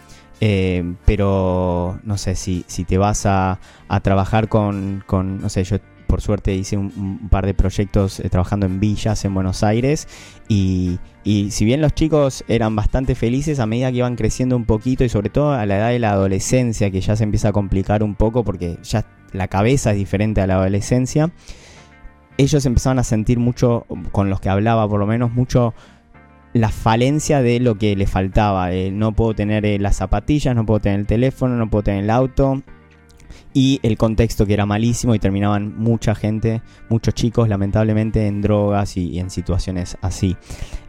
Eh, 0.43 0.95
pero 1.07 1.99
no 2.05 2.19
sé 2.19 2.35
si, 2.35 2.65
si 2.67 2.85
te 2.85 2.99
vas 2.99 3.25
a, 3.25 3.59
a 3.89 4.01
trabajar 4.01 4.49
con, 4.49 5.03
con, 5.07 5.41
no 5.41 5.49
sé, 5.49 5.65
yo 5.65 5.79
por 6.07 6.21
suerte 6.21 6.55
hice 6.55 6.77
un, 6.77 7.29
par 7.31 7.47
de 7.47 7.55
proyectos 7.55 8.21
eh, 8.21 8.29
trabajando 8.29 8.67
en 8.67 8.81
villas 8.81 9.25
en 9.25 9.35
Buenos 9.35 9.63
Aires 9.63 10.09
y, 10.49 10.99
si 11.25 11.65
bien 11.65 11.81
los 11.81 11.93
chicos 11.93 12.45
eran 12.47 12.77
bastante 12.77 13.17
felices 13.17 13.59
a 13.59 13.67
medida 13.67 13.91
que 13.91 13.99
iban 13.99 14.15
creciendo 14.15 14.57
un 14.57 14.65
poquito 14.65 15.03
y 15.03 15.09
sobre 15.09 15.29
todo 15.29 15.53
a 15.53 15.67
la 15.67 15.77
edad 15.79 15.89
de 15.91 15.99
la 15.99 16.13
adolescencia 16.13 16.91
que 16.93 17.01
ya 17.01 17.17
se 17.17 17.25
empieza 17.25 17.49
a 17.49 17.53
complicar 17.53 18.05
un 18.05 18.15
poco 18.15 18.45
porque 18.45 18.79
ya 18.85 19.05
la 19.33 19.49
cabeza 19.49 19.91
es 19.91 19.97
diferente 19.97 20.41
a 20.41 20.47
la 20.47 20.55
adolescencia, 20.55 21.33
ellos 22.39 22.65
empezaban 22.65 23.01
a 23.01 23.03
sentir 23.03 23.41
mucho, 23.41 23.87
con 24.13 24.31
los 24.31 24.41
que 24.41 24.49
hablaba 24.49 24.89
por 24.89 25.01
lo 25.01 25.07
menos, 25.07 25.33
mucho 25.33 25.75
la 26.61 26.71
falencia 26.71 27.43
de 27.43 27.61
lo 27.61 27.77
que 27.77 27.97
les 27.97 28.11
faltaba. 28.11 28.71
No 28.93 29.13
puedo 29.13 29.35
tener 29.35 29.65
eh, 29.67 29.79
las 29.79 29.97
zapatillas, 29.97 30.55
no 30.55 30.67
puedo 30.67 30.81
tener 30.81 31.01
el 31.01 31.07
teléfono, 31.07 31.57
no 31.57 31.69
puedo 31.71 31.85
tener 31.85 32.05
el 32.05 32.11
auto, 32.11 32.63
y 33.57 33.81
el 33.83 33.97
contexto 33.97 34.45
que 34.45 34.53
era 34.53 34.67
malísimo 34.67 35.15
y 35.15 35.19
terminaban 35.19 35.75
mucha 35.79 36.15
gente, 36.15 36.61
muchos 36.91 37.15
chicos 37.15 37.49
lamentablemente 37.49 38.27
en 38.27 38.43
drogas 38.43 38.99
y, 38.99 39.19
en 39.19 39.31
situaciones 39.31 39.97
así. 40.03 40.37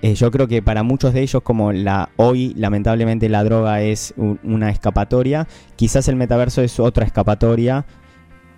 Eh, 0.02 0.16
yo 0.16 0.32
creo 0.32 0.50
que 0.50 0.62
para 0.62 0.84
muchos 0.84 1.14
de 1.14 1.22
ellos 1.22 1.42
como 1.44 1.72
la 1.72 2.10
hoy 2.18 2.54
lamentablemente 2.58 3.30
la 3.30 3.46
droga 3.46 3.82
es 3.82 4.14
una 4.18 4.70
escapatoria, 4.70 5.48
quizás 5.78 6.10
el 6.10 6.18
metaverso 6.18 6.62
es 6.62 6.78
otra 6.80 7.06
escapatoria. 7.06 7.86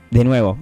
De 0.09 0.23
nuevo, 0.23 0.57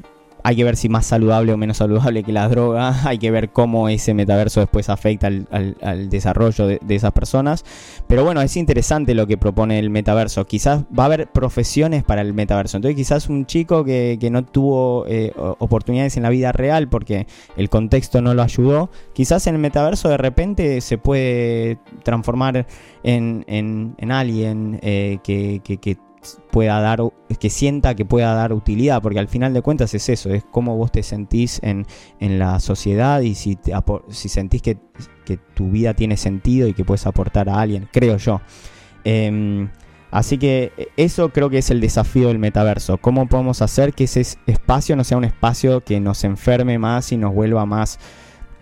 hay 0.47 0.55
que 0.55 0.63
ver 0.63 0.77
si 0.77 0.87
más 0.87 1.05
saludable 1.05 1.51
o 1.51 1.57
menos 1.57 1.75
saludable 1.75 2.23
que 2.23 2.31
la 2.31 2.47
droga, 2.47 3.01
hay 3.05 3.17
que 3.17 3.31
ver 3.31 3.49
cómo 3.49 3.89
ese 3.89 4.13
metaverso 4.13 4.61
después 4.61 4.87
afecta 4.87 5.27
al, 5.27 6.09
desarrollo 6.09 6.67
de, 6.67 6.79
esas 6.87 7.11
personas. 7.11 7.65
Pero 8.07 8.23
bueno, 8.23 8.41
es 8.41 8.55
interesante 8.55 9.13
lo 9.13 9.27
que 9.27 9.37
propone 9.37 9.77
el 9.77 9.89
metaverso. 9.89 10.47
Quizás 10.47 10.83
va 10.97 11.03
a 11.03 11.05
haber 11.07 11.27
profesiones 11.27 12.05
para 12.05 12.21
el 12.21 12.33
metaverso. 12.33 12.77
Entonces 12.77 12.95
quizás 12.95 13.27
un 13.27 13.45
chico 13.45 13.83
que, 13.83 14.17
no 14.31 14.45
tuvo 14.45 15.05
eh, 15.09 15.33
oportunidades 15.35 16.15
en 16.15 16.23
la 16.23 16.29
vida 16.29 16.53
real 16.53 16.87
porque 16.87 17.27
el 17.57 17.69
contexto 17.69 18.21
no 18.21 18.33
lo 18.33 18.41
ayudó, 18.41 18.89
quizás 19.13 19.47
en 19.47 19.55
el 19.55 19.61
metaverso 19.61 20.07
de 20.07 20.17
repente 20.17 20.79
se 20.79 20.97
puede 20.97 21.77
transformar 22.03 22.67
en, 23.03 23.43
en, 23.47 24.11
alguien 24.13 24.79
eh, 24.81 25.19
que 25.23 25.97
pueda 26.51 26.79
dar, 26.81 26.99
que 27.39 27.49
sienta 27.49 27.95
que 27.95 28.05
pueda 28.05 28.33
dar 28.33 28.53
utilidad, 28.53 29.01
porque 29.01 29.19
al 29.19 29.27
final 29.27 29.53
de 29.53 29.61
cuentas 29.61 29.93
es 29.93 30.09
eso, 30.09 30.33
es 30.33 30.43
cómo 30.51 30.75
vos 30.75 30.91
te 30.91 31.03
sentís 31.03 31.59
en, 31.63 31.85
la 32.19 32.59
sociedad 32.59 33.21
y 33.21 33.35
si, 33.35 33.57
si 34.09 34.29
sentís 34.29 34.61
que, 34.61 34.77
tu 35.53 35.69
vida 35.69 35.93
tiene 35.93 36.15
sentido 36.15 36.69
y 36.69 36.73
que 36.73 36.85
puedes 36.85 37.05
aportar 37.05 37.49
a 37.49 37.59
alguien, 37.59 37.89
creo 37.91 38.17
yo. 38.17 38.41
Em, 39.03 39.69
así 40.09 40.37
que 40.37 40.71
eso 40.95 41.29
creo 41.29 41.49
que 41.49 41.57
es 41.57 41.69
el 41.69 41.81
desafío 41.81 42.29
del 42.29 42.39
metaverso, 42.39 42.97
cómo 42.97 43.27
podemos 43.27 43.61
hacer 43.61 43.93
que 43.93 44.05
ese 44.05 44.21
espacio 44.45 44.95
no 44.95 45.03
sea 45.03 45.17
un 45.17 45.25
espacio 45.25 45.81
que 45.81 45.99
nos 45.99 46.23
enferme 46.23 46.79
más 46.79 47.11
y 47.11 47.17
nos 47.17 47.33
vuelva 47.33 47.65
más 47.65 47.99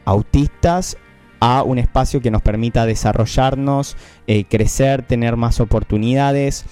autistas 0.05 0.97
a 1.39 1.63
un 1.63 1.77
espacio 1.77 2.21
que 2.21 2.31
nos 2.31 2.41
permita 2.41 2.85
desarrollarnos, 2.85 3.95
eh, 4.25 4.45
crecer, 4.45 5.03
tener 5.03 5.35
más 5.35 5.59
oportunidades 5.59 6.65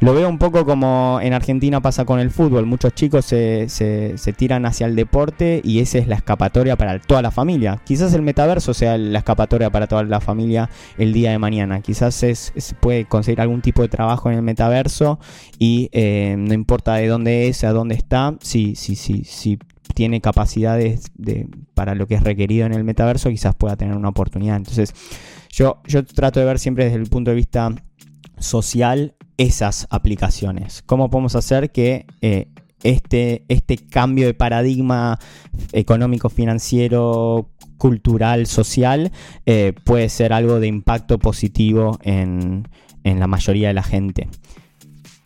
lo 0.00 0.12
veo 0.12 0.28
un 0.28 0.38
poco 0.38 0.66
como 0.66 1.18
en 1.22 1.32
Argentina 1.32 1.80
pasa 1.80 2.04
con 2.04 2.20
el 2.20 2.30
fútbol. 2.30 2.66
Muchos 2.66 2.94
chicos 2.94 3.24
se, 3.24 3.68
se, 3.68 4.32
tiran 4.34 4.66
hacia 4.66 4.86
el 4.86 4.94
deporte 4.94 5.62
y 5.64 5.80
esa 5.80 5.98
es 5.98 6.06
la 6.06 6.16
escapatoria 6.16 6.76
para 6.76 7.00
toda 7.00 7.22
la 7.22 7.30
familia. 7.30 7.80
Quizás 7.84 8.12
el 8.12 8.22
metaverso 8.22 8.74
sea 8.74 8.98
la 8.98 9.18
escapatoria 9.18 9.70
para 9.70 9.86
toda 9.86 10.04
la 10.04 10.20
familia 10.20 10.68
el 10.98 11.12
día 11.12 11.30
de 11.30 11.38
mañana. 11.38 11.80
Quizás 11.80 12.14
se 12.14 12.34
puede 12.80 13.06
conseguir 13.06 13.40
algún 13.40 13.62
tipo 13.62 13.82
de 13.82 13.88
trabajo 13.88 14.30
en 14.30 14.36
el 14.36 14.42
metaverso 14.42 15.18
y 15.58 15.88
eh, 15.92 16.36
no 16.38 16.52
importa 16.52 16.94
de 16.94 17.08
dónde 17.08 17.48
es, 17.48 17.64
a 17.64 17.72
dónde 17.72 17.94
está, 17.94 18.36
si, 18.42 18.74
si, 18.74 18.96
si, 18.96 19.24
si 19.24 19.58
tiene 19.94 20.20
capacidades 20.20 21.10
de, 21.14 21.48
para 21.72 21.94
lo 21.94 22.06
que 22.06 22.16
es 22.16 22.22
requerido 22.22 22.66
en 22.66 22.74
el 22.74 22.84
metaverso, 22.84 23.30
quizás 23.30 23.54
pueda 23.54 23.76
tener 23.76 23.96
una 23.96 24.10
oportunidad. 24.10 24.56
Entonces, 24.56 24.92
yo, 25.50 25.80
yo 25.86 26.04
trato 26.04 26.38
de 26.38 26.44
ver 26.44 26.58
siempre 26.58 26.84
desde 26.84 26.98
el 26.98 27.08
punto 27.08 27.30
de 27.30 27.36
vista 27.36 27.70
social 28.38 29.14
esas 29.38 29.86
aplicaciones. 29.90 30.82
¿Cómo 30.86 31.10
podemos 31.10 31.34
hacer 31.36 31.70
que 31.70 32.06
eh, 32.22 32.48
este, 32.82 33.44
este 33.48 33.76
cambio 33.76 34.26
de 34.26 34.34
paradigma 34.34 35.18
económico, 35.72 36.28
financiero, 36.28 37.50
cultural, 37.78 38.46
social, 38.46 39.12
eh, 39.44 39.72
puede 39.84 40.08
ser 40.08 40.32
algo 40.32 40.60
de 40.60 40.66
impacto 40.66 41.18
positivo 41.18 41.98
en, 42.02 42.68
en 43.04 43.20
la 43.20 43.26
mayoría 43.26 43.68
de 43.68 43.74
la 43.74 43.82
gente? 43.82 44.28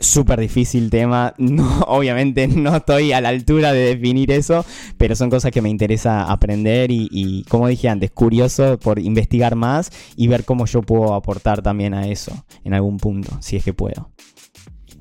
Súper 0.00 0.40
difícil 0.40 0.90
tema. 0.90 1.34
No, 1.50 1.80
obviamente 1.88 2.46
no 2.46 2.76
estoy 2.76 3.12
a 3.12 3.20
la 3.20 3.30
altura 3.30 3.72
de 3.72 3.96
definir 3.96 4.30
eso, 4.30 4.64
pero 4.96 5.16
son 5.16 5.30
cosas 5.30 5.50
que 5.50 5.60
me 5.60 5.68
interesa 5.68 6.30
aprender 6.30 6.90
y, 6.90 7.08
y, 7.10 7.42
como 7.44 7.66
dije 7.66 7.88
antes, 7.88 8.12
curioso 8.12 8.78
por 8.78 9.00
investigar 9.00 9.56
más 9.56 9.90
y 10.16 10.28
ver 10.28 10.44
cómo 10.44 10.66
yo 10.66 10.82
puedo 10.82 11.14
aportar 11.14 11.60
también 11.60 11.92
a 11.92 12.06
eso 12.06 12.44
en 12.62 12.74
algún 12.74 12.98
punto, 12.98 13.36
si 13.40 13.56
es 13.56 13.64
que 13.64 13.72
puedo. 13.74 14.10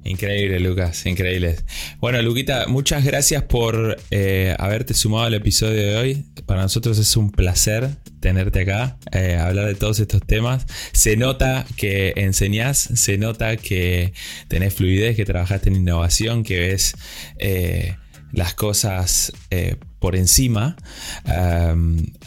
Increíble, 0.04 0.60
Lucas, 0.60 1.06
increíble. 1.06 1.58
Bueno, 2.00 2.22
Luquita, 2.22 2.68
muchas 2.68 3.04
gracias 3.04 3.44
por 3.44 3.98
eh, 4.12 4.56
haberte 4.58 4.94
sumado 4.94 5.26
al 5.26 5.34
episodio 5.34 5.82
de 5.82 5.96
hoy. 5.98 6.26
Para 6.46 6.62
nosotros 6.62 6.98
es 6.98 7.16
un 7.18 7.32
placer 7.32 7.90
tenerte 8.20 8.62
acá, 8.62 8.98
eh, 9.12 9.36
hablar 9.36 9.68
de 9.68 9.76
todos 9.76 10.00
estos 10.00 10.26
temas. 10.26 10.66
Se 10.94 11.18
nota 11.18 11.66
que 11.76 12.14
enseñás, 12.16 12.78
se 12.78 13.18
nota 13.18 13.58
que 13.58 14.14
tenés 14.48 14.74
fluidez, 14.74 15.16
que 15.16 15.26
trabajaste 15.26 15.70
en 15.70 15.76
innovación, 15.76 16.44
que 16.44 16.60
ves 16.60 16.94
eh, 17.38 17.96
las 18.32 18.54
cosas 18.54 19.34
por 20.00 20.16
encima. 20.16 20.76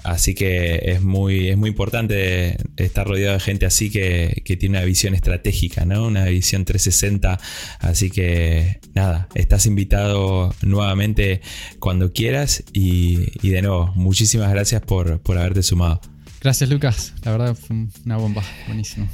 así 0.05 0.34
que 0.34 0.80
es 0.92 1.03
muy, 1.03 1.48
es 1.48 1.57
muy 1.57 1.70
importante 1.70 2.57
estar 2.76 3.07
rodeado 3.07 3.34
de 3.34 3.40
gente 3.40 3.66
así 3.66 3.90
que, 3.90 4.42
tiene 4.53 4.78
una 4.78 4.84
visión 4.84 5.14
estratégica, 5.14 5.86
¿no? 5.86 6.07
Una 6.07 6.26
visión 6.26 6.64
360. 6.66 7.40
Así 7.80 8.11
que 8.11 8.80
nada, 8.94 9.28
estás 9.34 9.64
invitado 9.66 10.55
nuevamente 10.62 11.40
cuando 11.78 12.12
quieras 12.12 12.62
y, 12.72 13.48
de 13.48 13.62
nuevo, 13.62 13.92
muchísimas 13.96 14.50
gracias 14.50 14.82
por, 14.82 15.20
haberte 15.26 15.62
sumado. 15.62 16.00
Gracias 16.40 16.68
Lucas, 16.68 17.14
la 17.22 17.32
verdad 17.32 17.55
fue 17.55 17.86
una 18.05 18.16
bomba, 18.16 18.42
buenísimo. 18.66 19.09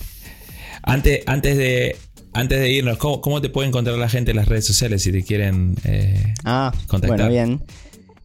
Antes, 0.83 1.23
antes 1.27 1.57
de, 1.57 1.97
antes 2.33 2.61
de 2.61 2.71
irnos, 2.71 2.99
¿cómo, 2.99 3.41
te 3.41 3.49
puede 3.49 3.69
encontrar 3.69 3.97
la 3.99 4.09
gente 4.09 4.31
en 4.33 4.37
las 4.37 4.49
redes 4.49 4.67
sociales 4.67 5.03
si 5.03 5.13
te 5.13 5.23
quieren 5.23 5.77
eh, 5.85 6.35
ah, 6.45 6.73
contactar? 6.87 7.19
Bueno, 7.19 7.31
bien. 7.31 7.63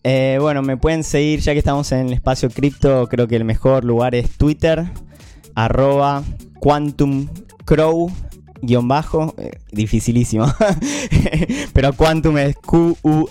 Eh, 0.04 0.38
bueno, 0.42 0.62
me 0.62 0.76
pueden 0.78 1.04
seguir, 1.04 1.40
ya 1.40 1.54
que 1.54 1.60
estamos 1.60 1.92
en 1.94 2.08
el 2.08 2.14
espacio 2.14 2.50
cripto, 2.50 3.08
creo 3.08 3.28
que 3.28 3.38
el 3.38 3.46
mejor 3.46 3.86
lugar 3.86 4.16
es 4.16 4.30
Twitter, 4.32 4.84
arroba 5.56 6.24
quantumcrow, 6.60 8.12
guion 8.62 8.88
bajo, 8.88 9.34
eh, 9.38 9.52
dificilísimo, 9.72 10.46
pero 11.74 11.94
quantum 11.94 12.38
es 12.38 12.56
Q-U-A-N-T-U-M, 12.56 13.26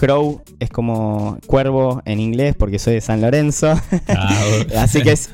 crow 0.00 0.40
es 0.60 0.70
como 0.70 1.36
cuervo 1.46 2.00
en 2.06 2.20
inglés 2.20 2.54
porque 2.58 2.78
soy 2.78 2.94
de 2.94 3.02
San 3.02 3.20
Lorenzo, 3.20 3.74
ah, 4.08 4.44
así 4.78 5.02
que 5.02 5.12
es 5.12 5.28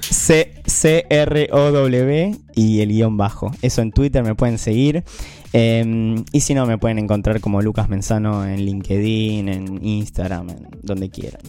C-R-O-W 0.67 2.37
y 2.57 2.81
el 2.81 2.89
guion 2.89 3.17
bajo, 3.17 3.53
eso 3.63 3.81
en 3.81 3.93
Twitter 3.93 4.25
me 4.25 4.35
pueden 4.35 4.59
seguir. 4.59 5.05
Em, 5.53 6.25
y 6.33 6.41
si 6.41 6.53
no, 6.55 6.67
me 6.67 6.79
pueden 6.79 6.99
encontrar 6.99 7.41
como 7.41 7.63
Lucas 7.63 7.89
Menzano 7.89 8.45
en 8.45 8.67
LinkedIn, 8.67 9.49
en 9.49 9.87
Instagram, 9.87 10.51
en 10.51 10.69
donde 10.83 11.11
quieran. 11.11 11.41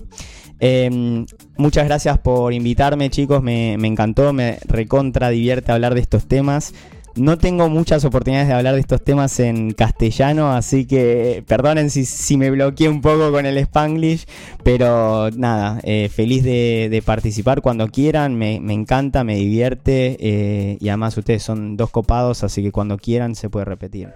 Em, 0.60 1.26
muchas 1.58 1.86
gracias 1.86 2.20
por 2.20 2.54
invitarme, 2.54 3.10
chicos. 3.10 3.42
Me, 3.42 3.74
encantó, 3.74 4.32
me 4.32 4.60
recontra 4.68 5.30
divierte 5.30 5.72
hablar 5.72 5.96
de 5.96 6.02
estos 6.02 6.28
temas. 6.28 6.74
No 7.18 7.38
tengo 7.38 7.68
muchas 7.70 8.06
oportunidades 8.06 8.48
de 8.48 8.54
hablar 8.54 8.76
de 8.76 8.82
estos 8.82 9.04
temas 9.04 9.40
en 9.40 9.72
castellano, 9.72 10.52
así 10.52 10.86
que 10.86 11.44
perdonen 11.48 11.90
si, 11.90 12.38
me 12.38 12.52
bloqueé 12.52 12.90
un 12.90 13.02
poco 13.02 13.32
con 13.32 13.46
el 13.46 13.58
spanglish, 13.58 14.26
pero 14.64 15.32
nada, 15.32 15.80
eh, 15.84 16.10
feliz 16.14 16.44
de, 16.44 17.02
participar 17.06 17.62
cuando 17.62 17.88
quieran, 17.88 18.36
me, 18.36 18.56
encanta, 18.56 19.24
me 19.24 19.36
divierte 19.36 20.18
eh, 20.20 20.78
y 20.80 20.90
además 20.90 21.18
ustedes 21.18 21.42
son 21.42 21.76
dos 21.78 21.90
copados, 21.90 22.44
así 22.44 22.62
que 22.62 22.72
cuando 22.72 22.98
quieran 22.98 23.36
se 23.36 23.50
puede 23.50 23.66
repetir. 23.66 24.10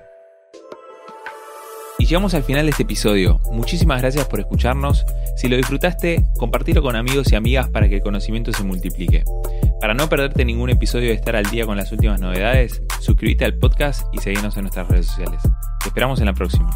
Y 1.97 2.05
llegamos 2.05 2.33
al 2.33 2.43
final 2.43 2.65
de 2.65 2.71
este 2.71 2.83
episodio. 2.83 3.39
Muchísimas 3.51 4.01
gracias 4.01 4.25
por 4.25 4.39
escucharnos. 4.39 5.05
Si 5.37 5.47
lo 5.47 5.55
disfrutaste, 5.55 6.25
compartilo 6.37 6.81
con 6.81 6.95
amigos 6.95 7.31
y 7.31 7.35
amigas 7.35 7.69
para 7.69 7.87
que 7.89 7.97
el 7.97 8.01
conocimiento 8.01 8.51
se 8.51 8.63
multiplique. 8.63 9.23
Para 9.81 9.95
no 9.95 10.07
perderte 10.07 10.45
ningún 10.45 10.69
episodio 10.69 11.07
de 11.07 11.15
estar 11.15 11.35
al 11.35 11.45
día 11.45 11.65
con 11.65 11.75
las 11.75 11.91
últimas 11.91 12.21
novedades, 12.21 12.83
suscríbete 12.99 13.45
al 13.45 13.57
podcast 13.57 14.07
y 14.13 14.19
seguinos 14.19 14.55
en 14.55 14.61
nuestras 14.61 14.87
redes 14.87 15.07
sociales. 15.07 15.41
Te 15.81 15.87
esperamos 15.87 16.19
en 16.19 16.27
la 16.27 16.33
próxima. 16.33 16.69